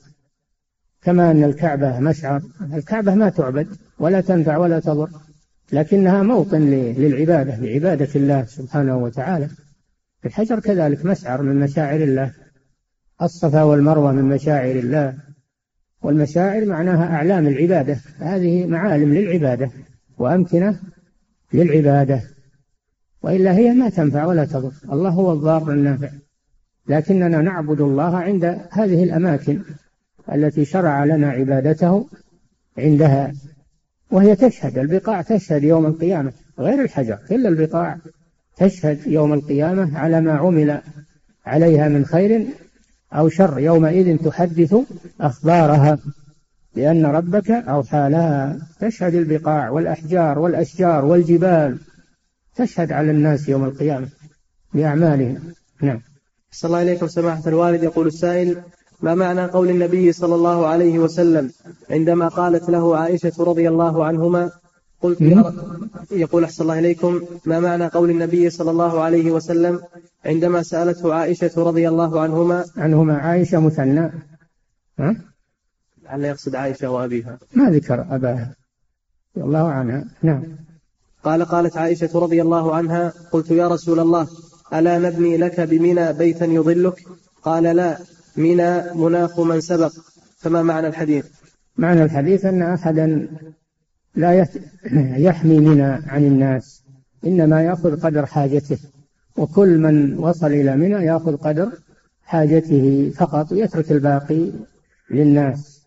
كما 1.03 1.31
أن 1.31 1.43
الكعبة 1.43 1.99
مشعر 1.99 2.41
الكعبة 2.73 3.15
ما 3.15 3.29
تعبد 3.29 3.67
ولا 3.99 4.21
تنفع 4.21 4.57
ولا 4.57 4.79
تضر 4.79 5.09
لكنها 5.71 6.23
موطن 6.23 6.61
للعبادة 6.97 7.55
لعبادة 7.55 8.09
الله 8.15 8.45
سبحانه 8.45 8.97
وتعالى. 8.97 9.49
الحجر 10.25 10.59
كذلك 10.59 11.05
مسعر 11.05 11.41
من 11.41 11.59
مشاعر 11.59 12.03
الله. 12.03 12.31
الصفا 13.21 13.63
والمروة 13.63 14.11
من 14.11 14.23
مشاعر 14.23 14.75
الله. 14.75 15.13
والمشاعر 16.01 16.65
معناها 16.65 17.15
أعلام 17.15 17.47
العبادة. 17.47 17.97
هذه 18.19 18.65
معالم 18.65 19.13
للعبادة 19.13 19.71
وأمكنة 20.17 20.79
للعبادة. 21.53 22.21
وإلا 23.21 23.53
هي 23.53 23.73
ما 23.73 23.89
تنفع 23.89 24.25
ولا 24.25 24.45
تضر. 24.45 24.71
الله 24.91 25.09
هو 25.09 25.33
الضار 25.33 25.71
النافع. 25.71 26.09
لكننا 26.87 27.41
نعبد 27.41 27.81
الله 27.81 28.17
عند 28.17 28.45
هذه 28.71 29.03
الأماكن 29.03 29.61
التي 30.33 30.65
شرع 30.65 31.05
لنا 31.05 31.29
عبادته 31.29 32.09
عندها. 32.77 33.33
وهي 34.11 34.35
تشهد 34.35 34.77
البقاع 34.77 35.21
تشهد 35.21 35.63
يوم 35.63 35.85
القيامة. 35.85 36.31
غير 36.59 36.81
الحجر 36.81 37.19
كل 37.29 37.47
البقاع. 37.47 37.97
تشهد 38.57 39.07
يوم 39.07 39.33
القيامة 39.33 39.97
على 39.99 40.21
ما 40.21 40.31
عمل 40.31 40.81
عليها 41.45 41.89
من 41.89 42.05
خير 42.05 42.47
أو 43.13 43.29
شر. 43.29 43.59
يومئذ 43.59 44.17
تحدث 44.17 44.75
أخبارها 45.21 45.97
لأن 46.75 47.05
ربك 47.05 47.51
أوحى 47.51 48.09
لها. 48.09 48.57
تشهد 48.79 49.15
البقاع 49.15 49.69
والأحجار 49.69 50.39
والأشجار 50.39 51.05
والجبال. 51.05 51.77
تشهد 52.55 52.91
على 52.91 53.11
الناس 53.11 53.49
يوم 53.49 53.63
القيامة 53.63 54.07
بأعمالهم. 54.73 55.53
نعم. 55.81 56.01
صلى 56.51 56.67
الله 56.67 56.79
عليكم 56.79 57.07
سماحة 57.07 57.43
الوالد. 57.47 57.83
يقول 57.83 58.07
السائل 58.07 58.61
ما 59.01 59.15
معنى 59.15 59.45
قول 59.45 59.69
النبي 59.69 60.11
صلى 60.11 60.35
الله 60.35 60.67
عليه 60.67 60.99
وسلم 60.99 61.51
عندما 61.89 62.27
قالت 62.27 62.69
له 62.69 62.97
عائشة 62.97 63.33
رضي 63.39 63.69
الله 63.69 64.05
عنهما 64.05 64.51
قلت 65.05 65.21
يا 65.21 65.53
يقول 66.11 66.43
أحسن 66.43 66.63
الله 66.63 66.79
إليكم 66.79 67.21
ما 67.45 67.59
معنى 67.59 67.87
قول 67.87 68.09
النبي 68.09 68.49
صلى 68.49 68.71
الله 68.71 69.01
عليه 69.01 69.31
وسلم 69.31 69.81
عندما 70.25 70.63
سألته 70.63 71.13
عائشة 71.13 71.51
رضي 71.57 71.89
الله 71.89 72.21
عنهما؟ 72.21 72.65
عنهما 72.77 73.17
عائشة 73.17 73.59
مثنى. 73.59 74.11
ها؟ 74.99 75.15
لعل 76.03 76.25
يقصد 76.25 76.55
عائشة 76.55 76.89
وأبيها. 76.91 77.37
ما 77.53 77.69
ذكر 77.69 78.05
أباها. 78.09 78.55
رضي 79.35 79.45
الله 79.45 79.67
عنها 79.67 80.05
نعم. 80.23 80.43
قال 81.23 81.45
قالت 81.45 81.77
عائشة 81.77 82.19
رضي 82.19 82.41
الله 82.41 82.75
عنها 82.75 83.13
قلت 83.31 83.51
يا 83.51 83.67
رسول 83.67 83.99
الله 83.99 84.27
ألا 84.73 84.97
نبني 84.97 85.37
لك 85.37 85.61
بمنى 85.61 86.13
بيتا 86.13 86.45
يظلك 86.45 87.03
قال 87.43 87.63
لا 87.63 87.97
منى 88.37 88.93
مناخ 88.93 89.39
من 89.39 89.61
سبق. 89.61 89.91
فما 90.37 90.63
معنى 90.63 90.87
الحديث؟ 90.87 91.25
معنى 91.77 92.03
الحديث 92.03 92.45
أن 92.45 92.61
أحدا 92.61 93.27
لا 94.15 94.47
يحمي 95.17 95.59
منى 95.59 95.83
عن 95.83 96.25
الناس 96.25 96.83
إنما 97.25 97.63
يأخذ 97.63 97.99
قدر 97.99 98.25
حاجته. 98.25 98.77
وكل 99.37 99.77
من 99.77 100.17
وصل 100.17 100.47
إلى 100.47 100.75
منى 100.75 101.05
يأخذ 101.05 101.37
قدر 101.37 101.71
حاجته 102.23 103.11
فقط 103.15 103.51
ويترك 103.51 103.91
الباقي 103.91 104.51
للناس. 105.11 105.81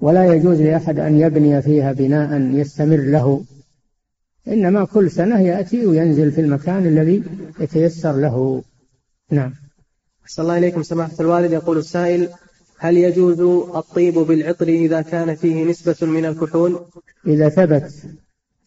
ولا 0.00 0.34
يجوز 0.34 0.60
لأحد 0.60 0.98
أن 0.98 1.20
يبني 1.20 1.62
فيها 1.62 1.92
بناء 1.92 2.40
يستمر 2.40 2.96
له. 2.96 3.44
إنما 4.48 4.84
كل 4.84 5.10
سنة 5.10 5.40
يأتي 5.40 5.86
وينزل 5.86 6.32
في 6.32 6.40
المكان 6.40 6.86
الذي 6.86 7.22
يتيسر 7.60 8.12
له. 8.12 8.62
نعم. 9.30 9.54
أحسن 10.24 10.42
الله 10.42 10.58
إليكم 10.58 10.82
سماحة 10.82 11.16
الوالد. 11.20 11.52
يقول 11.52 11.78
السائل 11.78 12.28
هل 12.82 12.96
يجوز 12.96 13.40
الطيب 13.76 14.14
بالعطر 14.14 14.68
إذا 14.68 15.02
كان 15.02 15.34
فيه 15.34 15.64
نسبة 15.64 15.96
من 16.06 16.24
الكحول؟ 16.24 16.80
إذا 17.26 17.48
ثبت 17.48 17.92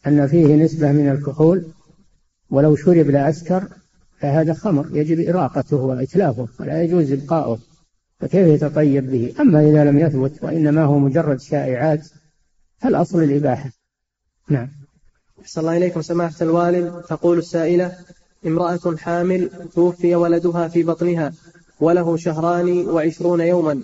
أن 0.07 0.27
فيه 0.27 0.55
نسبة 0.55 0.91
من 0.91 1.09
الكحول 1.09 1.65
ولو 2.49 2.75
شرب 2.75 3.09
لأسكر 3.09 3.67
فهذا 4.19 4.53
خمر 4.53 4.87
يجب 4.93 5.29
إراقته 5.29 5.77
وإتلافه 5.77 6.47
ولا 6.59 6.83
يجوز 6.83 7.11
إبقاؤه 7.11 7.59
فكيف 8.19 8.47
يتطيب 8.47 9.11
به؟ 9.11 9.33
أما 9.39 9.69
إذا 9.69 9.83
لم 9.83 9.99
يثبت 9.99 10.43
وإنما 10.43 10.83
هو 10.83 10.99
مجرد 10.99 11.39
شائعات 11.39 12.07
فالأصل 12.77 13.23
الإباحة. 13.23 13.71
نعم. 14.49 14.69
أحسن 15.41 15.61
الله 15.61 15.77
إليكم. 15.77 16.01
سماحة 16.01 16.35
الوالد 16.41 17.01
تقول 17.01 17.37
السائلة 17.37 17.97
امرأة 18.45 18.95
حامل 18.97 19.49
توفي 19.73 20.15
ولدها 20.15 20.67
في 20.67 20.83
بطنها. 20.83 21.33
وله 21.79 22.17
شهران 22.17 22.87
وعشرون 22.87 23.41
يوما 23.41 23.81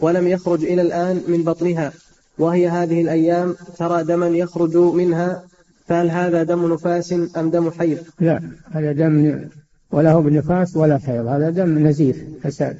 ولم 0.00 0.28
يخرج 0.28 0.64
إلى 0.64 0.82
الآن 0.82 1.22
من 1.28 1.44
بطنها 1.44 1.92
وهي 2.38 2.68
هذه 2.68 3.00
الأيام 3.00 3.54
ترى 3.78 4.04
دما 4.04 4.28
يخرج 4.28 4.76
منها 4.76 5.42
فهل 5.86 6.10
هذا 6.10 6.42
دم 6.42 6.72
نفاس 6.72 7.12
أم 7.36 7.50
دم 7.50 7.70
حيض؟ 7.70 7.98
لا 8.20 8.42
هذا 8.70 8.92
دم 8.92 9.44
ولا 9.90 10.12
هو 10.12 10.22
بنفاس 10.22 10.76
ولا 10.76 10.98
حيض 10.98 11.26
هذا 11.26 11.50
دم 11.50 11.86
نزيف 11.86 12.24
فساد. 12.42 12.78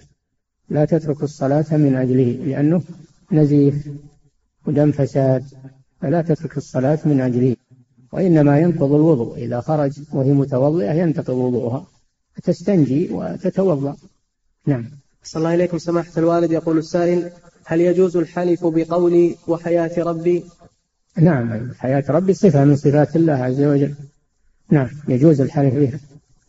لا 0.70 0.84
تترك 0.84 1.22
الصلاة 1.22 1.66
من 1.70 1.94
أجله 1.94 2.30
لأنه 2.46 2.82
نزيف 3.32 3.74
ودم 4.66 4.92
فساد 4.92 5.44
فلا 6.00 6.22
تترك 6.22 6.56
الصلاة 6.56 6.98
من 7.04 7.20
أجله. 7.20 7.56
وإنما 8.12 8.60
ينقض 8.60 8.92
الوضوء 8.92 9.38
إذا 9.38 9.60
خرج 9.60 9.92
وهي 10.12 10.32
متوضئة 10.32 10.92
ينتقض 10.92 11.34
وضوءها 11.34 11.86
تستنجي 12.42 13.08
وتتوضأ. 13.12 13.96
نعم. 14.66 14.84
صلى 15.22 15.40
الله 15.40 15.54
إليكم. 15.54 15.78
سماحة 15.78 16.12
الوالد 16.16 16.52
يقول 16.52 16.78
السائل 16.78 17.30
هل 17.64 17.80
يجوز 17.80 18.16
الحلف 18.16 18.66
بقولي 18.66 19.36
وحياة 19.48 20.02
ربي؟ 20.02 20.44
نعم. 21.16 21.74
حياة 21.78 22.04
ربي 22.08 22.34
صفة 22.34 22.64
من 22.64 22.76
صفات 22.76 23.16
الله 23.16 23.32
عز 23.32 23.60
وجل. 23.60 23.94
نعم 24.70 24.88
يجوز 25.08 25.40
الحلف 25.40 25.74
بها. 25.74 26.00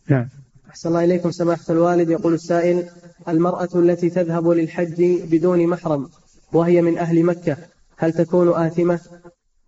نعم. 0.08 0.28
أحسن 0.70 0.88
الله 0.88 1.04
إليكم. 1.04 1.30
سماحة 1.30 1.64
الوالد 1.70 2.10
يقول 2.10 2.34
السائل 2.34 2.88
المرأة 3.28 3.68
التي 3.74 4.10
تذهب 4.10 4.48
للحج 4.48 5.02
بدون 5.30 5.66
محرم 5.66 6.08
وهي 6.52 6.82
من 6.82 6.98
أهل 6.98 7.24
مكة 7.24 7.56
هل 7.96 8.12
تكون 8.12 8.48
آثمة؟ 8.48 9.00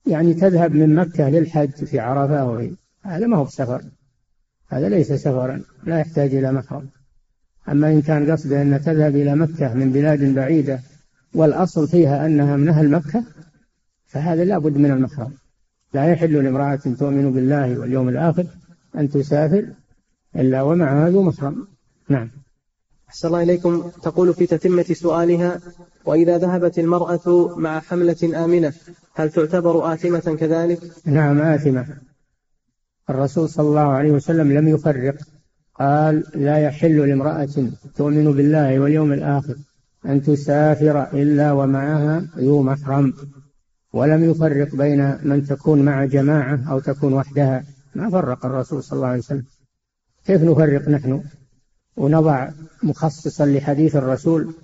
يعني 0.07 0.35
تذهب 0.35 0.75
من 0.75 0.95
مكة 0.95 1.29
للحج 1.29 1.85
في 1.85 1.99
عرفة 2.01 2.45
وهي 2.45 2.71
هذا 3.03 3.27
ما 3.27 3.37
هو 3.37 3.45
بسفر. 3.45 3.83
هذا 4.69 4.89
ليس 4.89 5.13
سفرا 5.13 5.63
لا 5.85 5.99
يحتاج 5.99 6.35
إلى 6.35 6.53
محرم. 6.53 6.89
أما 7.69 7.89
إن 7.89 8.03
كان 8.03 8.31
قصده 8.31 8.63
أن 8.63 8.81
تذهب 8.83 9.17
إلى 9.17 9.35
مكة 9.37 9.75
من 9.75 9.93
بلاد 9.93 10.35
بعيدة 10.35 10.81
والأصل 11.35 11.89
فيها 11.89 12.27
أنها 12.27 12.57
من 12.57 12.69
أهل 12.69 12.91
مكة 12.91 13.25
فهذا 14.07 14.45
لا 14.45 14.59
بد 14.59 14.77
من 14.77 14.91
المحرم. 14.91 15.33
لا 15.95 16.13
يحل 16.13 16.45
لامرأة 16.45 16.77
تؤمن 16.77 17.33
بالله 17.33 17.79
واليوم 17.79 18.09
الآخر 18.09 18.47
أن 18.97 19.11
تسافر 19.11 19.67
إلا 20.37 20.63
ومعها 20.63 21.11
ذو 21.11 21.23
محرم. 21.23 21.69
نعم. 22.09 22.31
أحسن 23.09 23.29
الله 23.29 23.43
إليكم. 23.43 23.91
تقول 24.03 24.35
في 24.35 24.47
تتمة 24.47 24.83
سؤالها 24.83 25.61
وإذا 26.05 26.39
ذهبت 26.39 26.79
المرأة 26.79 27.55
مع 27.57 27.81
حملة 27.81 28.45
آمنة 28.45 28.73
هل 29.15 29.31
تعتبر 29.31 29.95
آثمة 29.95 30.37
كذلك؟ 30.41 30.81
نعم 31.05 31.41
آثمة. 31.41 31.87
الرسول 33.11 33.49
صلى 33.49 33.69
الله 33.69 33.81
عليه 33.81 34.11
وسلم 34.11 34.53
لم 34.53 34.69
يفرق. 34.69 35.15
قال 35.79 36.25
لا 36.35 36.59
يحل 36.59 37.09
لامرأة 37.09 37.49
تؤمن 37.97 38.33
بالله 38.33 38.81
واليوم 38.81 39.13
الآخر 39.13 39.57
أن 40.07 40.23
تسافر 40.23 41.03
إلا 41.03 41.53
ومعها 41.53 42.27
ذو 42.39 42.63
محرم 42.63 43.15
ولم 43.93 44.31
يفرق 44.31 44.75
بين 44.75 45.19
من 45.23 45.47
تكون 45.47 45.83
مع 45.83 46.05
جماعة 46.05 46.71
أو 46.71 46.81
تكون 46.81 47.13
وحدها 47.13 47.65
ما 47.95 48.11
فرق 48.11 48.47
الرسول 48.47 48.83
صلى 48.83 48.97
الله 48.97 49.09
عليه 49.09 49.19
وسلم. 49.19 49.45
كيف 50.27 50.43
نفرق 50.43 50.89
نحن؟ 50.89 51.23
ونضع 51.97 52.51
مخصصا 52.83 53.47
لحديث 53.47 53.97
الرسول 53.97 54.55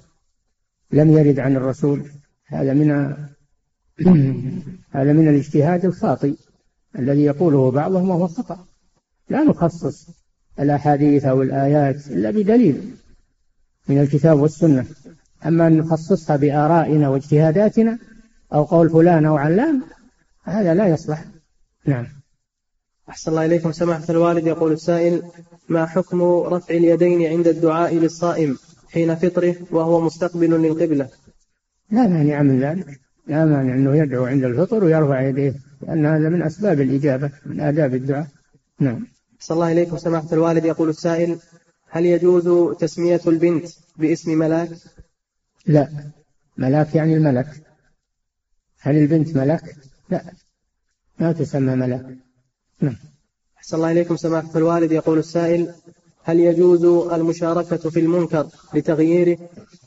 لم 0.90 1.10
يرد 1.10 1.38
عن 1.38 1.56
الرسول. 1.56 2.02
هذا 2.46 2.74
من 2.74 2.90
هذا 4.96 5.12
من 5.12 5.28
الاجتهاد 5.28 5.84
الخاطئ 5.84 6.34
الذي 6.98 7.24
يقوله 7.24 7.70
بعضهم 7.70 8.10
وهو 8.10 8.26
خطأ. 8.26 8.64
لا 9.28 9.44
نخصص 9.44 10.21
الأحاديث 10.60 11.24
أو 11.24 11.42
الآيات 11.42 12.06
إلا 12.06 12.30
بدليل 12.30 12.90
من 13.88 13.98
الكتاب 13.98 14.40
والسنة. 14.40 14.86
أما 15.46 15.66
أن 15.66 15.78
نخصصها 15.78 16.36
بآرائنا 16.36 17.08
واجتهاداتنا 17.08 17.98
أو 18.54 18.62
قول 18.62 18.90
فلان 18.90 19.24
أو 19.24 19.36
علان 19.36 19.80
هذا 20.44 20.74
لا 20.74 20.86
يصلح. 20.88 21.24
نعم. 21.86 22.06
أحسن 23.08 23.30
الله 23.30 23.44
إليكم. 23.44 23.72
سماحة 23.72 24.04
الوالد 24.10 24.46
يقول 24.46 24.72
السائل 24.72 25.22
ما 25.68 25.86
حكم 25.86 26.22
رفع 26.22 26.74
اليدين 26.74 27.26
عند 27.26 27.48
الدعاء 27.48 27.94
للصائم 27.94 28.58
حين 28.92 29.14
فطره 29.14 29.56
وهو 29.70 30.00
مستقبل 30.00 30.50
للقبلة؟ 30.50 31.08
لا 31.90 32.06
مانع 32.06 32.42
من 32.42 32.60
ذلك. 32.60 33.00
لا 33.26 33.44
مانع 33.44 33.74
أنه 33.74 33.96
يدعو 33.96 34.24
عند 34.24 34.44
الفطر 34.44 34.84
ويرفع 34.84 35.20
يديه 35.20 35.54
لأن 35.82 36.06
هذا 36.06 36.28
من 36.28 36.42
أسباب 36.42 36.80
الإجابة 36.80 37.30
من 37.46 37.60
آداب 37.60 37.94
الدعاء. 37.94 38.26
نعم. 38.80 39.06
صلى 39.42 39.54
الله 39.54 39.72
إليكم 39.72 39.98
سماحة 39.98 40.28
الوالد 40.32 40.64
يقول 40.64 40.88
السائل 40.88 41.38
هل 41.88 42.06
يجوز 42.06 42.76
تسمية 42.76 43.20
البنت 43.26 43.68
باسم 43.96 44.38
ملاك؟ 44.38 44.70
لا. 45.66 45.88
ملاك 46.56 46.94
يعني 46.94 47.14
الملك. 47.16 47.46
هل 48.80 48.96
البنت 48.96 49.36
ملك؟ 49.36 49.76
لا. 50.10 50.22
ما 51.18 51.32
تسمى 51.32 51.74
ملك. 51.74 52.18
نعم. 52.80 52.96
أحسن 53.58 53.76
الله 53.76 53.92
إليكم. 53.92 54.16
سماحة 54.16 54.50
الوالد 54.56 54.92
يقول 54.92 55.18
السائل 55.18 55.74
هل 56.24 56.40
يجوز 56.40 56.84
المشاركة 57.12 57.90
في 57.90 58.00
المنكر 58.00 58.48
لتغييره؟ 58.74 59.38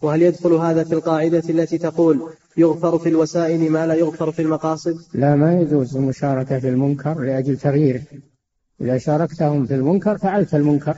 وهل 0.01 0.21
يدخل 0.21 0.53
هذا 0.53 0.83
في 0.83 0.93
القاعدة 0.93 1.43
التي 1.49 1.77
تقول 1.77 2.29
يغفر 2.57 2.99
في 2.99 3.09
الوسائل 3.09 3.71
ما 3.71 3.87
لا 3.87 3.93
يغفر 3.93 4.31
في 4.31 4.41
المقاصد؟ 4.41 4.97
لا 5.13 5.35
ما 5.35 5.61
يجوز 5.61 5.97
المشاركة 5.97 6.59
في 6.59 6.69
المنكر 6.69 7.19
لأجل 7.19 7.57
تغييره. 7.57 8.01
إذا 8.81 8.97
شاركتهم 8.97 9.65
في 9.65 9.75
المنكر 9.75 10.17
فعلت 10.17 10.55
المنكر. 10.55 10.95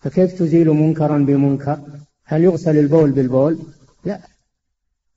فكيف 0.00 0.38
تزيل 0.38 0.68
منكرا 0.70 1.18
بمنكر؟ 1.18 1.78
هل 2.24 2.44
يغسل 2.44 2.78
البول 2.78 3.10
بالبول؟ 3.10 3.58
لا. 4.04 4.20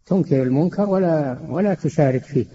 تنكر 0.06 0.44
المنكر 0.44 0.90
ولا 0.90 1.38
ولا 1.50 1.74
تشارك 1.74 2.24
فيه. 2.24 2.46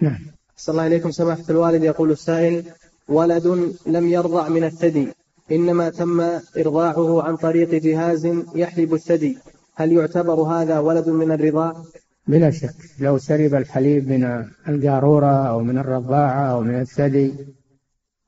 نعم. 0.00 0.18
صلى 0.56 0.72
الله 0.72 0.82
عليكم 0.82 1.10
سماحة 1.10 1.44
الوالد 1.50 1.82
يقول 1.82 2.10
السائل 2.10 2.64
ولد 3.08 3.74
لم 3.86 4.08
يرضع 4.08 4.48
من 4.48 4.64
الثدي 4.64 5.08
إنما 5.52 5.90
تم 5.90 6.20
إرضاعه 6.58 7.22
عن 7.22 7.36
طريق 7.36 7.74
جهاز 7.74 8.28
يحلب 8.54 8.94
الثدي. 8.94 9.38
هل 9.74 9.92
يعتبر 9.92 10.42
هذا 10.42 10.78
ولد 10.78 11.08
من 11.08 11.32
الرضاع؟ 11.32 11.82
بلا 12.26 12.50
شك. 12.50 12.74
لو 13.00 13.18
شرب 13.18 13.54
الحليب 13.54 14.08
من 14.08 14.44
القارورة 14.68 15.48
أو 15.48 15.60
من 15.60 15.78
الرضاعة 15.78 16.52
أو 16.52 16.60
من 16.60 16.80
الثدي 16.80 17.34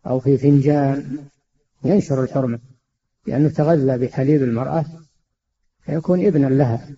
أو 0.06 0.20
في 0.20 0.38
فنجان 0.38 1.18
ينشر 1.84 2.22
الحرمة 2.22 2.58
لأنه 3.26 3.48
تغذى 3.48 3.98
بحليب 3.98 4.42
المرأة 4.42 4.84
فيكون 5.84 6.26
ابنا 6.26 6.46
لها 6.46 6.88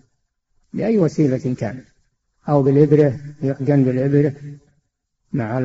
بأي 0.73 0.97
وسيلة 0.97 1.55
كان 1.59 1.83
أو 2.49 2.63
بالإبرة 2.63 3.19
يحقن 3.41 3.83
بالإبرة 3.83 4.33
مع 5.33 5.59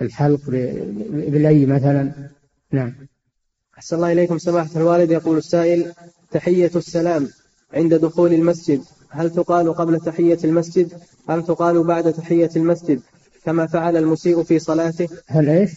الحلق 0.00 0.40
بالأي 1.10 1.66
مثلا. 1.66 2.12
نعم. 2.72 2.94
أحسن 3.78 3.96
الله 3.96 4.12
إليكم 4.12 4.38
سماحة 4.38 4.70
الوالد. 4.76 5.10
يقول 5.10 5.38
السائل 5.38 5.92
تحية 6.30 6.70
السلام 6.76 7.28
عند 7.74 7.94
دخول 7.94 8.32
المسجد. 8.32 8.82
هل 9.10 9.30
تقال 9.30 9.74
قبل 9.74 10.00
تحية 10.00 10.38
المسجد؟ 10.44 10.92
أم 11.30 11.40
تقال 11.40 11.84
بعد 11.84 12.12
تحية 12.12 12.50
المسجد؟ 12.56 13.00
كما 13.44 13.66
فعل 13.66 13.96
المسيء 13.96 14.42
في 14.42 14.58
صلاته؟ 14.58 15.08
هل 15.26 15.48
إيش؟ 15.48 15.70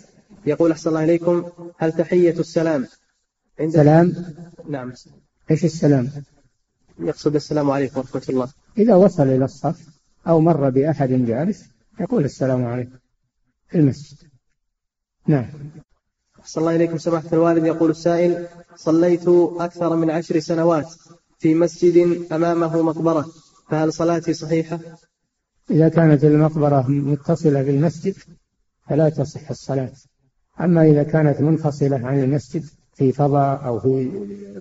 يقول 0.45 0.71
أحسن 0.71 0.89
الله 0.89 1.03
إليكم 1.03 1.49
هل 1.77 1.91
تحية 1.91 2.39
السلام؟ 2.39 2.87
عند 3.59 3.71
سلام؟ 3.71 4.13
نعم. 4.69 4.93
إيش 5.51 5.65
السلام؟ 5.65 6.09
يقصد 6.99 7.35
السلام 7.35 7.71
عليكم 7.71 7.99
ورحمة 7.99 8.23
الله. 8.29 8.49
إذا 8.77 8.95
وصل 8.95 9.23
إلى 9.23 9.45
الصف 9.45 9.87
أو 10.27 10.39
مر 10.39 10.69
بأحد 10.69 11.09
جالس 11.09 11.65
يقول 11.99 12.25
السلام 12.25 12.65
عليكم 12.65 12.95
في 13.69 13.77
المسجد. 13.77 14.17
نعم. 15.27 15.49
صلى 16.45 16.61
الله 16.61 16.75
إليكم 16.75 16.97
سماحة 16.97 17.29
الوالد. 17.33 17.65
يقول 17.65 17.89
السائل 17.89 18.47
صليت 18.75 19.27
أكثر 19.57 19.95
من 19.95 20.09
عشر 20.09 20.39
سنوات 20.39 20.93
في 21.39 21.55
مسجد 21.55 22.27
أمامه 22.31 22.81
مقبرة 22.81 23.25
فهل 23.69 23.93
صلاتي 23.93 24.33
صحيحة؟ 24.33 24.79
إذا 25.69 25.89
كانت 25.89 26.23
المقبرة 26.23 26.87
متصلة 26.87 27.61
بالمسجد 27.61 28.15
فلا 28.87 29.09
تصح 29.09 29.49
الصلاة. 29.49 29.91
أما 30.61 30.83
إذا 30.83 31.03
كانت 31.03 31.41
منفصلة 31.41 32.07
عن 32.07 32.19
المسجد 32.19 32.63
في 32.93 33.11
فضاء 33.11 33.65
أو 33.65 33.79
في 33.79 34.11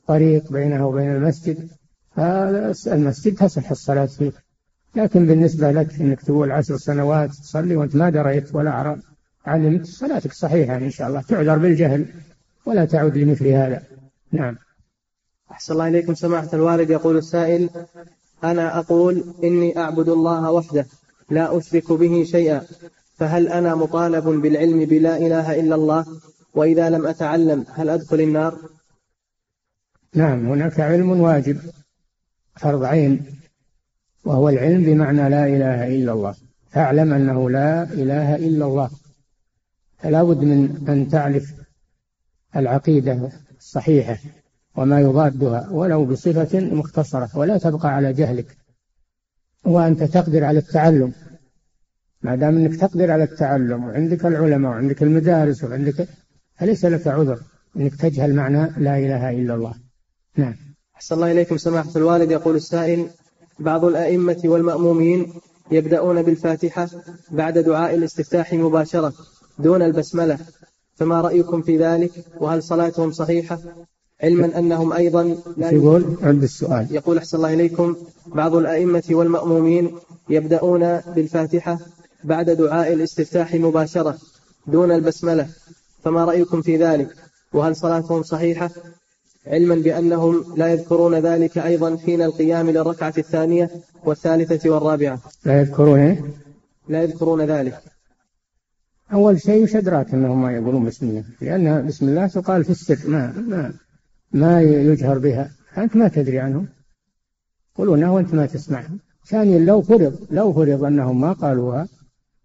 طريق 0.07 0.53
بينها 0.53 0.85
وبين 0.85 1.11
المسجد 1.17 1.69
فالمسجد 2.17 3.35
تصح 3.35 3.71
الصلاة 3.71 4.07
فيه. 4.07 4.33
لكن 4.97 5.27
بالنسبة 5.27 5.71
لك 5.71 6.01
أنك 6.01 6.21
تقول 6.21 6.53
عشر 6.53 6.77
سنوات 6.77 7.31
تصلي 7.31 7.77
وأنت 7.77 7.97
ما 7.97 8.11
دريت 8.11 8.55
ولا 8.55 9.01
علمت 9.47 9.87
صلاتك 9.87 10.33
صحيحة 10.33 10.77
إن 10.77 10.91
شاء 10.91 11.09
الله. 11.09 11.21
تعذر 11.21 11.59
بالجهل 11.59 12.07
ولا 12.67 12.85
تعود 12.85 13.17
لمثل 13.17 13.47
هذا. 13.47 13.83
نعم. 14.33 14.57
أحسن 15.51 15.73
الله 15.73 15.89
إليكم. 15.89 16.15
سماحة 16.15 16.49
الوالد 16.53 16.91
يقول 16.91 17.17
السائل 17.17 17.71
أنا 18.45 18.79
أقول 18.79 19.25
إني 19.45 19.79
أعبد 19.79 20.09
الله 20.09 20.51
وحده 20.51 20.87
لا 21.31 21.59
أشرك 21.59 21.93
به 21.93 22.25
شيئا. 22.25 22.63
فهل 23.21 23.49
أنا 23.49 23.75
مطالب 23.75 24.25
بالعلم 24.25 24.85
بلا 24.85 25.17
إله 25.17 25.61
إلا 25.61 25.75
الله؟ 25.75 26.07
وإذا 26.55 26.91
لم 26.91 27.07
أتعلم 27.07 27.65
هل 27.75 27.89
أدخل 27.91 28.21
النار؟ 28.21 28.59
نعم 30.15 30.47
هناك 30.47 30.81
علم 30.81 31.21
واجب 31.21 31.59
فرض 32.57 32.85
عين 32.85 33.27
وهو 34.25 34.49
العلم 34.49 34.83
بمعنى 34.83 35.29
لا 35.29 35.47
إله 35.47 35.87
إلا 35.87 36.13
الله. 36.13 36.35
فاعلم 36.71 37.13
أنه 37.13 37.51
لا 37.51 37.83
إله 37.83 38.37
إلا 38.37 38.65
الله. 38.65 38.91
فلا 39.99 40.23
بد 40.23 40.45
من 40.45 40.89
أن 40.89 41.09
تعرف 41.09 41.55
العقيدة 42.57 43.31
الصحيحة 43.59 44.19
وما 44.77 45.01
يضادها 45.01 45.69
ولو 45.71 46.05
بصفة 46.05 46.61
مختصرة 46.61 47.31
ولا 47.35 47.59
تبقى 47.59 47.89
على 47.89 48.13
جهلك. 48.13 48.57
وأنت 49.65 50.03
تقدر 50.03 50.45
على 50.45 50.59
التعلم. 50.59 51.13
ما 52.23 52.35
دام 52.37 52.57
أنك 52.57 52.77
تقدر 52.77 53.11
على 53.11 53.25
التعلم 53.25 53.85
وعندك 53.85 54.27
العلماء 54.27 54.71
وعندك 54.73 55.03
المدارس 55.03 55.65
وعندك 55.65 56.09
فليس 56.59 56.85
لك 56.85 57.07
عذر 57.07 57.39
أنك 57.77 57.95
تجهل 57.95 58.35
معنى 58.35 58.73
لا 58.79 58.99
إله 58.99 59.31
إلا 59.31 59.55
الله. 59.55 59.75
نعم. 60.37 60.55
أحسن 60.97 61.15
الله 61.15 61.33
إليكم 61.33 61.57
سماحة 61.57 61.91
الوالد. 61.97 62.31
يقول 62.31 62.57
السائل 62.57 63.07
بعض 63.59 63.85
الأئمة 63.85 64.41
والمأمومين 64.45 65.33
يبدأون 65.71 66.23
بالفاتحة 66.23 66.89
بعد 67.31 67.59
دعاء 67.59 67.95
الاستفتاح 67.95 68.53
مباشرة 68.53 69.13
دون 69.59 69.83
البسملة. 69.83 70.39
فما 70.95 71.21
رأيكم 71.21 71.63
في 71.63 71.79
ذلك؟ 71.79 72.11
وهل 72.41 72.63
صلاتهم 72.63 73.13
صحيحة؟ 73.13 73.59
علما 74.23 74.59
أنهم 74.59 74.93
أيضا 74.93 75.37
لا 75.57 75.71
يقول؟ 75.71 76.17
عند 76.23 76.43
السؤال. 76.43 76.87
يقول 76.91 77.19
أحسن 77.19 77.37
الله 77.37 77.55
إليكم 77.55 77.97
بعض 78.27 78.55
الأئمة 78.55 79.03
والمأمومين 79.11 79.91
يبدأون 80.29 80.99
بالفاتحة 80.99 81.79
بعد 82.25 82.51
دعاء 82.51 82.93
الاستفتاح 82.93 83.55
مباشرة 83.55 84.19
دون 84.67 84.93
البسملة 84.93 85.49
فما 86.05 86.25
رأيكم 86.25 86.63
في 86.63 86.77
ذلك؟ 86.77 87.09
وهل 87.53 87.77
صلاتهم 87.77 88.23
صحيحة؟ 88.23 88.71
علما 89.47 89.75
بأنهم 89.75 90.45
لا 90.57 90.69
يذكرون 90.69 91.15
ذلك 91.15 91.59
أيضا 91.59 91.97
حين 91.97 92.23
القيام 92.23 92.71
للركعة 92.71 93.15
الثانية 93.19 93.71
والثالثة 94.05 94.71
والرابعة. 94.71 95.21
لا 95.45 95.61
يذكرون 95.61 95.99
إيه؟ 95.99 96.25
لا 96.89 97.03
يذكرون 97.03 97.41
ذلك. 97.41 97.79
أول 99.13 99.41
شيء 99.41 99.63
وش 99.63 99.77
أدراك 99.77 100.15
أنهم 100.15 100.43
ما 100.43 100.53
يقولون 100.53 100.85
بسم 100.85 101.09
الله 101.09 101.25
لأن 101.41 101.87
بسم 101.87 102.09
الله 102.09 102.27
تقال 102.27 102.65
في 102.65 102.71
السر 102.71 103.09
ما 103.09 103.33
ما 103.33 103.73
ما 104.33 104.63
يجهر 104.63 105.19
بها. 105.19 105.51
أنت 105.79 105.97
ما 105.97 106.09
تدري 106.09 106.39
عنهم. 106.39 106.69
يقولونها 107.75 108.11
وأنت 108.11 108.35
ما 108.35 108.47
تسمعهم. 108.47 108.99
ثانيا 109.27 109.59
لو 109.59 109.83
فرض 109.83 110.27
لو 110.31 110.53
فرض 110.53 110.85
أنهم 110.85 111.21
ما 111.21 111.33
قالوها 111.33 111.89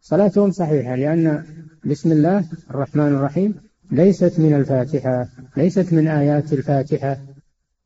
صلاتهم 0.06 0.52
صحيحة 0.52 0.96
لأن 0.96 1.44
بسم 1.86 2.12
الله 2.12 2.46
الرحمن 2.70 3.08
الرحيم 3.08 3.56
ليست 3.92 4.40
من 4.40 4.54
الفاتحة 4.54 5.28
ليست 5.58 5.94
من 5.94 6.08
آيات 6.08 6.54
الفاتحة 6.54 7.18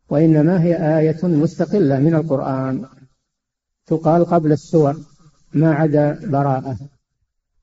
وإنما 0.09 0.63
هي 0.63 0.99
آية 0.99 1.17
مستقلة 1.24 1.99
من 1.99 2.15
القرآن. 2.15 2.86
تقال 3.88 4.26
قبل 4.26 4.51
السور 4.51 4.95
ما 5.53 5.74
عدا 5.74 6.20
براءة 6.28 6.78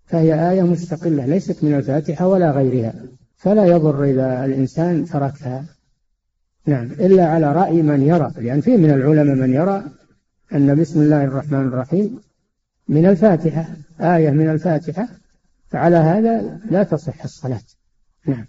فهي 0.07 0.51
آية 0.51 0.63
مستقلة 0.63 1.27
ليست 1.27 1.65
من 1.65 1.75
الفاتحة 1.75 2.29
ولا 2.29 2.51
غيرها 2.51 2.95
فلا 3.37 3.67
يضر 3.67 4.05
إذا 4.05 4.45
الإنسان 4.45 5.05
تركها. 5.05 5.65
نعم 6.67 6.87
إلا 6.87 7.27
على 7.27 7.53
رأي 7.53 7.83
من 7.83 8.03
يرى 8.03 8.33
لأن 8.37 8.61
في 8.61 8.77
من 8.77 8.91
العلماء 8.91 9.37
من 9.37 9.53
يرى 9.53 9.85
أن 10.55 10.81
بسم 10.81 11.01
الله 11.01 11.25
الرحمن 11.25 11.67
الرحيم 11.69 12.26
من 12.89 13.07
الفاتحة 13.07 13.67
آية 14.01 14.31
من 14.31 14.51
الفاتحة 14.51 15.09
فعلى 15.69 15.97
هذا 15.97 16.61
لا 16.71 16.83
تصح 16.83 17.25
الصلاة. 17.25 17.63
نعم. 18.27 18.47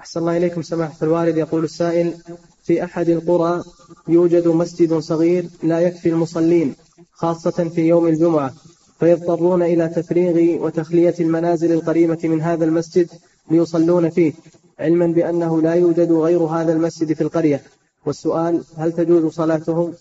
أحسن 0.00 0.20
الله 0.20 0.36
إليكم 0.36 0.62
سماحة 0.62 0.96
الوالد. 1.02 1.36
يقول 1.36 1.64
السائل 1.64 2.14
في 2.62 2.84
أحد 2.84 3.08
القرى 3.08 3.64
يوجد 4.08 4.48
مسجد 4.48 4.94
صغير 4.94 5.44
لا 5.62 5.80
يكفي 5.80 6.08
المصلين 6.08 6.74
خاصة 7.12 7.68
في 7.68 7.88
يوم 7.88 8.06
الجمعة 8.06 8.54
فيضطرون 8.98 9.62
إلى 9.62 9.88
تفريغ 9.88 10.64
وتخلية 10.64 11.14
المنازل 11.20 11.72
القريبة 11.72 12.18
من 12.24 12.40
هذا 12.40 12.64
المسجد 12.64 13.08
ليصلون 13.50 14.10
فيه 14.10 14.32
علما 14.78 15.06
بأنه 15.06 15.62
لا 15.62 15.74
يوجد 15.74 16.12
غير 16.12 16.42
هذا 16.42 16.72
المسجد 16.72 17.12
في 17.12 17.20
القرية. 17.20 17.62
والسؤال 18.06 18.64
هل 18.76 18.92
تجوز 18.92 19.32
صلاتهم؟ 19.32 19.94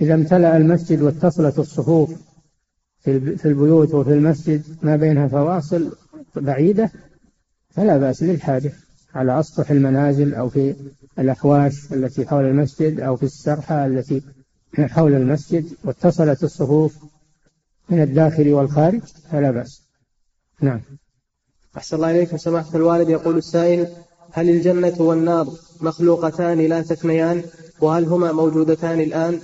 إذا 0.00 0.14
امتلأ 0.14 0.56
المسجد 0.56 1.02
واتصلت 1.02 1.58
الصفوف 1.58 2.10
في 3.12 3.44
البيوت 3.48 3.94
وفي 3.94 4.12
المسجد 4.12 4.62
ما 4.82 4.96
بينها 4.96 5.28
فواصل 5.28 5.96
بعيدة 6.36 6.90
فلا 7.70 7.96
بأس 7.96 8.22
للحاجة 8.22 8.72
على 9.14 9.40
أسطح 9.40 9.70
المنازل 9.70 10.34
أو 10.34 10.48
في 10.48 10.74
الأحواش 11.18 11.92
التي 11.92 12.26
حول 12.26 12.44
المسجد 12.44 13.00
أو 13.00 13.16
في 13.16 13.22
السرحة 13.22 13.86
التي 13.86 14.22
حول 14.78 15.14
المسجد 15.14 15.64
واتصلت 15.84 16.44
الصفوف 16.44 16.96
من 17.90 18.02
الداخل 18.02 18.52
والخارج 18.52 19.00
فلا 19.32 19.50
بأس. 19.50 19.82
نعم. 20.60 20.80
أحسن 21.76 21.96
الله 21.96 22.10
إليكم 22.10 22.36
سماحة 22.36 22.76
الوالد 22.76 23.08
يقول 23.08 23.38
السائل 23.38 23.88
هل 24.32 24.50
الجنة 24.50 24.94
والنار 24.98 25.48
مخلوقتان 25.80 26.58
لا 26.58 26.82
تفنيان؟ 26.82 27.42
وهل 27.80 28.04
هما 28.04 28.32
موجودتان 28.32 29.00
الآن؟ 29.00 29.40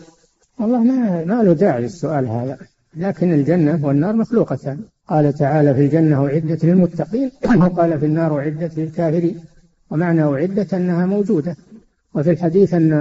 والله 0.60 0.78
ما 0.78 1.24
ما 1.24 1.42
له 1.42 1.52
داعي 1.52 1.82
للسؤال 1.82 2.28
هذا. 2.28 2.58
لكن 2.96 3.32
الجنة 3.32 3.86
والنار 3.86 4.16
مخلوقتان. 4.16 4.78
قال 5.08 5.32
تعالى 5.32 5.74
في 5.74 5.80
الجنة 5.80 6.26
أعدت 6.26 6.64
للمتقين 6.64 7.30
وقال 7.56 8.00
في 8.00 8.06
النار 8.06 8.38
أعدت 8.38 8.78
للكافرين. 8.78 9.40
ومعنى 9.90 10.22
أعدت 10.22 10.74
أنها 10.74 11.06
موجودة. 11.06 11.56
وفي 12.14 12.30
الحديث 12.30 12.74
أن 12.74 12.92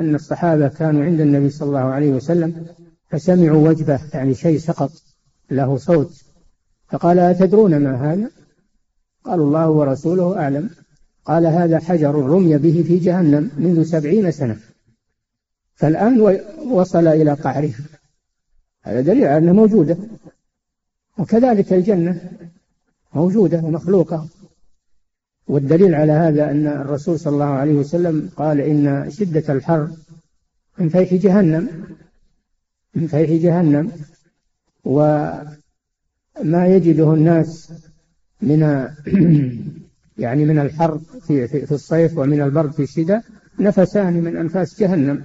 أن 0.00 0.14
الصحابة 0.14 0.68
كانوا 0.68 1.04
عند 1.04 1.20
النبي 1.20 1.50
صلى 1.50 1.68
الله 1.68 1.78
عليه 1.78 2.10
وسلم 2.10 2.66
فسمعوا 3.08 3.68
وجبة 3.68 4.00
يعني 4.14 4.34
شيء 4.34 4.58
سقط 4.58 4.90
له 5.50 5.76
صوت. 5.76 6.12
فقال 6.88 7.18
أتدرون 7.18 7.76
ما 7.76 8.12
هذا؟ 8.12 8.30
قالوا 9.24 9.46
الله 9.46 9.70
ورسوله 9.70 10.38
أعلم. 10.38 10.70
قال 11.24 11.46
هذا 11.46 11.78
حجر 11.78 12.14
رمي 12.14 12.58
به 12.58 12.84
في 12.86 12.98
جهنم 12.98 13.50
منذ 13.58 13.82
سبعين 13.82 14.30
سنة. 14.30 14.56
فالآن 15.74 16.40
وصل 16.70 17.06
إلى 17.06 17.32
قعره. 17.32 17.72
هذا 18.82 19.00
دليل 19.00 19.24
على 19.24 19.38
أنها 19.38 19.52
موجودة. 19.52 19.96
وكذلك 21.18 21.72
الجنة 21.72 22.30
موجودة 23.14 23.58
ومخلوقة. 23.58 24.28
والدليل 25.48 25.94
على 25.94 26.12
هذا 26.12 26.50
أن 26.50 26.66
الرسول 26.66 27.20
صلى 27.20 27.32
الله 27.32 27.44
عليه 27.44 27.74
وسلم 27.74 28.30
قال 28.36 28.60
إن 28.60 29.10
شدة 29.10 29.52
الحر 29.52 29.88
من 30.78 30.88
فيح 30.88 31.14
جهنم 31.14 31.68
من 32.94 33.06
فيح 33.06 33.30
جهنم. 33.30 33.92
وما 34.84 36.66
يجده 36.66 37.14
الناس 37.14 37.72
من 38.42 38.60
يعني 40.18 40.44
من 40.44 40.58
الحر 40.58 40.98
في, 41.26 41.48
في, 41.48 41.72
الصيف 41.72 42.18
ومن 42.18 42.42
البرد 42.42 42.72
في 42.72 42.82
الشتاء 42.82 43.22
نفسان 43.58 44.14
من 44.14 44.36
أنفاس 44.36 44.80
جهنم. 44.80 45.24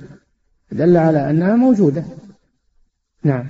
دل 0.71 0.97
على 0.97 1.29
أنها 1.29 1.55
موجودة. 1.55 2.03
نعم. 3.25 3.49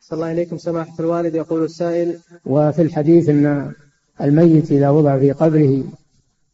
صلى 0.00 0.16
الله 0.16 0.32
إليكم. 0.32 0.58
سماحة 0.58 0.94
الوالد 1.00 1.34
يقول 1.34 1.64
السائل 1.64 2.18
وفي 2.44 2.82
الحديث 2.82 3.28
أن 3.28 3.72
الميت 4.20 4.72
إذا 4.72 4.90
وضع 4.90 5.18
في 5.18 5.32
قبره 5.32 5.84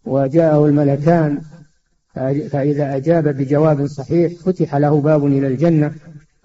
وجاءه 0.05 0.67
الملكان 0.67 1.41
فإذا 2.51 2.97
أجاب 2.97 3.29
بجواب 3.29 3.87
صحيح 3.87 4.33
فتح 4.33 4.75
له 4.75 5.01
باب 5.01 5.27
إلى 5.27 5.47
الجنة 5.47 5.95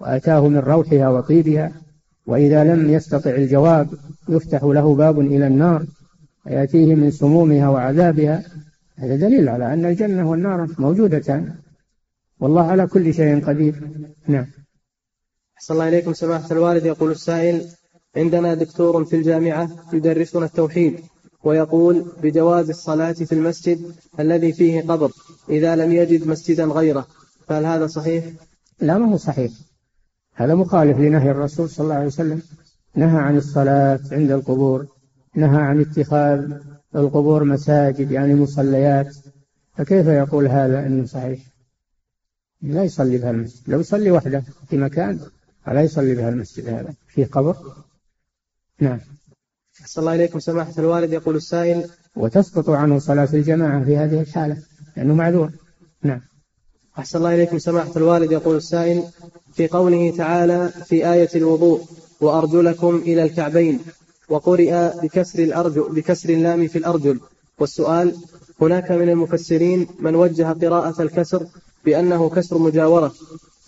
وأتاه 0.00 0.48
من 0.48 0.58
روحها 0.58 1.08
وطيبها 1.08 1.72
وإذا 2.26 2.64
لم 2.64 2.90
يستطع 2.90 3.30
الجواب 3.30 3.88
يفتح 4.28 4.64
له 4.64 4.94
باب 4.94 5.20
إلى 5.20 5.46
النار 5.46 5.86
ويأتيه 6.46 6.94
من 6.94 7.10
سمومها 7.10 7.68
وعذابها. 7.68 8.42
هذا 8.96 9.16
دليل 9.16 9.48
على 9.48 9.72
أن 9.72 9.84
الجنة 9.84 10.30
والنار 10.30 10.68
موجودتان 10.78 11.54
والله 12.40 12.62
على 12.62 12.86
كل 12.86 13.14
شيء 13.14 13.44
قدير. 13.44 13.74
نعم. 14.28 14.46
أحسن 15.56 15.74
الله 15.74 15.88
إليكم 15.88 16.12
سماحة 16.12 16.48
الوالد 16.50 16.86
يقول 16.86 17.10
السائل 17.10 17.66
عندنا 18.16 18.54
دكتور 18.54 19.04
في 19.04 19.16
الجامعة 19.16 19.70
يدرسنا 19.92 20.44
التوحيد 20.44 21.00
ويقول 21.44 22.12
بجواز 22.22 22.68
الصلاة 22.68 23.12
في 23.12 23.32
المسجد 23.32 23.92
الذي 24.20 24.52
فيه 24.52 24.80
قبر 24.80 25.10
إذا 25.48 25.76
لم 25.76 25.92
يجد 25.92 26.26
مسجدا 26.26 26.64
غيره 26.64 27.06
فهل 27.46 27.64
هذا 27.64 27.86
صحيح؟ 27.86 28.24
لا 28.80 28.98
ما 28.98 29.12
هو 29.12 29.16
صحيح 29.16 29.52
هذا 30.34 30.54
مخالف 30.54 30.98
لنهي 30.98 31.30
الرسول 31.30 31.70
صلى 31.70 31.84
الله 31.84 31.94
عليه 31.94 32.06
وسلم 32.06 32.42
نهى 32.94 33.18
عن 33.18 33.36
الصلاة 33.36 34.00
عند 34.12 34.30
القبور 34.30 34.86
نهى 35.34 35.62
عن 35.62 35.80
اتخاذ 35.80 36.52
القبور 36.96 37.44
مساجد 37.44 38.10
يعني 38.10 38.34
مصليات 38.34 39.16
فكيف 39.76 40.06
يقول 40.06 40.46
هذا 40.46 40.86
إنه 40.86 41.06
صحيح؟ 41.06 41.40
لا 42.62 42.84
يصلي 42.84 43.18
بها 43.18 43.30
المسجد 43.30 43.70
لو 43.70 43.80
يصلي 43.80 44.10
وحده 44.10 44.42
في 44.68 44.76
مكان 44.76 45.20
فلا 45.66 45.82
يصلي 45.82 46.14
بها 46.14 46.28
المسجد 46.28 46.68
هذا. 46.68 46.94
في 47.08 47.24
قبر؟ 47.24 47.56
نعم. 48.80 49.00
صلى 49.84 50.02
الله 50.02 50.14
إليكم 50.14 50.38
سماحة 50.38 50.72
الوالد. 50.78 51.12
يقول 51.12 51.36
السائل 51.36 51.90
وتسقط 52.16 52.70
عنه 52.70 52.98
صلاة 52.98 53.28
الجماعة 53.34 53.84
في 53.84 53.96
هذه 53.96 54.20
الحالة 54.20 54.56
لأنه 54.96 55.14
معذور. 55.14 55.50
نعم. 56.02 56.20
أحسن 56.98 57.18
الله 57.18 57.34
إليكم 57.34 57.58
سماحة 57.58 57.92
الوالد. 57.96 58.32
يقول 58.32 58.56
السائل 58.56 59.04
في 59.54 59.68
قوله 59.68 60.16
تعالى 60.16 60.68
في 60.68 61.12
آية 61.12 61.28
الوضوء 61.34 61.84
وأرجلكم 62.20 62.96
إلى 62.96 63.22
الكعبين 63.22 63.80
وقرئ 64.28 64.90
بكسر 65.02 65.38
الأرجل 65.38 65.94
بكسر 65.94 66.28
اللام 66.28 66.68
في 66.68 66.78
الأرجل. 66.78 67.20
والسؤال 67.58 68.16
هناك 68.60 68.90
من 68.90 69.08
المفسرين 69.08 69.86
من 69.98 70.14
وجه 70.14 70.52
قراءة 70.52 71.02
الكسر 71.02 71.46
بأنه 71.84 72.30
كسر 72.30 72.58
مجاورة 72.58 73.12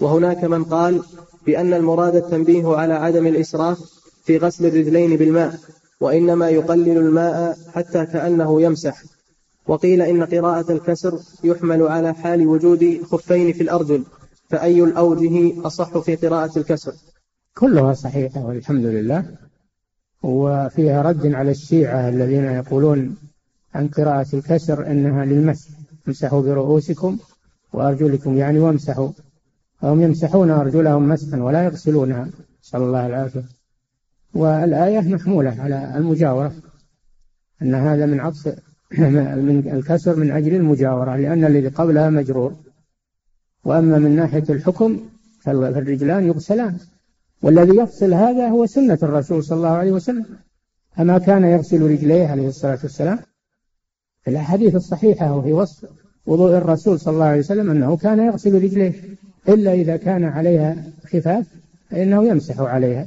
وهناك 0.00 0.44
من 0.44 0.64
قال 0.64 1.02
بأن 1.48 1.74
المراد 1.74 2.16
التنبيه 2.16 2.76
على 2.76 2.94
عدم 2.94 3.26
الإسراف 3.26 3.78
في 4.24 4.36
غسل 4.36 4.66
الرجلين 4.66 5.16
بالماء 5.16 5.58
وإنما 6.00 6.48
يقلل 6.48 6.96
الماء 6.98 7.58
حتى 7.74 8.06
كأنه 8.06 8.62
يمسح. 8.62 9.02
وقيل 9.66 10.02
إن 10.02 10.24
قراءة 10.24 10.72
الكسر 10.72 11.18
يحمل 11.44 11.82
على 11.82 12.14
حال 12.14 12.46
وجود 12.46 13.02
خفين 13.02 13.52
في 13.52 13.62
الأرجل 13.62 14.04
فأي 14.50 14.82
الأوجه 14.82 15.66
أصح 15.66 15.98
في 15.98 16.16
قراءة 16.16 16.58
الكسر؟ 16.58 16.92
كلها 17.58 17.94
صحيحة 17.94 18.46
والحمد 18.46 18.84
لله. 18.84 19.24
وفيها 20.22 21.02
رد 21.02 21.26
على 21.26 21.50
الشيعة 21.50 22.08
الذين 22.08 22.44
يقولون 22.44 23.16
عن 23.74 23.88
قراءة 23.88 24.26
الكسر 24.34 24.86
أنها 24.86 25.24
للمسح 25.24 25.68
امسحوا 26.08 26.42
برؤوسكم 26.42 27.18
وأرجلكم 27.72 28.38
يعني 28.38 28.58
وامسحوا. 28.58 29.08
فهم 29.78 30.02
يمسحون 30.02 30.50
أرجلهم 30.50 31.08
مسحا 31.08 31.38
ولا 31.42 31.64
يغسلونها 31.64 32.28
نسأل 32.62 32.80
الله 32.82 33.06
العافية. 33.06 33.44
والآية 34.34 35.00
محمولة 35.00 35.56
على 35.58 35.96
المجاورة 35.96 36.52
أن 37.62 37.74
هذا 37.74 38.06
من 38.06 38.20
عطف 38.20 38.46
من 39.48 39.70
الكسر 39.72 40.16
من 40.16 40.30
أجل 40.30 40.54
المجاورة 40.54 41.16
لأن 41.16 41.44
الذي 41.44 41.68
قبلها 41.68 42.10
مجرور. 42.10 42.54
وأما 43.64 43.98
من 43.98 44.16
ناحية 44.16 44.44
الحكم 44.50 45.00
فالرجلان 45.40 46.26
يغسلان. 46.26 46.76
والذي 47.42 47.76
يفصل 47.76 48.14
هذا 48.14 48.48
هو 48.48 48.66
سنة 48.66 48.98
الرسول 49.02 49.44
صلى 49.44 49.56
الله 49.56 49.68
عليه 49.68 49.92
وسلم. 49.92 50.26
أما 51.00 51.18
كان 51.18 51.44
يغسل 51.44 51.82
رجليه 51.82 52.26
عليه 52.26 52.48
الصلاة 52.48 52.78
والسلام؟ 52.82 53.18
في 54.22 54.30
الأحاديث 54.30 54.74
الصحيحة 54.74 55.36
وفي 55.36 55.52
وصف 55.52 55.88
وضوء 56.26 56.56
الرسول 56.56 57.00
صلى 57.00 57.14
الله 57.14 57.24
عليه 57.24 57.38
وسلم 57.38 57.70
أنه 57.70 57.96
كان 57.96 58.18
يغسل 58.18 58.62
رجليه. 58.62 58.92
إلا 59.48 59.72
إذا 59.72 59.96
كان 59.96 60.24
عليها 60.24 60.76
خفاف 61.12 61.46
فإنه 61.90 62.28
يمسح 62.28 62.60
عليها. 62.60 63.06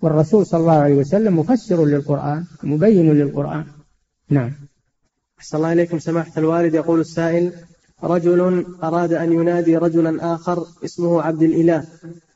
والرسول 0.00 0.46
صلى 0.46 0.60
الله 0.60 0.72
عليه 0.72 0.94
وسلم 0.94 1.38
مفسر 1.38 1.84
للقرآن 1.84 2.44
مبين 2.62 3.12
للقرآن. 3.12 3.64
نعم. 4.30 4.52
أحسن 5.38 5.56
الله 5.56 5.72
إليكم 5.72 5.98
سماحة 5.98 6.32
الوالد. 6.38 6.74
يقول 6.74 7.00
السائل 7.00 7.52
رجل 8.04 8.66
أراد 8.82 9.12
أن 9.12 9.32
ينادي 9.32 9.76
رجلا 9.76 10.34
آخر 10.34 10.66
اسمه 10.84 11.22
عبد 11.22 11.42
الإله 11.42 11.84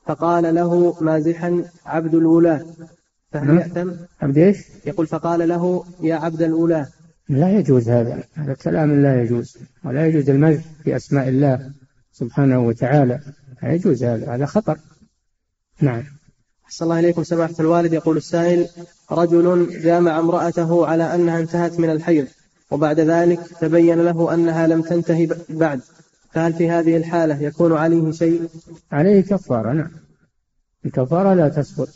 فقال 0.07 0.55
له 0.55 0.97
مازحا 1.01 1.65
عبد 1.87 2.15
الولاة 2.15 2.65
فهل 3.33 3.47
نعم. 3.47 3.59
يأتم؟ 3.59 3.97
عبد 4.23 4.39
إيش؟ 4.39 4.59
يقول 4.87 5.07
فقال 5.07 5.49
له 5.49 5.85
يا 6.01 6.15
عبد 6.15 6.43
الولاة 6.43 6.87
لا 7.29 7.59
يجوز 7.59 7.89
هذا. 7.89 8.23
هذا 8.35 8.55
كلام 8.55 9.03
لا 9.03 9.23
يجوز 9.23 9.59
ولا 9.85 10.07
يجوز 10.07 10.31
المزح 10.31 10.63
في 10.85 10.97
أسماء 10.97 11.29
الله. 11.29 11.71
سبحانه 12.23 12.61
وتعالى. 12.61 13.21
لا 13.63 13.73
يجوز 13.73 14.05
هذا 14.05 14.35
هذا 14.35 14.47
خطر. 14.47 14.79
نعم. 15.81 16.03
أحسن 16.65 16.85
الله 16.85 16.99
إليكم 16.99 17.23
سماحة 17.23 17.55
الوالد. 17.61 17.93
يقول 17.93 18.17
السائل 18.17 18.69
رجل 19.13 19.81
جامع 19.83 20.19
امرأته 20.19 20.87
على 20.87 21.15
أنها 21.15 21.41
انتهت 21.41 21.81
من 21.81 21.91
الحيض 21.91 22.27
وبعد 22.71 23.01
ذلك 23.01 23.41
تبين 23.61 23.99
له 24.01 24.35
أنها 24.35 24.67
لم 24.67 24.83
تنتهي 24.83 25.29
بعد. 25.49 25.81
فهل 26.31 26.53
في 26.53 26.71
هذه 26.71 26.97
الحالة 26.97 27.43
يكون 27.43 27.73
عليه 27.73 28.13
شيء؟ 28.13 28.49
عليه 28.93 29.21
كفارة 29.21 29.73
نعم. 29.73 29.91
الكفارة 30.87 31.35
لا 31.35 31.49
تسقط. 31.49 31.89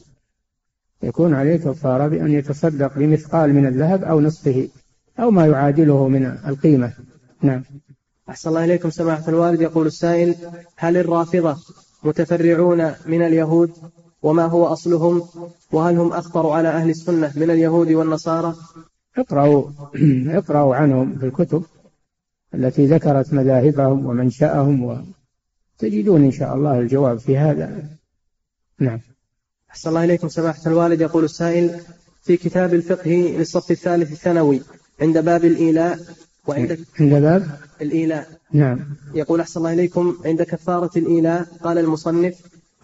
يكون 1.03 1.35
عليه 1.35 1.57
كفارة 1.57 2.09
بأن 2.09 2.31
يتصدق 2.31 2.99
بمثقال 2.99 3.55
من 3.55 3.67
الذهب 3.67 4.05
أو 4.05 4.21
نصفه 4.21 4.69
أو 5.19 5.31
ما 5.31 5.47
يعادله 5.47 6.09
من 6.09 6.27
القيمة. 6.27 6.93
نعم. 7.43 7.63
أحسن 8.29 8.49
الله 8.49 8.65
إليكم 8.65 8.91
سماحة 8.91 9.29
الوالد. 9.29 9.61
يقول 9.61 9.87
السائل 9.87 10.35
هل 10.77 10.97
الرافضة 10.97 11.57
متفرعون 12.03 12.93
من 13.07 13.23
اليهود؟ 13.23 13.73
وما 14.23 14.45
هو 14.45 14.67
أصلهم؟ 14.67 15.23
وهل 15.73 15.97
هم 15.97 16.13
أخطر 16.13 16.49
على 16.49 16.69
أهل 16.69 16.91
السنة 16.91 17.33
من 17.37 17.51
اليهود 17.51 17.93
والنصارى؟ 17.93 18.55
اقرأوا 19.17 19.71
اقرأوا 20.39 20.77
عنهم 20.77 21.19
في 21.19 21.27
الكتب 21.27 21.65
التي 22.55 22.87
ذكرت 22.87 23.33
مذاهبهم 23.33 24.07
ومنشأهم 24.07 25.03
وتجدون 25.83 26.25
إن 26.25 26.33
شاء 26.33 26.55
الله 26.55 26.79
الجواب 26.79 27.19
في 27.19 27.39
هذا. 27.39 27.85
نعم. 28.81 29.01
أحسن 29.71 29.89
الله 29.89 30.05
إليكم 30.05 30.29
سماحة 30.29 30.63
الوالد. 30.67 31.01
يقول 31.01 31.25
السائل 31.25 31.81
في 32.23 32.37
كتاب 32.37 32.75
الفقه 32.75 33.11
للصف 33.11 33.71
الثالث 33.71 34.13
الثانوي 34.13 34.63
عند 35.01 35.19
باب 35.19 35.45
الإيلاء 35.45 35.99
وعند 36.47 36.79
عند 37.01 37.15
باب؟ 37.15 37.47
الإيلاء. 37.83 38.27
نعم. 38.53 38.79
يقول 39.15 39.41
أحسن 39.41 39.61
الله 39.61 39.73
إليكم 39.73 40.17
عند 40.25 40.43
كفارة 40.43 40.91
الإيلاء 40.97 41.47
قال 41.63 41.79
المصنف 41.79 42.35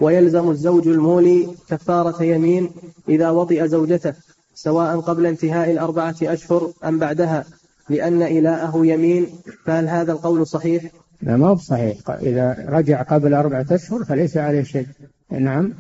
ويلزم 0.00 0.50
الزوج 0.50 0.88
المولي 0.88 1.48
كفارة 1.68 2.22
يمين 2.22 2.70
إذا 3.08 3.30
وطئ 3.30 3.68
زوجته 3.68 4.14
سواء 4.54 5.00
قبل 5.00 5.26
انتهاء 5.26 5.70
الأربعة 5.70 6.14
أشهر 6.22 6.72
أم 6.84 6.98
بعدها 6.98 7.44
لأن 7.88 8.22
إيلاءه 8.22 8.86
يمين 8.86 9.26
فهل 9.64 9.88
هذا 9.88 10.12
القول 10.12 10.46
صحيح؟ 10.46 10.84
لا 11.22 11.36
ما 11.36 11.48
هو 11.48 11.56
صحيح. 11.56 12.10
إذا 12.10 12.66
رجع 12.68 13.02
قبل 13.02 13.34
أربعة 13.34 13.66
أشهر 13.70 14.04
فليس 14.04 14.36
عليه 14.36 14.62
شيء. 14.62 14.86
نعم. 15.30 15.74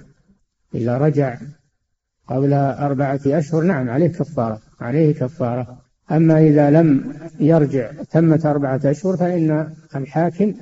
إذا 0.74 0.98
رجع 0.98 1.38
قبل 2.28 2.52
أربعة 2.52 3.20
أشهر 3.26 3.62
نعم 3.62 3.90
عليه 3.90 4.06
كفارة 4.06 4.60
عليه 4.80 5.14
كفارة. 5.14 5.81
أما 6.12 6.40
إذا 6.40 6.70
لم 6.70 7.14
يرجع 7.40 7.90
تمت 8.10 8.46
أربعة 8.46 8.80
أشهر 8.84 9.16
فإن 9.16 9.72
الحاكم 9.96 10.54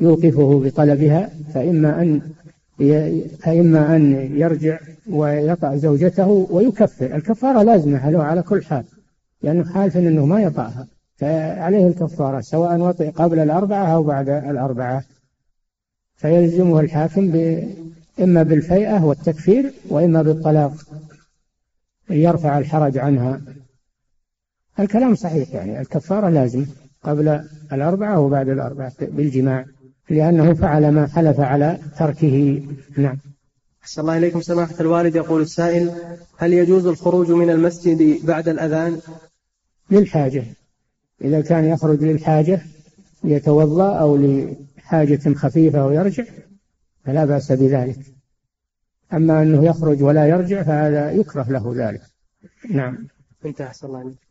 يوقفه 0.00 0.60
بطلبها 0.64 1.30
فإما 1.54 2.02
أن 2.02 2.20
فإما 3.40 3.96
أن 3.96 4.30
يرجع 4.36 4.78
ويطأ 5.10 5.76
زوجته 5.76 6.46
ويكفر. 6.50 7.16
الكفارة 7.16 7.62
لازمة 7.62 8.10
له 8.10 8.22
على 8.22 8.42
كل 8.42 8.64
حال 8.64 8.84
لأنه 9.42 9.72
حالف 9.72 9.96
أنه 9.96 10.26
ما 10.26 10.42
يطأها 10.42 10.86
فعليه 11.16 11.86
الكفارة 11.86 12.40
سواء 12.40 12.80
وطئ 12.80 13.10
قبل 13.10 13.38
الأربعة 13.38 13.86
أو 13.86 14.02
بعد 14.02 14.28
الأربعة. 14.28 15.04
فيلزمه 16.16 16.80
الحاكم 16.80 17.32
إما 18.20 18.42
بالفيئة 18.42 19.04
والتكفير 19.04 19.72
وإما 19.88 20.22
بالطلاق. 20.22 20.72
يرفع 22.10 22.58
الحرج 22.58 22.98
عنها. 22.98 23.40
الكلام 24.80 25.14
صحيح 25.14 25.54
يعني 25.54 25.80
الكفارة 25.80 26.28
لازم 26.28 26.66
قبل 27.02 27.40
الأربعة 27.72 28.20
وبعد 28.20 28.48
الأربعة 28.48 28.92
بالجماع 29.00 29.64
لأنه 30.10 30.54
فعل 30.54 30.92
ما 30.92 31.06
حلف 31.06 31.40
على 31.40 31.78
تركه. 31.98 32.62
نعم. 32.96 33.18
أحسن 33.82 34.00
الله 34.00 34.18
إليكم 34.18 34.40
سماحة 34.40 34.74
الوالد. 34.80 35.16
يقول 35.16 35.42
السائل 35.42 35.92
هل 36.36 36.52
يجوز 36.52 36.86
الخروج 36.86 37.30
من 37.30 37.50
المسجد 37.50 38.26
بعد 38.26 38.48
الأذان؟ 38.48 39.00
للحاجة. 39.90 40.44
إذا 41.24 41.40
كان 41.40 41.64
يخرج 41.64 42.04
للحاجة 42.04 42.60
يتوضأ 43.24 43.98
أو 43.98 44.16
لحاجة 44.16 45.34
خفيفة 45.34 45.86
ويرجع 45.86 46.24
فلا 47.04 47.24
بأس 47.24 47.52
بذلك. 47.52 47.98
أما 49.12 49.42
أنه 49.42 49.64
يخرج 49.64 50.02
ولا 50.02 50.26
يرجع 50.26 50.62
فهذا 50.62 51.12
يكره 51.12 51.50
له 51.50 51.74
ذلك. 51.76 52.02
نعم. 52.70 53.06
انتهى. 53.44 53.66
أحسن 53.66 53.86
الله 53.86 53.98
عليك 53.98 54.25